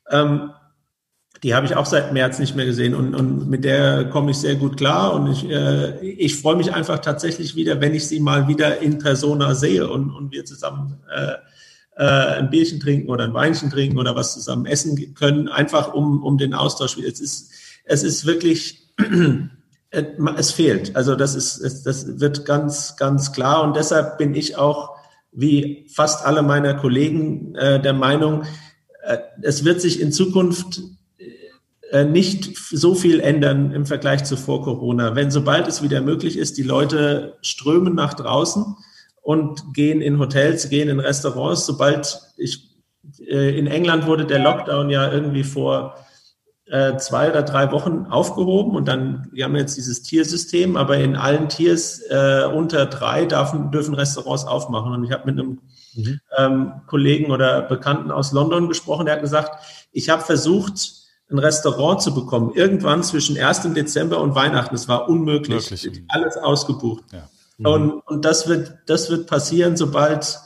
ähm, 0.10 0.50
die 1.44 1.54
habe 1.54 1.68
ich 1.68 1.76
auch 1.76 1.86
seit 1.86 2.12
März 2.12 2.40
nicht 2.40 2.56
mehr 2.56 2.66
gesehen 2.66 2.96
und, 2.96 3.14
und 3.14 3.48
mit 3.48 3.64
der 3.64 4.10
komme 4.10 4.32
ich 4.32 4.38
sehr 4.38 4.56
gut 4.56 4.78
klar 4.78 5.14
und 5.14 5.32
ich, 5.32 5.48
äh, 5.48 6.00
ich 6.00 6.38
freue 6.38 6.56
mich 6.56 6.74
einfach 6.74 7.00
tatsächlich 7.00 7.56
wieder, 7.56 7.80
wenn 7.80 7.94
ich 7.94 8.08
sie 8.08 8.20
mal 8.20 8.48
wieder 8.48 8.80
in 8.80 8.98
Persona 8.98 9.54
sehe 9.54 9.88
und, 9.88 10.10
und 10.10 10.32
wir 10.32 10.44
zusammen 10.46 10.98
äh, 11.16 11.34
äh, 11.98 12.40
ein 12.40 12.50
Bierchen 12.50 12.80
trinken 12.80 13.10
oder 13.10 13.26
ein 13.26 13.34
Weinchen 13.36 13.70
trinken 13.70 14.00
oder 14.00 14.16
was 14.16 14.34
zusammen 14.34 14.66
essen 14.66 15.14
können, 15.14 15.50
einfach 15.50 15.94
um, 15.94 16.24
um 16.24 16.40
den 16.40 16.56
Austausch. 16.56 16.98
Es 16.98 17.20
ist, 17.20 17.52
es 17.84 18.02
ist 18.02 18.26
wirklich 18.26 18.90
es 19.92 20.52
fehlt. 20.52 20.96
Also 20.96 21.16
das 21.16 21.36
ist, 21.36 21.86
das 21.86 22.20
wird 22.20 22.46
ganz, 22.46 22.96
ganz 22.96 23.32
klar. 23.32 23.64
Und 23.64 23.76
deshalb 23.76 24.18
bin 24.18 24.36
ich 24.36 24.58
auch, 24.58 24.96
wie 25.32 25.88
fast 25.94 26.26
alle 26.26 26.42
meiner 26.42 26.74
Kollegen, 26.76 27.56
äh, 27.56 27.82
der 27.82 27.94
Meinung, 27.94 28.44
äh, 29.04 29.18
es 29.42 29.64
wird 29.64 29.82
sich 29.82 30.00
in 30.00 30.12
Zukunft 30.12 30.82
äh, 31.92 32.04
nicht 32.04 32.56
so 32.58 32.94
viel 32.94 33.20
ändern 33.20 33.72
im 33.72 33.86
Vergleich 33.86 34.24
zu 34.24 34.38
vor 34.38 34.64
Corona. 34.64 35.16
Wenn 35.16 35.32
sobald 35.32 35.68
es 35.68 35.82
wieder 35.82 36.02
möglich 36.02 36.38
ist, 36.38 36.58
die 36.58 36.64
Leute 36.64 37.38
strömen 37.42 37.96
nach 37.96 38.14
draußen 38.14 38.76
und 39.22 39.74
gehen 39.74 40.02
in 40.02 40.20
Hotels, 40.20 40.70
gehen 40.70 40.90
in 40.90 41.00
Restaurants. 41.00 41.66
Sobald 41.66 42.20
ich 42.38 42.70
in 43.18 43.68
England 43.68 44.06
wurde 44.06 44.26
der 44.26 44.40
Lockdown 44.40 44.90
ja 44.90 45.12
irgendwie 45.12 45.44
vor 45.44 45.96
äh, 46.70 46.98
zwei 46.98 47.30
oder 47.30 47.42
drei 47.42 47.72
Wochen 47.72 48.06
aufgehoben 48.10 48.76
und 48.76 48.88
dann, 48.88 49.28
wir 49.32 49.46
haben 49.46 49.56
jetzt 49.56 49.76
dieses 49.76 50.04
Tiersystem, 50.04 50.78
aber 50.78 50.98
in 50.98 51.16
allen 51.16 51.50
Tiers 51.50 52.02
äh, 52.10 52.44
unter 52.46 52.86
drei 52.86 53.26
dürfen, 53.26 53.72
dürfen 53.72 53.96
Restaurants 53.96 54.46
aufmachen. 54.46 54.94
Und 54.94 55.04
ich 55.04 55.12
habe 55.12 55.32
mit 55.32 55.40
einem 55.40 55.60
mhm. 55.96 56.20
ähm, 56.38 56.74
Kollegen 56.86 57.32
oder 57.32 57.64
Bekannten 57.64 58.12
aus 58.12 58.32
London 58.34 58.68
gesprochen, 58.68 59.08
der 59.08 59.16
hat 59.16 59.22
gesagt, 59.22 59.64
ich 59.92 60.10
habe 60.10 60.22
versucht, 60.22 60.92
ein 61.32 61.40
Restaurant 61.40 62.02
zu 62.02 62.14
bekommen, 62.14 62.52
irgendwann 62.54 63.04
zwischen 63.04 63.38
1. 63.38 63.74
Dezember 63.74 64.20
und 64.20 64.36
Weihnachten. 64.36 64.76
Es 64.76 64.88
war 64.88 65.10
unmöglich. 65.10 65.72
Wirklich? 65.72 66.04
Alles 66.08 66.38
ausgebucht. 66.38 67.04
Ja. 67.12 67.30
Mhm. 67.58 67.66
Und, 67.66 67.92
und 68.08 68.26
das 68.26 68.48
wird, 68.48 68.78
das 68.86 69.10
wird 69.10 69.28
passieren, 69.28 69.76
sobald, 69.76 70.40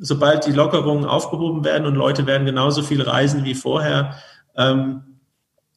sobald 0.00 0.46
die 0.46 0.52
Lockerungen 0.52 1.06
aufgehoben 1.06 1.64
werden 1.64 1.86
und 1.86 1.94
Leute 1.94 2.26
werden 2.26 2.46
genauso 2.46 2.82
viel 2.82 3.02
reisen 3.02 3.44
wie 3.44 3.54
vorher. 3.54 4.16
Ähm, 4.56 5.13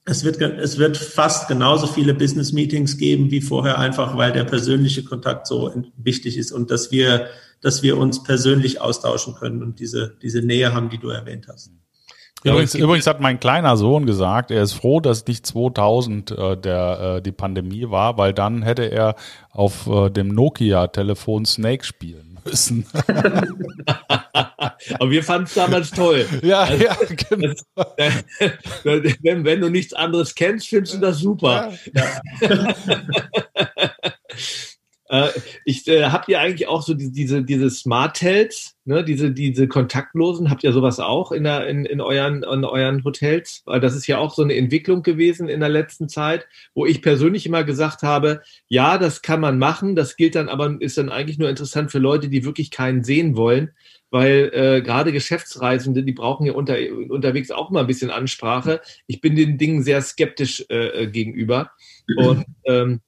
es 0.10 0.24
wird, 0.24 0.41
es 0.41 0.78
wird 0.78 0.95
fast 0.95 1.49
genauso 1.49 1.86
viele 1.86 2.14
Business 2.14 2.53
Meetings 2.53 2.97
geben 2.97 3.30
wie 3.30 3.41
vorher, 3.41 3.78
einfach 3.78 4.16
weil 4.18 4.32
der 4.32 4.45
persönliche 4.45 5.03
Kontakt 5.03 5.47
so 5.47 5.72
wichtig 5.97 6.38
ist 6.38 6.53
und 6.53 6.72
dass 6.72 6.91
wir, 6.91 7.28
dass 7.62 7.84
wir 7.84 7.97
uns 7.97 8.24
persönlich 8.24 8.80
austauschen 8.80 9.36
können 9.36 9.62
und 9.62 9.80
diese, 9.80 10.16
diese 10.22 10.41
Nähe 10.41 10.74
haben, 10.74 10.89
die 10.89 10.97
du 10.97 11.10
erwähnt 11.10 11.47
hast. 11.49 11.72
Übrigens, 12.43 12.76
übrigens 12.76 13.08
hat 13.08 13.20
mein 13.20 13.39
kleiner 13.39 13.76
Sohn 13.76 14.05
gesagt, 14.05 14.51
er 14.51 14.64
ist 14.64 14.74
froh, 14.74 15.01
dass 15.01 15.28
nicht 15.28 15.45
2000 15.45 16.32
äh, 16.32 16.55
der 16.55 17.16
äh, 17.18 17.22
die 17.22 17.32
Pandemie 17.34 17.89
war, 17.89 18.18
weil 18.18 18.34
dann 18.34 18.62
hätte 18.62 18.84
er 18.84 19.16
auf 19.51 19.88
äh, 19.88 20.10
dem 20.10 20.30
Nokia-Telefon 20.30 21.45
Snake 21.45 21.84
spielen 21.84 22.26
müssen. 22.49 22.85
Aber 24.99 25.11
wir 25.11 25.23
fanden 25.23 25.45
es 25.45 25.53
damals 25.53 25.91
toll. 25.91 26.25
Ja, 26.41 26.61
also, 26.61 26.83
ja, 26.83 26.97
genau. 27.29 27.53
Das, 27.75 28.23
wenn, 28.83 29.45
wenn, 29.45 29.61
du 29.61 29.69
nichts 29.69 29.93
anderes 29.93 30.35
kennst, 30.35 30.67
findest 30.67 30.95
du 30.95 30.99
das 30.99 31.19
super. 31.19 31.73
Ja. 31.93 32.73
Äh, 35.09 35.29
ich 35.63 35.87
äh, 35.87 36.05
habt 36.05 36.27
ihr 36.27 36.39
eigentlich 36.39 36.67
auch 36.67 36.81
so 36.81 36.93
die, 36.93 37.09
diese 37.11 37.41
diese 37.41 37.69
Smart 37.69 38.21
Hotels, 38.21 38.75
ne, 38.88 39.03
diese 39.03 39.31
diese 39.31 39.67
kontaktlosen, 39.67 40.49
habt 40.49 40.63
ihr 40.63 40.71
sowas 40.73 40.99
auch 40.99 41.31
in 41.31 41.43
der 41.43 41.67
in, 41.67 41.85
in 41.85 42.01
euren 42.01 42.43
in 42.43 42.63
euren 42.63 43.03
Hotels? 43.03 43.61
Weil 43.65 43.79
das 43.79 43.95
ist 43.95 44.07
ja 44.07 44.17
auch 44.17 44.33
so 44.33 44.41
eine 44.41 44.55
Entwicklung 44.55 45.03
gewesen 45.03 45.49
in 45.49 45.59
der 45.59 45.69
letzten 45.69 46.09
Zeit, 46.09 46.47
wo 46.73 46.85
ich 46.85 47.01
persönlich 47.01 47.45
immer 47.45 47.63
gesagt 47.63 48.03
habe, 48.03 48.41
ja, 48.67 48.97
das 48.97 49.21
kann 49.21 49.41
man 49.41 49.59
machen, 49.59 49.95
das 49.95 50.15
gilt 50.15 50.35
dann 50.35 50.49
aber 50.49 50.77
ist 50.79 50.97
dann 50.97 51.09
eigentlich 51.09 51.38
nur 51.38 51.49
interessant 51.49 51.91
für 51.91 51.99
Leute, 51.99 52.29
die 52.29 52.45
wirklich 52.45 52.71
keinen 52.71 53.03
sehen 53.03 53.35
wollen 53.35 53.71
weil 54.09 54.51
äh, 54.53 54.81
gerade 54.81 55.11
Geschäftsreisende, 55.11 56.03
die 56.03 56.13
brauchen 56.13 56.45
ja 56.45 56.53
unter, 56.53 56.77
unterwegs 57.09 57.51
auch 57.51 57.69
mal 57.69 57.81
ein 57.81 57.88
bisschen 57.88 58.09
Ansprache. 58.09 58.81
Ich 59.05 59.19
bin 59.21 59.35
den 59.35 59.57
Dingen 59.57 59.83
sehr 59.83 60.01
skeptisch 60.01 60.65
äh, 60.69 61.03
äh 61.03 61.07
gegenüber. 61.07 61.71
Und 62.15 62.45
ähm, 62.65 63.01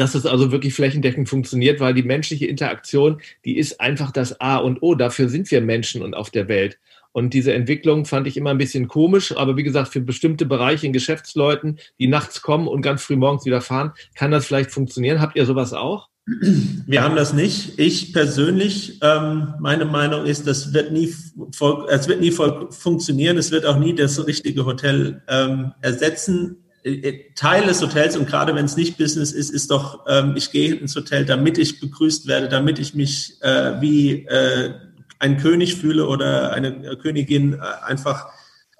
dass 0.00 0.14
es 0.14 0.26
also 0.26 0.52
wirklich 0.52 0.74
flächendeckend 0.74 1.28
funktioniert, 1.28 1.80
weil 1.80 1.94
die 1.94 2.02
menschliche 2.02 2.46
Interaktion, 2.46 3.20
die 3.44 3.58
ist 3.58 3.80
einfach 3.80 4.10
das 4.10 4.40
A 4.40 4.56
und 4.56 4.82
O. 4.82 4.94
Dafür 4.94 5.28
sind 5.28 5.50
wir 5.50 5.60
Menschen 5.60 6.02
und 6.02 6.14
auf 6.14 6.30
der 6.30 6.48
Welt. 6.48 6.78
Und 7.12 7.32
diese 7.32 7.54
Entwicklung 7.54 8.04
fand 8.04 8.26
ich 8.26 8.36
immer 8.36 8.50
ein 8.50 8.58
bisschen 8.58 8.88
komisch, 8.88 9.34
aber 9.34 9.56
wie 9.56 9.62
gesagt, 9.62 9.88
für 9.88 10.02
bestimmte 10.02 10.44
Bereiche 10.44 10.86
in 10.86 10.92
Geschäftsleuten, 10.92 11.78
die 11.98 12.08
nachts 12.08 12.42
kommen 12.42 12.68
und 12.68 12.82
ganz 12.82 13.02
früh 13.02 13.16
morgens 13.16 13.46
wieder 13.46 13.62
fahren, 13.62 13.92
kann 14.14 14.30
das 14.30 14.46
vielleicht 14.46 14.70
funktionieren. 14.70 15.20
Habt 15.20 15.34
ihr 15.34 15.46
sowas 15.46 15.72
auch? 15.72 16.10
Wir 16.26 17.02
haben 17.02 17.14
das 17.14 17.32
nicht. 17.32 17.78
Ich 17.78 18.12
persönlich, 18.12 18.98
ähm, 19.00 19.54
meine 19.60 19.84
Meinung 19.84 20.26
ist, 20.26 20.46
das 20.46 20.74
wird 20.74 20.92
nie, 20.92 21.14
voll, 21.54 21.86
es 21.88 22.08
wird 22.08 22.20
nie 22.20 22.32
voll 22.32 22.70
funktionieren. 22.70 23.38
Es 23.38 23.52
wird 23.52 23.64
auch 23.64 23.78
nie 23.78 23.94
das 23.94 24.26
richtige 24.26 24.66
Hotel 24.66 25.22
ähm, 25.28 25.72
ersetzen. 25.82 26.65
Äh, 26.86 27.08
äh, 27.08 27.32
Teil 27.34 27.66
des 27.66 27.82
Hotels 27.82 28.16
und 28.16 28.28
gerade 28.28 28.54
wenn 28.54 28.64
es 28.64 28.76
nicht 28.76 28.96
Business 28.96 29.32
ist, 29.32 29.50
ist 29.50 29.70
doch, 29.72 30.06
ähm, 30.06 30.34
ich 30.36 30.52
gehe 30.52 30.76
ins 30.76 30.94
Hotel, 30.94 31.26
damit 31.26 31.58
ich 31.58 31.80
begrüßt 31.80 32.28
werde, 32.28 32.48
damit 32.48 32.78
ich 32.78 32.94
mich 32.94 33.42
äh, 33.42 33.80
wie 33.80 34.24
äh, 34.26 34.72
ein 35.18 35.36
König 35.38 35.74
fühle 35.74 36.06
oder 36.06 36.52
eine 36.52 36.96
Königin 36.96 37.54
äh, 37.54 37.58
einfach. 37.84 38.28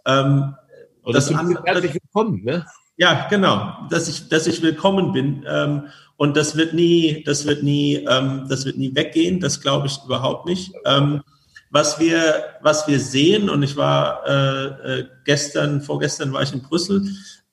Ähm, 0.06 0.54
oder 1.02 1.14
das 1.14 1.30
herzlich 1.30 1.94
willkommen, 1.94 2.44
ne? 2.44 2.64
Ja, 2.96 3.26
genau, 3.28 3.74
dass 3.90 4.08
ich, 4.08 4.28
dass 4.28 4.46
ich 4.46 4.62
willkommen 4.62 5.12
bin. 5.12 5.44
Ähm, 5.46 5.88
und 6.16 6.36
das 6.36 6.56
wird 6.56 6.74
nie, 6.74 7.24
das 7.24 7.44
wird 7.44 7.62
nie, 7.62 7.96
ähm, 8.08 8.46
das 8.48 8.64
wird 8.64 8.78
nie 8.78 8.94
weggehen. 8.94 9.40
Das 9.40 9.60
glaube 9.60 9.88
ich 9.88 9.98
überhaupt 10.04 10.46
nicht. 10.46 10.72
Ähm, 10.84 11.22
was 11.70 11.98
wir, 11.98 12.44
was 12.62 12.86
wir 12.86 13.00
sehen, 13.00 13.50
und 13.50 13.62
ich 13.62 13.76
war 13.76 14.26
äh, 14.26 15.00
äh, 15.00 15.06
gestern, 15.24 15.82
vorgestern 15.82 16.32
war 16.32 16.42
ich 16.42 16.52
in 16.52 16.62
Brüssel 16.62 17.04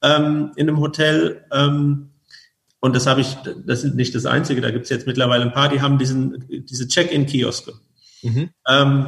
ähm, 0.03 0.51
in 0.55 0.67
einem 0.67 0.79
Hotel. 0.79 1.45
Ähm, 1.51 2.09
und 2.79 2.95
das 2.95 3.07
habe 3.07 3.21
ich, 3.21 3.37
das 3.65 3.83
ist 3.83 3.95
nicht 3.95 4.13
das 4.13 4.25
Einzige, 4.25 4.61
da 4.61 4.69
gibt 4.69 4.83
es 4.83 4.89
jetzt 4.89 5.07
mittlerweile 5.07 5.43
ein 5.43 5.53
paar, 5.53 5.69
die 5.69 5.81
haben 5.81 5.97
diesen, 5.97 6.45
diese 6.49 6.87
Check-in-Kioske. 6.87 7.73
Mhm. 8.21 8.49
Ähm, 8.67 9.07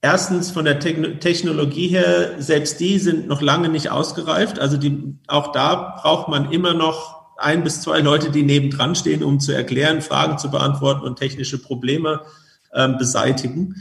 erstens 0.00 0.50
von 0.50 0.64
der 0.64 0.80
Technologie 0.80 1.88
her, 1.88 2.36
selbst 2.38 2.80
die 2.80 2.98
sind 2.98 3.28
noch 3.28 3.42
lange 3.42 3.68
nicht 3.68 3.90
ausgereift. 3.90 4.58
Also 4.58 4.78
die, 4.78 5.18
auch 5.26 5.52
da 5.52 5.98
braucht 6.00 6.28
man 6.28 6.50
immer 6.50 6.72
noch 6.72 7.36
ein 7.36 7.62
bis 7.62 7.82
zwei 7.82 8.00
Leute, 8.00 8.30
die 8.30 8.42
nebendran 8.42 8.94
stehen, 8.94 9.22
um 9.22 9.40
zu 9.40 9.52
erklären, 9.52 10.00
Fragen 10.00 10.38
zu 10.38 10.50
beantworten 10.50 11.02
und 11.02 11.18
technische 11.18 11.58
Probleme 11.58 12.22
ähm, 12.72 12.96
beseitigen. 12.96 13.74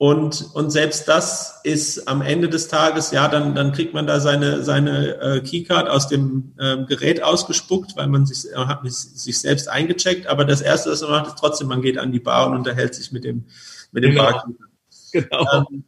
Und, 0.00 0.50
und 0.54 0.70
selbst 0.70 1.08
das 1.08 1.60
ist 1.64 2.06
am 2.06 2.22
Ende 2.22 2.48
des 2.48 2.68
Tages, 2.68 3.10
ja, 3.10 3.26
dann, 3.26 3.56
dann 3.56 3.72
kriegt 3.72 3.94
man 3.94 4.06
da 4.06 4.20
seine, 4.20 4.62
seine 4.62 5.20
äh, 5.20 5.40
Keycard 5.40 5.88
aus 5.88 6.06
dem 6.06 6.54
äh, 6.56 6.84
Gerät 6.84 7.20
ausgespuckt, 7.20 7.96
weil 7.96 8.06
man 8.06 8.24
sich, 8.24 8.48
äh, 8.52 8.54
hat 8.54 8.80
sich 8.88 9.40
selbst 9.40 9.68
eingecheckt. 9.68 10.28
Aber 10.28 10.44
das 10.44 10.60
Erste, 10.60 10.92
was 10.92 11.02
man 11.02 11.10
macht, 11.10 11.26
ist 11.26 11.38
trotzdem, 11.38 11.66
man 11.66 11.82
geht 11.82 11.98
an 11.98 12.12
die 12.12 12.20
Bar 12.20 12.48
und 12.48 12.56
unterhält 12.56 12.94
sich 12.94 13.10
mit 13.10 13.24
dem, 13.24 13.46
mit 13.90 14.04
dem 14.04 14.12
genau. 14.12 14.22
Barkeeper. 14.22 14.64
Genau. 15.10 15.64
Ähm, 15.72 15.84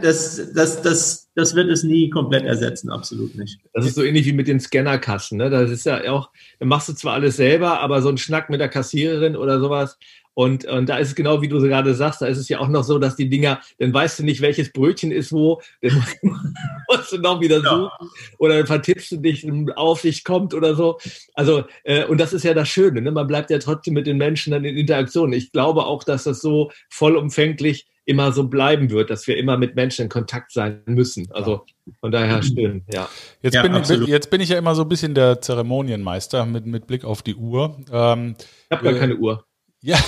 das, 0.00 0.52
das, 0.54 0.82
das, 0.82 1.30
das 1.34 1.54
wird 1.54 1.70
es 1.70 1.82
nie 1.82 2.10
komplett 2.10 2.44
ersetzen, 2.44 2.90
absolut 2.90 3.34
nicht. 3.34 3.58
Das 3.72 3.86
ist 3.86 3.94
so 3.94 4.02
ähnlich 4.04 4.26
wie 4.26 4.32
mit 4.32 4.46
den 4.46 4.60
Scannerkassen. 4.60 5.38
Ne? 5.38 5.50
Das 5.50 5.70
ist 5.70 5.86
ja 5.86 6.12
auch, 6.12 6.30
da 6.60 6.66
machst 6.66 6.88
du 6.88 6.92
zwar 6.92 7.14
alles 7.14 7.36
selber, 7.36 7.80
aber 7.80 8.02
so 8.02 8.08
ein 8.08 8.18
Schnack 8.18 8.50
mit 8.50 8.60
der 8.60 8.68
Kassiererin 8.68 9.36
oder 9.36 9.58
sowas. 9.58 9.98
Und, 10.34 10.64
und 10.64 10.88
da 10.88 10.98
ist 10.98 11.08
es 11.08 11.14
genau 11.14 11.40
wie 11.42 11.48
du 11.48 11.60
gerade 11.60 11.94
sagst, 11.94 12.20
da 12.20 12.26
ist 12.26 12.38
es 12.38 12.48
ja 12.48 12.58
auch 12.58 12.68
noch 12.68 12.82
so, 12.82 12.98
dass 12.98 13.16
die 13.16 13.28
Dinger, 13.28 13.60
dann 13.78 13.94
weißt 13.94 14.18
du 14.18 14.24
nicht, 14.24 14.40
welches 14.40 14.72
Brötchen 14.72 15.12
ist 15.12 15.32
wo, 15.32 15.62
dann 15.80 16.04
musst 16.90 17.12
du 17.12 17.18
noch 17.18 17.40
wieder 17.40 17.60
suchen 17.60 17.90
ja. 18.00 18.08
oder 18.38 18.58
dann 18.58 18.66
vertippst 18.66 19.12
du 19.12 19.16
dich, 19.18 19.46
wenn 19.46 19.70
Aufsicht 19.72 20.24
kommt 20.24 20.52
oder 20.52 20.74
so. 20.74 20.98
Also, 21.34 21.64
äh, 21.84 22.04
und 22.04 22.18
das 22.18 22.32
ist 22.32 22.44
ja 22.44 22.52
das 22.52 22.68
Schöne, 22.68 23.00
ne? 23.00 23.12
man 23.12 23.26
bleibt 23.26 23.50
ja 23.50 23.58
trotzdem 23.58 23.94
mit 23.94 24.06
den 24.06 24.18
Menschen 24.18 24.50
dann 24.50 24.64
in 24.64 24.76
Interaktion. 24.76 25.32
Ich 25.32 25.52
glaube 25.52 25.86
auch, 25.86 26.02
dass 26.02 26.24
das 26.24 26.40
so 26.40 26.72
vollumfänglich 26.90 27.86
immer 28.06 28.32
so 28.32 28.48
bleiben 28.48 28.90
wird, 28.90 29.10
dass 29.10 29.26
wir 29.26 29.38
immer 29.38 29.56
mit 29.56 29.76
Menschen 29.76 30.02
in 30.02 30.08
Kontakt 30.08 30.52
sein 30.52 30.82
müssen. 30.86 31.28
Also 31.32 31.64
von 32.00 32.12
daher 32.12 32.42
schön, 32.42 32.84
ja. 32.92 33.08
Jetzt, 33.40 33.54
ja, 33.54 33.62
bin, 33.62 33.72
absolut. 33.72 34.08
jetzt 34.08 34.30
bin 34.30 34.40
ich 34.40 34.50
ja 34.50 34.58
immer 34.58 34.74
so 34.74 34.82
ein 34.82 34.88
bisschen 34.88 35.14
der 35.14 35.40
Zeremonienmeister 35.40 36.44
mit, 36.44 36.66
mit 36.66 36.86
Blick 36.86 37.04
auf 37.04 37.22
die 37.22 37.34
Uhr. 37.34 37.78
Ähm, 37.90 38.36
ich 38.38 38.76
habe 38.76 38.84
gar 38.84 38.94
äh, 38.94 38.98
keine 38.98 39.16
Uhr. 39.16 39.44
Ja, 39.84 39.98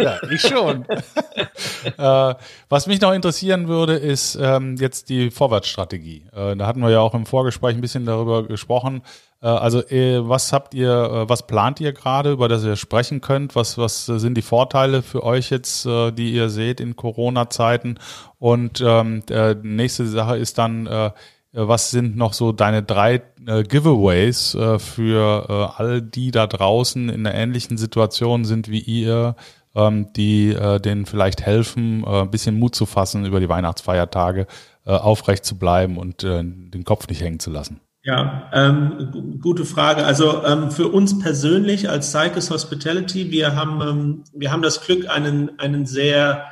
ja 0.00 0.18
ich 0.28 0.40
schon. 0.40 0.84
äh, 1.98 2.34
was 2.68 2.88
mich 2.88 3.00
noch 3.00 3.12
interessieren 3.12 3.68
würde, 3.68 3.94
ist 3.94 4.36
ähm, 4.40 4.74
jetzt 4.76 5.08
die 5.08 5.30
Vorwärtsstrategie. 5.30 6.26
Äh, 6.34 6.56
da 6.56 6.66
hatten 6.66 6.80
wir 6.80 6.90
ja 6.90 6.98
auch 6.98 7.14
im 7.14 7.24
Vorgespräch 7.24 7.76
ein 7.76 7.80
bisschen 7.80 8.06
darüber 8.06 8.42
gesprochen. 8.42 9.02
Äh, 9.40 9.46
also 9.46 9.86
äh, 9.86 10.28
was 10.28 10.52
habt 10.52 10.74
ihr, 10.74 10.90
äh, 10.90 11.28
was 11.28 11.46
plant 11.46 11.78
ihr 11.78 11.92
gerade, 11.92 12.32
über 12.32 12.48
das 12.48 12.64
ihr 12.64 12.74
sprechen 12.74 13.20
könnt? 13.20 13.54
Was, 13.54 13.78
was 13.78 14.06
sind 14.06 14.34
die 14.34 14.42
Vorteile 14.42 15.02
für 15.02 15.22
euch 15.22 15.50
jetzt, 15.50 15.84
die 15.84 16.32
ihr 16.32 16.48
seht 16.48 16.80
in 16.80 16.96
Corona-Zeiten? 16.96 18.00
Und 18.40 18.82
ähm, 18.84 19.22
nächste 19.62 20.08
Sache 20.08 20.38
ist 20.38 20.58
dann, 20.58 21.12
was 21.52 21.90
sind 21.90 22.16
noch 22.16 22.32
so 22.32 22.52
deine 22.52 22.82
drei 22.82 23.22
Giveaways 23.38 24.56
für 24.78 25.74
all 25.76 26.00
die 26.00 26.30
da 26.30 26.46
draußen 26.46 27.08
in 27.08 27.26
einer 27.26 27.34
ähnlichen 27.34 27.76
Situation 27.76 28.44
sind 28.44 28.68
wie 28.68 28.80
ihr, 28.80 29.36
ähm, 29.74 30.12
die 30.14 30.56
denen 30.84 31.06
vielleicht 31.06 31.42
helfen, 31.42 32.04
ein 32.04 32.30
bisschen 32.30 32.58
Mut 32.58 32.74
zu 32.74 32.86
fassen, 32.86 33.26
über 33.26 33.40
die 33.40 33.48
Weihnachtsfeiertage 33.48 34.46
aufrecht 34.84 35.44
zu 35.44 35.58
bleiben 35.58 35.98
und 35.98 36.22
den 36.22 36.84
Kopf 36.84 37.08
nicht 37.08 37.20
hängen 37.20 37.40
zu 37.40 37.50
lassen? 37.50 37.80
Ja, 38.04 38.50
ähm, 38.52 39.38
gute 39.40 39.64
Frage. 39.64 40.04
Also 40.04 40.44
ähm, 40.44 40.72
für 40.72 40.88
uns 40.88 41.20
persönlich 41.20 41.88
als 41.88 42.10
Cycles 42.10 42.50
Hospitality, 42.50 43.30
wir 43.30 43.54
haben, 43.54 43.80
ähm, 43.80 44.24
wir 44.34 44.50
haben 44.50 44.62
das 44.62 44.80
Glück, 44.80 45.08
einen, 45.08 45.56
einen 45.60 45.86
sehr 45.86 46.46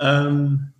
ähm, 0.00 0.72
äh, 0.74 0.75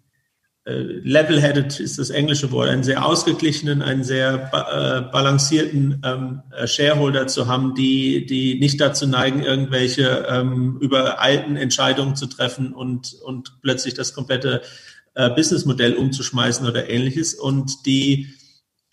level-headed 0.69 1.79
ist 1.79 1.99
das 1.99 2.11
englische 2.11 2.51
Wort, 2.51 2.69
einen 2.69 2.83
sehr 2.83 3.07
ausgeglichenen, 3.07 3.83
einen 3.83 4.03
sehr 4.03 4.37
ba 4.37 4.99
äh, 4.99 5.13
balancierten 5.13 6.03
ähm, 6.05 6.43
äh, 6.51 6.67
Shareholder 6.67 7.29
zu 7.29 7.47
haben, 7.47 7.77
die, 7.77 8.27
die 8.27 8.59
nicht 8.59 8.81
dazu 8.81 9.07
neigen, 9.07 9.43
irgendwelche 9.43 10.27
ähm, 10.29 10.79
übereilten 10.81 11.57
Entscheidungen 11.57 12.17
zu 12.17 12.27
treffen 12.27 12.73
und, 12.73 13.15
und 13.25 13.63
plötzlich 13.63 13.95
das 13.95 14.13
komplette 14.13 14.63
äh, 15.15 15.31
Businessmodell 15.31 15.95
umzuschmeißen 15.95 16.67
oder 16.67 16.91
ähnliches. 16.91 17.35
Und 17.35 17.87
die 17.87 18.35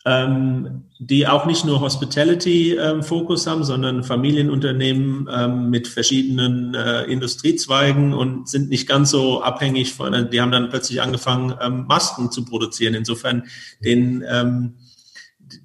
ähm, 0.06 0.84
die 1.00 1.28
auch 1.28 1.46
nicht 1.46 1.66
nur 1.66 1.80
Hospitality-Fokus 1.80 3.46
ähm, 3.46 3.52
haben, 3.52 3.64
sondern 3.64 4.04
Familienunternehmen 4.04 5.30
ähm, 5.32 5.70
mit 5.70 5.88
verschiedenen 5.88 6.76
äh, 6.76 7.04
Industriezweigen 7.04 8.14
und 8.14 8.50
sind 8.50 8.70
nicht 8.70 8.88
ganz 8.88 9.12
so 9.12 9.42
abhängig 9.42 9.94
von, 9.94 10.30
die 10.30 10.42
haben 10.42 10.52
dann 10.52 10.70
plötzlich 10.70 11.02
angefangen, 11.02 11.56
ähm, 11.62 11.86
Masken 11.88 12.32
zu 12.32 12.46
produzieren. 12.46 12.96
Insofern 12.96 13.44
den, 13.84 14.24
ähm, 14.30 14.76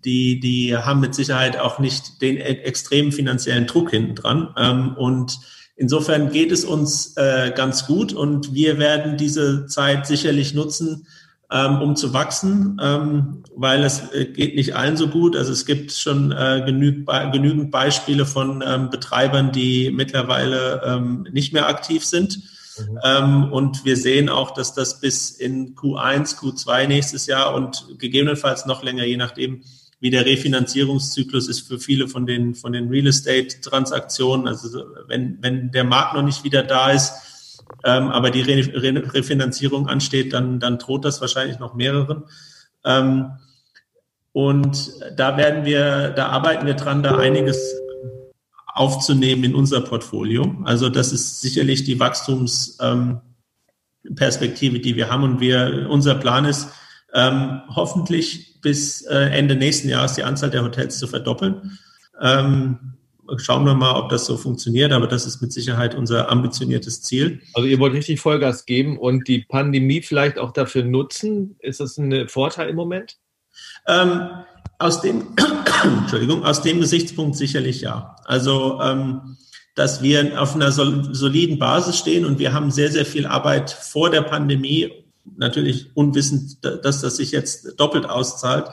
die, 0.05 0.39
die 0.39 0.76
haben 0.76 1.01
mit 1.01 1.14
Sicherheit 1.14 1.59
auch 1.59 1.78
nicht 1.78 2.22
den 2.22 2.36
e-, 2.36 2.41
extremen 2.41 3.12
finanziellen 3.12 3.66
Druck 3.66 3.91
hinten 3.91 4.14
dran. 4.14 4.55
Ähm, 4.57 4.95
und 4.97 5.39
insofern 5.76 6.30
geht 6.30 6.53
es 6.53 6.64
uns 6.64 7.16
äh, 7.16 7.53
ganz 7.55 7.86
gut 7.86 8.12
und 8.12 8.55
wir 8.55 8.78
werden 8.78 9.16
diese 9.16 9.66
Zeit 9.66 10.07
sicherlich 10.07 10.55
nutzen, 10.55 11.07
ähm, 11.51 11.80
um 11.80 11.96
zu 11.96 12.12
wachsen, 12.12 12.78
ähm, 12.82 13.42
weil 13.57 13.82
es 13.82 14.12
äh, 14.12 14.26
geht 14.26 14.55
nicht 14.55 14.76
allen 14.76 14.96
so 14.96 15.09
gut. 15.09 15.34
Also 15.34 15.53
es 15.53 15.64
gibt 15.64 15.92
schon 15.92 16.30
äh, 16.32 16.62
genüg, 16.66 17.07
be 17.07 17.30
genügend 17.32 17.70
Beispiele 17.70 18.26
von 18.26 18.62
ähm, 18.66 18.90
Betreibern, 18.90 19.51
die 19.51 19.90
mittlerweile 19.90 20.82
ähm, 20.84 21.26
nicht 21.32 21.53
mehr 21.55 21.68
aktiv 21.68 22.05
sind. 22.05 22.38
Mhm. 22.78 22.99
Ähm, 23.03 23.53
und 23.53 23.84
wir 23.86 23.96
sehen 23.96 24.28
auch, 24.28 24.53
dass 24.53 24.74
das 24.74 25.01
bis 25.01 25.30
in 25.30 25.74
Q1, 25.74 26.36
Q2 26.36 26.86
nächstes 26.86 27.26
Jahr 27.26 27.55
und 27.55 27.99
gegebenenfalls 27.99 28.66
noch 28.66 28.82
länger, 28.82 29.05
je 29.05 29.16
nachdem, 29.16 29.62
wie 30.01 30.11
der 30.11 30.26
Refinanzierungszyklus 30.26 31.49
ist 31.49 31.66
für 31.66 31.78
viele 31.78 32.09
von 32.09 32.26
den, 32.26 32.55
von 32.55 32.72
den 32.72 32.88
Real 32.88 33.07
Estate 33.07 33.61
Transaktionen. 33.62 34.46
Also 34.46 34.84
wenn, 35.09 35.38
wenn 35.40 35.72
der 35.72 35.84
Markt 35.84 36.14
noch 36.14 36.22
nicht 36.22 36.44
wieder 36.44 36.62
da 36.62 36.90
ist, 36.90 37.12
ähm, 37.84 38.08
aber 38.08 38.30
die 38.30 38.42
Re 38.42 38.72
Re 38.74 39.14
Refinanzierung 39.14 39.88
ansteht, 39.88 40.32
dann, 40.32 40.60
dann 40.60 40.78
droht 40.78 41.04
das 41.04 41.20
wahrscheinlich 41.20 41.58
noch 41.58 41.74
mehreren. 41.74 42.24
Ähm, 42.84 43.32
und 44.32 44.92
da 45.16 45.36
werden 45.36 45.64
wir, 45.64 46.10
da 46.10 46.28
arbeiten 46.28 46.66
wir 46.66 46.74
dran, 46.74 47.02
da 47.02 47.16
einiges 47.16 47.74
aufzunehmen 48.66 49.44
in 49.44 49.54
unser 49.54 49.80
Portfolio. 49.80 50.56
Also 50.64 50.88
das 50.88 51.12
ist 51.12 51.40
sicherlich 51.40 51.84
die 51.84 51.98
Wachstumsperspektive, 51.98 54.76
ähm, 54.76 54.82
die 54.82 54.96
wir 54.96 55.10
haben. 55.10 55.24
Und 55.24 55.40
wir, 55.40 55.88
unser 55.90 56.14
Plan 56.14 56.44
ist, 56.44 56.68
ähm, 57.12 57.62
hoffentlich 57.68 58.60
bis 58.60 59.02
äh, 59.02 59.30
Ende 59.30 59.56
nächsten 59.56 59.88
Jahres 59.88 60.14
die 60.14 60.24
Anzahl 60.24 60.50
der 60.50 60.62
Hotels 60.62 60.98
zu 60.98 61.08
verdoppeln. 61.08 61.78
Ähm, 62.20 62.97
schauen 63.36 63.64
wir 63.64 63.74
mal, 63.74 63.96
ob 63.96 64.08
das 64.08 64.26
so 64.26 64.36
funktioniert, 64.36 64.92
aber 64.92 65.06
das 65.06 65.26
ist 65.26 65.40
mit 65.40 65.52
Sicherheit 65.52 65.94
unser 65.94 66.30
ambitioniertes 66.30 67.02
Ziel. 67.02 67.40
Also 67.54 67.68
ihr 67.68 67.78
wollt 67.78 67.92
richtig 67.92 68.20
Vollgas 68.20 68.64
geben 68.64 68.98
und 68.98 69.28
die 69.28 69.40
Pandemie 69.40 70.02
vielleicht 70.02 70.38
auch 70.38 70.52
dafür 70.52 70.84
nutzen. 70.84 71.56
Ist 71.60 71.80
das 71.80 71.98
ein 71.98 72.28
Vorteil 72.28 72.68
im 72.68 72.76
Moment? 72.76 73.16
Ähm, 73.86 74.28
aus 74.78 75.00
dem, 75.00 75.36
Entschuldigung, 75.84 76.44
aus 76.44 76.62
dem 76.62 76.80
Gesichtspunkt 76.80 77.36
sicherlich 77.36 77.80
ja. 77.80 78.16
Also, 78.24 78.80
ähm, 78.80 79.36
dass 79.74 80.02
wir 80.02 80.40
auf 80.40 80.56
einer 80.56 80.72
soliden 80.72 81.58
Basis 81.58 81.98
stehen 81.98 82.24
und 82.24 82.40
wir 82.40 82.52
haben 82.52 82.72
sehr, 82.72 82.90
sehr 82.90 83.06
viel 83.06 83.26
Arbeit 83.26 83.70
vor 83.70 84.10
der 84.10 84.22
Pandemie, 84.22 84.90
natürlich 85.36 85.94
unwissend, 85.94 86.64
dass 86.64 87.00
das 87.00 87.16
sich 87.16 87.30
jetzt 87.30 87.78
doppelt 87.78 88.04
auszahlt, 88.04 88.70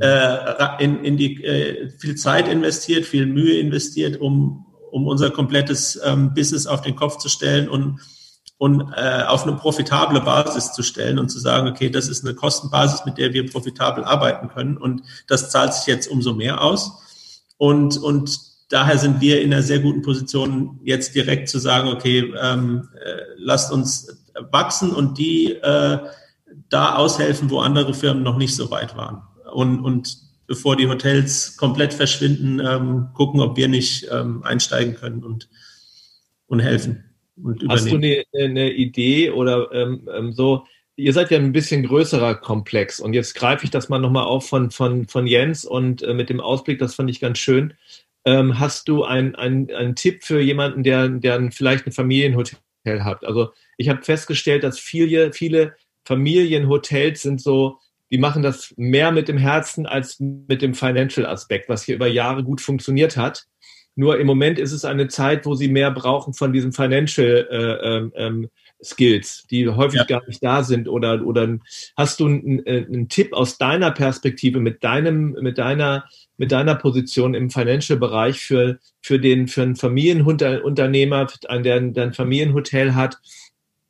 äh, 0.00 0.84
in, 0.84 1.04
in 1.04 1.16
die 1.16 1.42
äh, 1.44 1.90
viel 1.98 2.16
Zeit 2.16 2.48
investiert, 2.48 3.04
viel 3.04 3.26
Mühe 3.26 3.58
investiert, 3.58 4.20
um, 4.20 4.66
um 4.90 5.06
unser 5.06 5.30
komplettes 5.30 5.98
ähm, 6.04 6.34
Business 6.34 6.66
auf 6.66 6.82
den 6.82 6.96
Kopf 6.96 7.18
zu 7.18 7.28
stellen 7.28 7.68
und, 7.68 8.00
und 8.58 8.92
äh, 8.96 9.22
auf 9.26 9.44
eine 9.44 9.56
profitable 9.56 10.20
Basis 10.20 10.72
zu 10.72 10.82
stellen 10.82 11.18
und 11.18 11.30
zu 11.30 11.38
sagen, 11.38 11.68
okay, 11.68 11.90
das 11.90 12.08
ist 12.08 12.24
eine 12.24 12.34
Kostenbasis, 12.34 13.04
mit 13.06 13.18
der 13.18 13.32
wir 13.32 13.50
profitabel 13.50 14.04
arbeiten 14.04 14.48
können 14.48 14.76
und 14.76 15.02
das 15.26 15.50
zahlt 15.50 15.74
sich 15.74 15.86
jetzt 15.86 16.08
umso 16.08 16.32
mehr 16.32 16.62
aus. 16.62 16.92
Und, 17.56 17.96
und 17.98 18.38
daher 18.68 18.98
sind 18.98 19.20
wir 19.20 19.42
in 19.42 19.52
einer 19.52 19.62
sehr 19.62 19.80
guten 19.80 20.02
Position, 20.02 20.78
jetzt 20.84 21.14
direkt 21.14 21.48
zu 21.48 21.58
sagen, 21.58 21.88
okay, 21.88 22.32
ähm, 22.40 22.88
äh, 23.04 23.20
lasst 23.36 23.72
uns 23.72 24.24
wachsen 24.52 24.90
und 24.90 25.18
die 25.18 25.54
äh, 25.54 25.98
da 26.68 26.94
aushelfen, 26.94 27.50
wo 27.50 27.60
andere 27.60 27.94
Firmen 27.94 28.22
noch 28.22 28.36
nicht 28.36 28.54
so 28.54 28.70
weit 28.70 28.96
waren 28.96 29.22
und, 29.52 29.80
und 29.80 30.18
bevor 30.46 30.76
die 30.76 30.88
Hotels 30.88 31.56
komplett 31.56 31.94
verschwinden, 31.94 32.60
ähm, 32.60 33.08
gucken, 33.14 33.40
ob 33.40 33.56
wir 33.56 33.68
nicht 33.68 34.08
ähm, 34.10 34.42
einsteigen 34.42 34.94
können 34.94 35.22
und, 35.22 35.48
und 36.46 36.60
helfen. 36.60 37.04
Und 37.36 37.62
übernehmen. 37.62 37.70
Hast 37.70 37.90
du 37.90 37.96
eine, 37.96 38.24
eine 38.34 38.72
Idee 38.72 39.30
oder 39.30 39.70
ähm, 39.72 40.08
ähm, 40.12 40.32
so? 40.32 40.66
Ihr 40.96 41.12
seid 41.12 41.30
ja 41.30 41.38
ein 41.38 41.52
bisschen 41.52 41.84
größerer 41.84 42.34
Komplex 42.34 42.98
und 42.98 43.12
jetzt 43.12 43.34
greife 43.34 43.64
ich 43.64 43.70
das 43.70 43.88
mal 43.88 44.00
nochmal 44.00 44.24
auf 44.24 44.48
von, 44.48 44.72
von, 44.72 45.06
von 45.06 45.28
Jens 45.28 45.64
und 45.64 46.02
äh, 46.02 46.14
mit 46.14 46.28
dem 46.28 46.40
Ausblick, 46.40 46.80
das 46.80 46.96
fand 46.96 47.08
ich 47.08 47.20
ganz 47.20 47.38
schön. 47.38 47.74
Ähm, 48.24 48.58
hast 48.58 48.88
du 48.88 49.04
einen 49.04 49.36
ein 49.36 49.94
Tipp 49.94 50.24
für 50.24 50.40
jemanden, 50.40 50.82
der, 50.82 51.08
der 51.08 51.52
vielleicht 51.52 51.86
ein 51.86 51.92
Familienhotel 51.92 52.58
hat? 52.84 53.24
Also 53.24 53.50
ich 53.76 53.88
habe 53.88 54.02
festgestellt, 54.02 54.64
dass 54.64 54.78
viele, 54.80 55.32
viele 55.32 55.76
Familienhotels 56.04 57.22
sind 57.22 57.40
so, 57.40 57.78
die 58.10 58.18
machen 58.18 58.42
das 58.42 58.74
mehr 58.76 59.12
mit 59.12 59.28
dem 59.28 59.38
Herzen 59.38 59.86
als 59.86 60.18
mit 60.20 60.62
dem 60.62 60.74
Financial-Aspekt, 60.74 61.68
was 61.68 61.82
hier 61.82 61.96
über 61.96 62.06
Jahre 62.06 62.42
gut 62.42 62.60
funktioniert 62.60 63.16
hat. 63.16 63.46
Nur 63.94 64.18
im 64.20 64.26
Moment 64.26 64.58
ist 64.58 64.72
es 64.72 64.84
eine 64.84 65.08
Zeit, 65.08 65.44
wo 65.44 65.54
sie 65.54 65.68
mehr 65.68 65.90
brauchen 65.90 66.32
von 66.32 66.52
diesen 66.52 66.72
Financial 66.72 67.48
äh, 67.50 67.88
ähm, 67.88 68.12
ähm 68.14 68.48
Skills, 68.82 69.44
die 69.50 69.68
häufig 69.68 69.98
ja. 69.98 70.04
gar 70.04 70.26
nicht 70.26 70.42
da 70.42 70.62
sind. 70.62 70.88
Oder, 70.88 71.26
oder 71.26 71.58
hast 71.96 72.20
du 72.20 72.26
einen, 72.26 72.64
äh, 72.64 72.84
einen 72.86 73.08
Tipp 73.08 73.32
aus 73.32 73.58
deiner 73.58 73.90
Perspektive 73.90 74.60
mit 74.60 74.84
deinem, 74.84 75.32
mit 75.40 75.58
deiner, 75.58 76.04
mit 76.36 76.52
deiner 76.52 76.76
Position 76.76 77.34
im 77.34 77.50
Financial-Bereich 77.50 78.38
für, 78.38 78.78
für 79.02 79.18
den, 79.18 79.48
für 79.48 79.62
einen 79.62 79.76
Familienunternehmer, 79.76 81.26
der, 81.50 81.80
der 81.80 82.04
ein 82.04 82.12
Familienhotel 82.12 82.94
hat, 82.94 83.18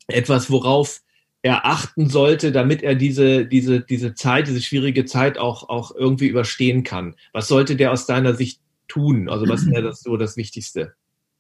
etwas, 0.07 0.51
worauf 0.51 1.01
er 1.43 1.67
achten 1.67 2.09
sollte, 2.09 2.53
damit 2.53 2.83
er 2.83 2.95
diese, 2.95 3.47
diese, 3.47 3.81
diese 3.81 4.15
Zeit, 4.15 4.49
diese 4.49 4.61
schwierige 4.61 5.05
Zeit 5.05 5.39
auch, 5.39 5.69
auch 5.69 5.95
irgendwie 5.95 6.27
überstehen 6.27 6.83
kann? 6.83 7.15
Was 7.33 7.49
sollte 7.49 7.77
der 7.77 7.93
aus 7.93 8.07
deiner 8.07 8.35
Sicht 8.35 8.61
tun? 8.89 9.29
Also 9.29 9.49
was 9.49 9.67
wäre 9.67 9.83
das 9.83 10.01
so 10.01 10.17
das 10.17 10.37
Wichtigste? 10.37 10.95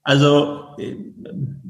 Also 0.09 0.61
äh, 0.78 0.94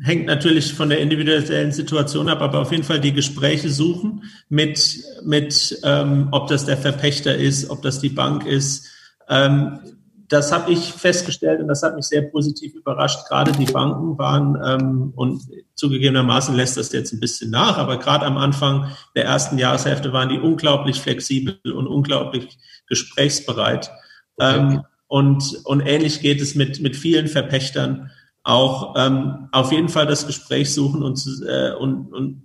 hängt 0.02 0.26
natürlich 0.26 0.72
von 0.72 0.90
der 0.90 1.00
individuellen 1.00 1.72
Situation 1.72 2.28
ab, 2.28 2.40
aber 2.40 2.60
auf 2.60 2.70
jeden 2.70 2.84
Fall 2.84 3.00
die 3.00 3.12
Gespräche 3.12 3.68
suchen 3.68 4.22
mit, 4.48 5.02
mit 5.24 5.80
ähm, 5.82 6.28
ob 6.30 6.46
das 6.48 6.64
der 6.64 6.76
Verpächter 6.76 7.34
ist, 7.34 7.68
ob 7.70 7.82
das 7.82 7.98
die 7.98 8.10
Bank 8.10 8.46
ist. 8.46 8.86
Ähm, 9.28 9.80
das 10.28 10.52
habe 10.52 10.70
ich 10.70 10.92
festgestellt 10.92 11.60
und 11.60 11.68
das 11.68 11.82
hat 11.82 11.96
mich 11.96 12.06
sehr 12.06 12.22
positiv 12.22 12.74
überrascht. 12.74 13.26
Gerade 13.28 13.52
die 13.52 13.64
Banken 13.64 14.18
waren, 14.18 14.58
ähm, 14.64 15.12
und 15.16 15.42
zugegebenermaßen 15.74 16.54
lässt 16.54 16.76
das 16.76 16.92
jetzt 16.92 17.12
ein 17.12 17.20
bisschen 17.20 17.50
nach, 17.50 17.78
aber 17.78 17.98
gerade 17.98 18.26
am 18.26 18.36
Anfang 18.36 18.90
der 19.14 19.24
ersten 19.24 19.58
Jahreshälfte 19.58 20.12
waren 20.12 20.28
die 20.28 20.38
unglaublich 20.38 21.00
flexibel 21.00 21.58
und 21.64 21.86
unglaublich 21.86 22.58
gesprächsbereit. 22.86 23.90
Okay. 24.36 24.58
Ähm, 24.58 24.82
und, 25.06 25.60
und 25.64 25.80
ähnlich 25.80 26.20
geht 26.20 26.40
es 26.42 26.54
mit, 26.54 26.80
mit 26.80 26.94
vielen 26.94 27.28
Verpächtern 27.28 28.10
auch 28.42 28.94
ähm, 28.96 29.48
auf 29.52 29.72
jeden 29.72 29.88
Fall 29.88 30.06
das 30.06 30.26
Gespräch 30.26 30.72
suchen 30.72 31.02
und, 31.02 31.22
äh, 31.48 31.72
und, 31.72 32.12
und 32.12 32.42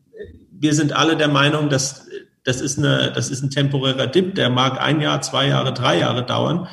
wir 0.52 0.74
sind 0.74 0.94
alle 0.94 1.18
der 1.18 1.28
Meinung, 1.28 1.70
dass 1.70 2.08
das 2.44 2.60
ist, 2.60 2.78
eine, 2.78 3.12
das 3.14 3.30
ist 3.30 3.42
ein 3.42 3.50
temporärer 3.50 4.08
Dip, 4.08 4.36
der 4.36 4.50
mag 4.50 4.82
ein 4.82 5.00
Jahr, 5.00 5.22
zwei 5.22 5.48
Jahre, 5.48 5.74
drei 5.74 6.00
Jahre 6.00 6.26
dauern. 6.26 6.68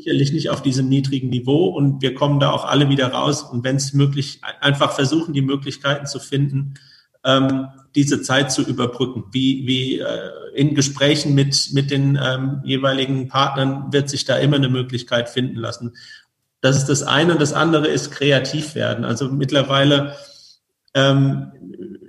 Sicherlich 0.00 0.32
nicht 0.32 0.48
auf 0.48 0.62
diesem 0.62 0.88
niedrigen 0.88 1.28
Niveau 1.28 1.66
und 1.66 2.00
wir 2.00 2.14
kommen 2.14 2.40
da 2.40 2.50
auch 2.50 2.64
alle 2.64 2.88
wieder 2.88 3.08
raus 3.08 3.42
und 3.42 3.64
wenn 3.64 3.76
es 3.76 3.92
möglich, 3.92 4.40
einfach 4.60 4.92
versuchen, 4.92 5.34
die 5.34 5.42
Möglichkeiten 5.42 6.06
zu 6.06 6.18
finden, 6.18 6.74
ähm, 7.22 7.66
diese 7.94 8.22
Zeit 8.22 8.50
zu 8.50 8.62
überbrücken. 8.62 9.24
Wie, 9.30 9.66
wie 9.66 9.98
äh, 9.98 10.30
in 10.54 10.74
Gesprächen 10.74 11.34
mit, 11.34 11.70
mit 11.74 11.90
den 11.90 12.18
ähm, 12.22 12.62
jeweiligen 12.64 13.28
Partnern 13.28 13.92
wird 13.92 14.08
sich 14.08 14.24
da 14.24 14.36
immer 14.38 14.56
eine 14.56 14.70
Möglichkeit 14.70 15.28
finden 15.28 15.56
lassen. 15.56 15.94
Das 16.62 16.78
ist 16.78 16.86
das 16.86 17.02
eine 17.02 17.32
und 17.32 17.40
das 17.42 17.52
andere 17.52 17.86
ist 17.86 18.10
kreativ 18.10 18.74
werden. 18.74 19.04
Also 19.04 19.28
mittlerweile 19.28 20.16
ähm, 20.94 21.52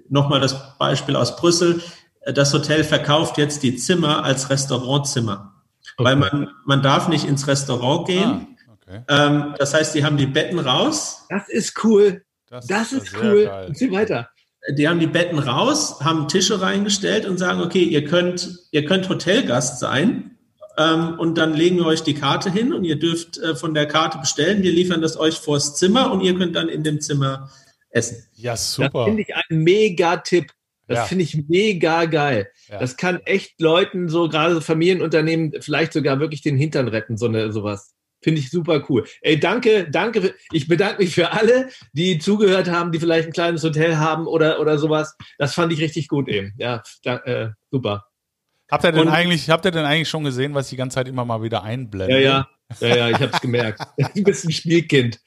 nochmal 0.08 0.40
das 0.40 0.78
Beispiel 0.78 1.18
aus 1.18 1.36
Brüssel 1.36 1.82
das 2.26 2.54
Hotel 2.54 2.84
verkauft 2.84 3.38
jetzt 3.38 3.64
die 3.64 3.76
Zimmer 3.76 4.24
als 4.24 4.50
Restaurantzimmer. 4.50 5.51
Okay. 6.02 6.10
Weil 6.10 6.16
man, 6.16 6.50
man 6.66 6.82
darf 6.82 7.08
nicht 7.08 7.26
ins 7.26 7.48
Restaurant 7.48 8.08
gehen. 8.08 8.58
Ah, 8.68 8.74
okay. 8.74 9.02
ähm, 9.08 9.56
das 9.58 9.74
heißt, 9.74 9.96
die 9.96 10.04
haben 10.04 10.18
die 10.18 10.26
Betten 10.26 10.60
raus. 10.60 11.26
Das 11.30 11.48
ist 11.48 11.84
cool. 11.84 12.24
Das, 12.50 12.68
das 12.68 12.92
ist, 12.92 13.04
ist 13.04 13.18
cool. 13.22 13.70
Zieh 13.74 13.92
weiter. 13.92 14.30
Die 14.78 14.88
haben 14.88 15.00
die 15.00 15.08
Betten 15.08 15.40
raus, 15.40 16.02
haben 16.02 16.28
Tische 16.28 16.62
reingestellt 16.62 17.26
und 17.26 17.38
sagen, 17.38 17.62
okay, 17.62 17.84
ihr 17.84 18.06
könnt, 18.06 18.68
ihr 18.72 18.86
könnt 18.86 19.10
Hotelgast 19.10 19.80
sein. 19.80 20.38
Ähm, 20.78 21.20
und 21.20 21.38
dann 21.38 21.54
legen 21.54 21.78
wir 21.78 21.86
euch 21.86 22.04
die 22.04 22.14
Karte 22.14 22.52
hin 22.52 22.72
und 22.74 22.84
ihr 22.84 22.98
dürft 22.98 23.38
äh, 23.38 23.56
von 23.56 23.74
der 23.74 23.88
Karte 23.88 24.20
bestellen. 24.20 24.64
Wir 24.64 24.72
liefern 24.72 25.02
das 25.02 25.18
euch 25.18 25.40
vors 25.40 25.76
Zimmer 25.76 26.12
und 26.12 26.22
ihr 26.22 26.38
könnt 26.38 26.56
dann 26.56 26.70
in 26.70 26.84
dem 26.84 27.02
Zimmer 27.02 27.50
essen. 27.90 28.24
Ja, 28.36 28.56
super. 28.56 29.00
Das 29.00 29.06
finde 29.06 29.22
ich 29.24 29.36
ein 29.36 29.64
Mega-Tipp. 29.64 30.52
Das 30.92 31.00
Ja. 31.00 31.06
finde 31.06 31.24
ich 31.24 31.36
mega 31.48 32.06
geil. 32.06 32.50
Ja. 32.70 32.80
Das 32.80 32.98
kann 32.98 33.20
echt 33.26 33.60
Leuten, 33.60 34.10
so 34.10 34.30
gerade 34.30 34.54
so 34.56 34.62
Familienunternehmen, 34.62 35.54
vielleicht 35.62 35.94
sogar 35.94 36.20
wirklich 36.20 36.42
den 36.42 36.58
Hintern 36.58 36.88
retten, 36.88 37.18
so 37.18 37.26
eine, 37.28 37.52
sowas. 37.52 37.94
Finde 38.24 38.40
ich 38.40 38.52
super 38.52 38.86
cool. 38.88 39.06
Ey, 39.22 39.40
danke, 39.40 39.90
danke. 39.90 40.36
Ich 40.52 40.68
bedanke 40.68 41.02
mich 41.02 41.16
für 41.16 41.32
alle, 41.32 41.70
die 41.94 42.20
zugehört 42.20 42.70
haben, 42.70 42.92
die 42.92 43.00
vielleicht 43.00 43.28
ein 43.28 43.34
kleines 43.34 43.64
Hotel 43.64 43.98
haben 43.98 44.28
oder, 44.28 44.60
oder 44.60 44.78
sowas. 44.78 45.16
Das 45.40 45.56
fand 45.56 45.74
ich 45.74 45.80
richtig 45.82 46.08
gut 46.08 46.30
eben. 46.30 46.54
Ja, 46.58 46.84
da, 47.04 47.18
äh, 47.18 47.50
super. 47.72 48.06
Habt 48.70 48.84
ihr 48.86 48.92
denn 48.92 49.02
Und- 49.02 49.08
eigentlich, 49.10 49.50
habt 49.50 49.66
ihr 49.66 49.72
denn 49.72 49.86
eigentlich 49.86 50.08
schon 50.08 50.24
gesehen, 50.24 50.54
was 50.54 50.68
ich 50.68 50.70
die 50.72 50.76
ganze 50.78 50.96
Zeit 50.96 51.08
immer 51.08 51.26
mal 51.26 51.42
wieder 51.42 51.64
einblende? 51.64 52.14
Ja, 52.16 52.20
ja. 52.22 52.48
Ja, 52.80 52.96
ja, 52.96 53.10
ich 53.10 53.16
habe 53.16 53.32
es 53.34 53.42
gemerkt. 53.42 53.82
Du 54.16 54.24
bist 54.24 54.46
ein 54.46 54.52
Spielkind. 54.52 55.20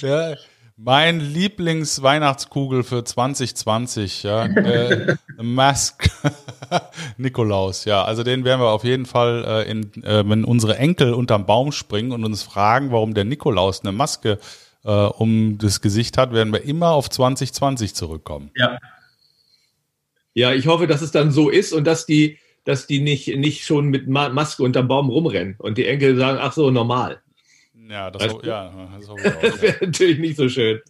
Ja, 0.00 0.34
mein 0.76 1.20
Lieblingsweihnachtskugel 1.20 2.84
für 2.84 3.02
2020, 3.02 4.22
ja, 4.24 4.44
äh, 4.44 5.16
Mask 5.42 6.10
Nikolaus, 7.16 7.86
ja, 7.86 8.04
also 8.04 8.22
den 8.22 8.44
werden 8.44 8.60
wir 8.60 8.68
auf 8.68 8.84
jeden 8.84 9.06
Fall, 9.06 9.44
äh, 9.46 9.70
in, 9.70 10.04
äh, 10.04 10.28
wenn 10.28 10.44
unsere 10.44 10.76
Enkel 10.76 11.14
unterm 11.14 11.46
Baum 11.46 11.72
springen 11.72 12.12
und 12.12 12.24
uns 12.24 12.42
fragen, 12.42 12.92
warum 12.92 13.14
der 13.14 13.24
Nikolaus 13.24 13.80
eine 13.82 13.92
Maske 13.92 14.38
äh, 14.84 14.90
um 14.90 15.56
das 15.56 15.80
Gesicht 15.80 16.18
hat, 16.18 16.32
werden 16.32 16.52
wir 16.52 16.62
immer 16.62 16.90
auf 16.90 17.08
2020 17.08 17.94
zurückkommen. 17.94 18.50
Ja, 18.54 18.78
Ja, 20.34 20.52
ich 20.52 20.66
hoffe, 20.66 20.86
dass 20.86 21.00
es 21.00 21.10
dann 21.10 21.30
so 21.30 21.48
ist 21.48 21.72
und 21.72 21.86
dass 21.86 22.04
die, 22.04 22.38
dass 22.64 22.86
die 22.86 23.00
nicht, 23.00 23.28
nicht 23.28 23.64
schon 23.64 23.86
mit 23.86 24.08
Ma 24.08 24.28
Maske 24.28 24.62
unterm 24.62 24.88
Baum 24.88 25.08
rumrennen 25.08 25.54
und 25.58 25.78
die 25.78 25.86
Enkel 25.86 26.16
sagen, 26.16 26.38
ach 26.38 26.52
so, 26.52 26.70
normal. 26.70 27.22
Ja, 27.88 28.10
das, 28.10 28.26
du? 28.26 28.40
ja, 28.46 28.72
das 28.98 29.08
auch, 29.08 29.16
wäre 29.60 29.84
natürlich 29.84 30.18
nicht 30.18 30.36
so 30.36 30.48
schön. 30.48 30.80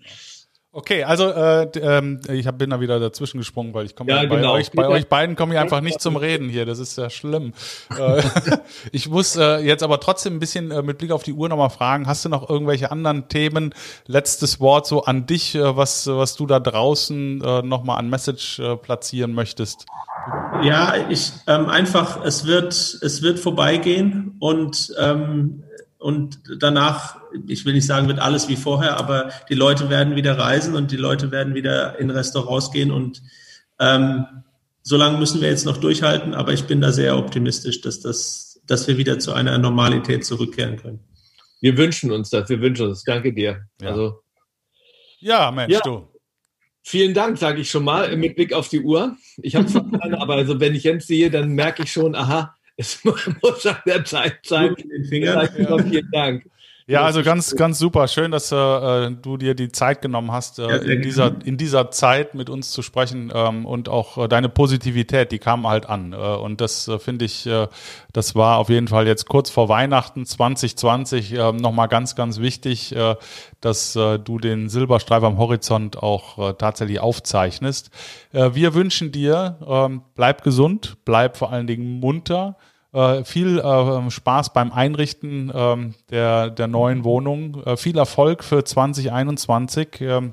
Okay, 0.76 1.04
also 1.04 1.30
äh, 1.30 1.70
ähm, 1.80 2.20
ich 2.28 2.46
hab, 2.46 2.58
bin 2.58 2.68
da 2.68 2.80
wieder 2.80 3.00
dazwischen 3.00 3.38
gesprungen, 3.38 3.72
weil 3.72 3.86
ich 3.86 3.96
komme 3.96 4.10
Ja, 4.10 4.22
ja, 4.22 4.28
bei 4.28 4.36
genau. 4.36 4.52
euch, 4.52 4.70
bei 4.72 4.86
euch 4.86 5.08
beiden 5.08 5.34
komme 5.34 5.54
ich 5.54 5.58
einfach 5.58 5.80
nicht 5.80 6.02
zum 6.02 6.16
Reden 6.16 6.50
hier. 6.50 6.66
Das 6.66 6.78
ist 6.78 6.98
ja 6.98 7.08
schlimm. 7.08 7.54
äh, 7.98 8.22
ich 8.92 9.08
muss 9.08 9.36
äh, 9.36 9.56
jetzt 9.60 9.82
aber 9.82 10.00
trotzdem 10.00 10.34
ein 10.34 10.38
bisschen 10.38 10.70
äh, 10.70 10.82
mit 10.82 10.98
Blick 10.98 11.12
auf 11.12 11.22
die 11.22 11.32
Uhr 11.32 11.48
nochmal 11.48 11.70
fragen: 11.70 12.06
Hast 12.06 12.26
du 12.26 12.28
noch 12.28 12.50
irgendwelche 12.50 12.90
anderen 12.90 13.28
Themen? 13.28 13.74
Letztes 14.06 14.60
Wort 14.60 14.86
so 14.86 15.04
an 15.04 15.24
dich, 15.24 15.54
äh, 15.54 15.76
was 15.78 16.08
was 16.08 16.36
du 16.36 16.44
da 16.44 16.60
draußen 16.60 17.42
äh, 17.42 17.62
nochmal 17.62 17.98
an 17.98 18.10
Message 18.10 18.58
äh, 18.58 18.76
platzieren 18.76 19.32
möchtest? 19.32 19.86
Ja, 20.62 20.94
ich 21.08 21.32
ähm, 21.46 21.70
einfach, 21.70 22.22
es 22.22 22.44
wird, 22.46 22.74
es 22.74 23.22
wird 23.22 23.38
vorbeigehen 23.38 24.36
und 24.40 24.92
ähm, 24.98 25.62
und 26.06 26.40
danach, 26.60 27.18
ich 27.48 27.64
will 27.64 27.74
nicht 27.74 27.86
sagen, 27.86 28.06
wird 28.06 28.20
alles 28.20 28.48
wie 28.48 28.54
vorher, 28.54 28.96
aber 28.96 29.30
die 29.48 29.54
Leute 29.54 29.90
werden 29.90 30.14
wieder 30.14 30.38
reisen 30.38 30.76
und 30.76 30.92
die 30.92 30.96
Leute 30.96 31.32
werden 31.32 31.54
wieder 31.56 31.98
in 31.98 32.10
Restaurants 32.10 32.70
gehen 32.70 32.92
und 32.92 33.22
ähm, 33.80 34.24
so 34.82 34.96
lange 34.96 35.18
müssen 35.18 35.40
wir 35.40 35.48
jetzt 35.48 35.66
noch 35.66 35.78
durchhalten, 35.78 36.32
aber 36.32 36.52
ich 36.52 36.64
bin 36.66 36.80
da 36.80 36.92
sehr 36.92 37.18
optimistisch, 37.18 37.80
dass 37.80 37.98
das, 38.00 38.60
dass 38.68 38.86
wir 38.86 38.98
wieder 38.98 39.18
zu 39.18 39.32
einer 39.32 39.58
Normalität 39.58 40.24
zurückkehren 40.24 40.76
können. 40.76 41.00
Wir 41.60 41.76
wünschen 41.76 42.12
uns 42.12 42.30
das, 42.30 42.48
wir 42.48 42.60
wünschen 42.60 42.86
uns. 42.86 43.02
Danke 43.02 43.32
dir. 43.32 43.62
Ja. 43.82 43.88
Also 43.88 44.20
Ja, 45.18 45.50
Mensch, 45.50 45.72
Ja. 45.74 45.80
du. 45.80 46.06
vielen 46.84 47.14
Dank, 47.14 47.36
sage 47.36 47.60
ich 47.62 47.68
schon 47.68 47.82
mal, 47.82 48.16
mit 48.16 48.36
Blick 48.36 48.52
auf 48.52 48.68
die 48.68 48.80
Uhr. 48.80 49.16
Ich 49.38 49.56
habe 49.56 49.66
zwar 49.66 49.90
keine, 49.90 50.20
aber 50.20 50.34
also 50.36 50.60
wenn 50.60 50.76
ich 50.76 50.84
Jens 50.84 51.08
sehe, 51.08 51.30
dann 51.32 51.48
merke 51.48 51.82
ich 51.82 51.90
schon, 51.90 52.14
aha, 52.14 52.54
es 52.76 53.04
muss 53.42 53.66
an 53.66 53.78
der 53.86 54.04
Zeit 54.04 54.40
sein. 54.44 54.74
Vielen 55.08 56.10
Dank. 56.12 56.44
Ja, 56.88 57.02
also 57.02 57.24
ganz, 57.24 57.56
ganz 57.56 57.80
super. 57.80 58.06
Schön, 58.06 58.30
dass 58.30 58.52
äh, 58.52 59.10
du 59.10 59.36
dir 59.36 59.56
die 59.56 59.72
Zeit 59.72 60.02
genommen 60.02 60.30
hast, 60.30 60.60
äh, 60.60 60.76
in, 60.76 61.02
dieser, 61.02 61.34
in 61.44 61.56
dieser 61.56 61.90
Zeit 61.90 62.36
mit 62.36 62.48
uns 62.48 62.70
zu 62.70 62.80
sprechen 62.80 63.32
ähm, 63.34 63.66
und 63.66 63.88
auch 63.88 64.16
äh, 64.18 64.28
deine 64.28 64.48
Positivität, 64.48 65.32
die 65.32 65.40
kam 65.40 65.66
halt 65.66 65.88
an. 65.88 66.12
Äh, 66.12 66.16
und 66.16 66.60
das 66.60 66.86
äh, 66.86 67.00
finde 67.00 67.24
ich, 67.24 67.44
äh, 67.44 67.66
das 68.12 68.36
war 68.36 68.58
auf 68.58 68.68
jeden 68.68 68.86
Fall 68.86 69.08
jetzt 69.08 69.26
kurz 69.26 69.50
vor 69.50 69.68
Weihnachten 69.68 70.24
2020 70.24 71.32
äh, 71.32 71.52
nochmal 71.52 71.88
ganz, 71.88 72.14
ganz 72.14 72.38
wichtig, 72.38 72.94
äh, 72.94 73.16
dass 73.60 73.96
äh, 73.96 74.20
du 74.20 74.38
den 74.38 74.68
Silberstreif 74.68 75.24
am 75.24 75.38
Horizont 75.38 76.00
auch 76.00 76.50
äh, 76.50 76.54
tatsächlich 76.54 77.00
aufzeichnest. 77.00 77.90
Äh, 78.32 78.50
wir 78.54 78.74
wünschen 78.74 79.10
dir, 79.10 79.58
ähm, 79.66 80.02
bleib 80.14 80.44
gesund, 80.44 80.98
bleib 81.04 81.36
vor 81.36 81.50
allen 81.50 81.66
Dingen 81.66 81.98
munter. 81.98 82.56
Äh, 82.96 83.24
viel 83.24 83.58
äh, 83.58 84.10
Spaß 84.10 84.54
beim 84.54 84.72
Einrichten 84.72 85.52
ähm, 85.54 85.94
der, 86.10 86.48
der 86.48 86.66
neuen 86.66 87.04
Wohnung. 87.04 87.62
Äh, 87.62 87.76
viel 87.76 87.98
Erfolg 87.98 88.42
für 88.42 88.64
2021, 88.64 90.00
ähm, 90.00 90.32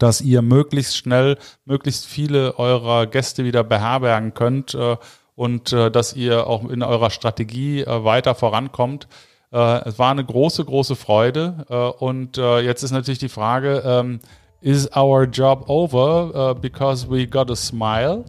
dass 0.00 0.20
ihr 0.20 0.42
möglichst 0.42 0.96
schnell 0.96 1.38
möglichst 1.64 2.06
viele 2.06 2.58
eurer 2.58 3.06
Gäste 3.06 3.44
wieder 3.44 3.62
beherbergen 3.62 4.34
könnt 4.34 4.74
äh, 4.74 4.96
und 5.36 5.72
äh, 5.72 5.92
dass 5.92 6.14
ihr 6.14 6.48
auch 6.48 6.68
in 6.68 6.82
eurer 6.82 7.10
Strategie 7.10 7.82
äh, 7.82 8.02
weiter 8.02 8.34
vorankommt. 8.34 9.06
Äh, 9.52 9.88
es 9.88 9.96
war 9.96 10.10
eine 10.10 10.24
große, 10.24 10.64
große 10.64 10.96
Freude. 10.96 11.66
Äh, 11.68 12.04
und 12.04 12.36
äh, 12.36 12.62
jetzt 12.62 12.82
ist 12.82 12.90
natürlich 12.90 13.20
die 13.20 13.28
Frage, 13.28 13.84
ähm, 13.86 14.18
is 14.60 14.90
our 14.96 15.22
job 15.22 15.68
over 15.68 16.50
uh, 16.50 16.60
because 16.60 17.08
we 17.08 17.28
got 17.28 17.48
a 17.48 17.54
smile? 17.54 18.24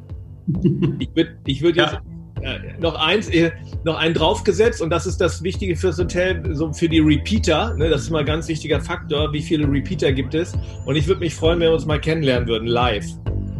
Ich 0.99 1.09
würde 1.15 1.39
ich 1.45 1.61
würd 1.63 1.75
jetzt 1.75 1.97
äh, 2.41 2.59
noch 2.79 2.95
eins, 2.95 3.29
äh, 3.29 3.51
noch 3.83 3.97
einen 3.97 4.13
draufgesetzt 4.13 4.81
und 4.81 4.89
das 4.89 5.05
ist 5.05 5.19
das 5.19 5.43
Wichtige 5.43 5.75
fürs 5.75 5.97
Hotel, 5.97 6.41
so 6.55 6.71
für 6.73 6.89
die 6.89 6.99
Repeater. 6.99 7.73
Ne, 7.75 7.89
das 7.89 8.01
ist 8.01 8.09
mal 8.09 8.19
ein 8.19 8.25
ganz 8.25 8.47
wichtiger 8.47 8.79
Faktor. 8.81 9.31
Wie 9.33 9.41
viele 9.41 9.67
Repeater 9.71 10.11
gibt 10.11 10.33
es? 10.35 10.53
Und 10.85 10.95
ich 10.95 11.07
würde 11.07 11.19
mich 11.21 11.33
freuen, 11.35 11.59
wenn 11.59 11.67
wir 11.69 11.73
uns 11.73 11.85
mal 11.85 11.99
kennenlernen 11.99 12.47
würden, 12.47 12.67
live. 12.67 13.05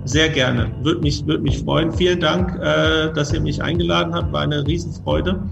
Sehr 0.06 0.30
gerne. 0.30 0.72
Würde 0.84 1.02
mich, 1.02 1.26
würde 1.28 1.44
mich 1.44 1.60
freuen. 1.60 1.92
Vielen 1.92 2.20
Dank, 2.20 2.56
äh, 2.62 3.12
dass 3.14 3.34
ihr 3.34 3.42
mich 3.42 3.62
eingeladen 3.62 4.14
habt. 4.14 4.32
War 4.32 4.42
eine 4.42 4.66
Riesenfreude. 4.66 5.44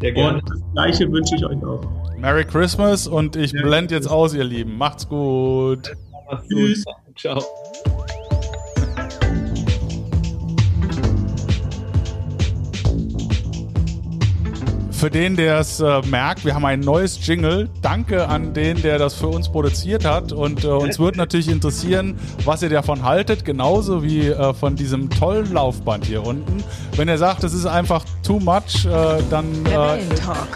Sehr 0.00 0.12
gerne. 0.12 0.38
Und 0.38 0.50
das 0.50 0.60
Gleiche 0.74 1.10
wünsche 1.10 1.34
ich 1.34 1.44
euch 1.44 1.62
auch. 1.64 1.80
Merry 2.18 2.44
Christmas 2.44 3.06
und 3.08 3.34
ich 3.36 3.52
Ja. 3.52 3.62
blende 3.62 3.94
jetzt 3.94 4.06
aus, 4.08 4.32
ihr 4.34 4.44
Lieben. 4.44 4.78
Macht's 4.78 5.08
gut. 5.08 5.92
Mach's 6.30 6.42
gut. 6.48 6.50
Tschüss. 6.50 6.84
Ciao. 7.16 7.42
Für 14.96 15.10
den, 15.10 15.36
der 15.36 15.60
es 15.60 15.78
äh, 15.78 16.00
merkt, 16.06 16.46
wir 16.46 16.54
haben 16.54 16.64
ein 16.64 16.80
neues 16.80 17.24
Jingle. 17.26 17.68
Danke 17.82 18.28
an 18.28 18.54
den, 18.54 18.80
der 18.80 18.98
das 18.98 19.12
für 19.12 19.26
uns 19.26 19.46
produziert 19.50 20.06
hat. 20.06 20.32
Und 20.32 20.64
äh, 20.64 20.68
uns 20.68 20.98
würde 20.98 21.18
natürlich 21.18 21.48
interessieren, 21.50 22.18
was 22.46 22.62
ihr 22.62 22.70
davon 22.70 23.02
haltet, 23.02 23.44
genauso 23.44 24.02
wie 24.02 24.28
äh, 24.28 24.54
von 24.54 24.74
diesem 24.74 25.10
tollen 25.10 25.52
Laufband 25.52 26.06
hier 26.06 26.26
unten. 26.26 26.64
Wenn 26.96 27.08
ihr 27.08 27.18
sagt, 27.18 27.44
es 27.44 27.52
ist 27.52 27.66
einfach 27.66 28.06
too 28.22 28.40
much, 28.40 28.86
äh, 28.86 29.22
dann 29.28 29.66
äh, 29.66 29.76
Rebellentalk. 29.76 30.48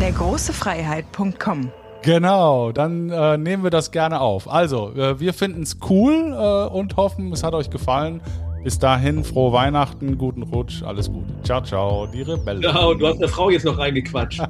Der 0.00 0.12
große 0.12 0.52
Freiheit.com. 0.52 1.72
genau, 2.02 2.70
dann 2.70 3.10
äh, 3.10 3.36
nehmen 3.36 3.64
wir 3.64 3.70
das 3.70 3.90
gerne 3.90 4.20
auf. 4.20 4.48
Also, 4.48 4.92
äh, 4.94 5.18
wir 5.18 5.34
finden 5.34 5.62
es 5.62 5.78
cool 5.90 6.14
äh, 6.32 6.72
und 6.72 6.96
hoffen, 6.96 7.32
es 7.32 7.42
hat 7.42 7.52
euch 7.52 7.70
gefallen. 7.70 8.20
Bis 8.66 8.80
dahin, 8.80 9.22
frohe 9.22 9.52
Weihnachten, 9.52 10.18
guten 10.18 10.42
Rutsch, 10.42 10.82
alles 10.82 11.08
Gute. 11.08 11.32
Ciao, 11.44 11.60
ciao, 11.60 12.08
die 12.08 12.22
Rebelle. 12.22 12.62
Ciao, 12.62 12.94
du 12.94 13.06
hast 13.06 13.18
eine 13.18 13.28
Frau 13.28 13.48
jetzt 13.48 13.64
noch 13.64 13.78
reingequatscht. 13.78 14.42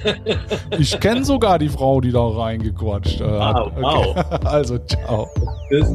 Ich 0.80 0.98
kenne 0.98 1.24
sogar 1.24 1.60
die 1.60 1.68
Frau, 1.68 2.00
die 2.00 2.10
da 2.10 2.26
reingequatscht 2.26 3.20
hat. 3.20 3.54
Wow, 3.54 3.72
wow. 3.76 4.40
Also, 4.44 4.78
ciao. 4.78 5.28
Tschüss. 5.68 5.88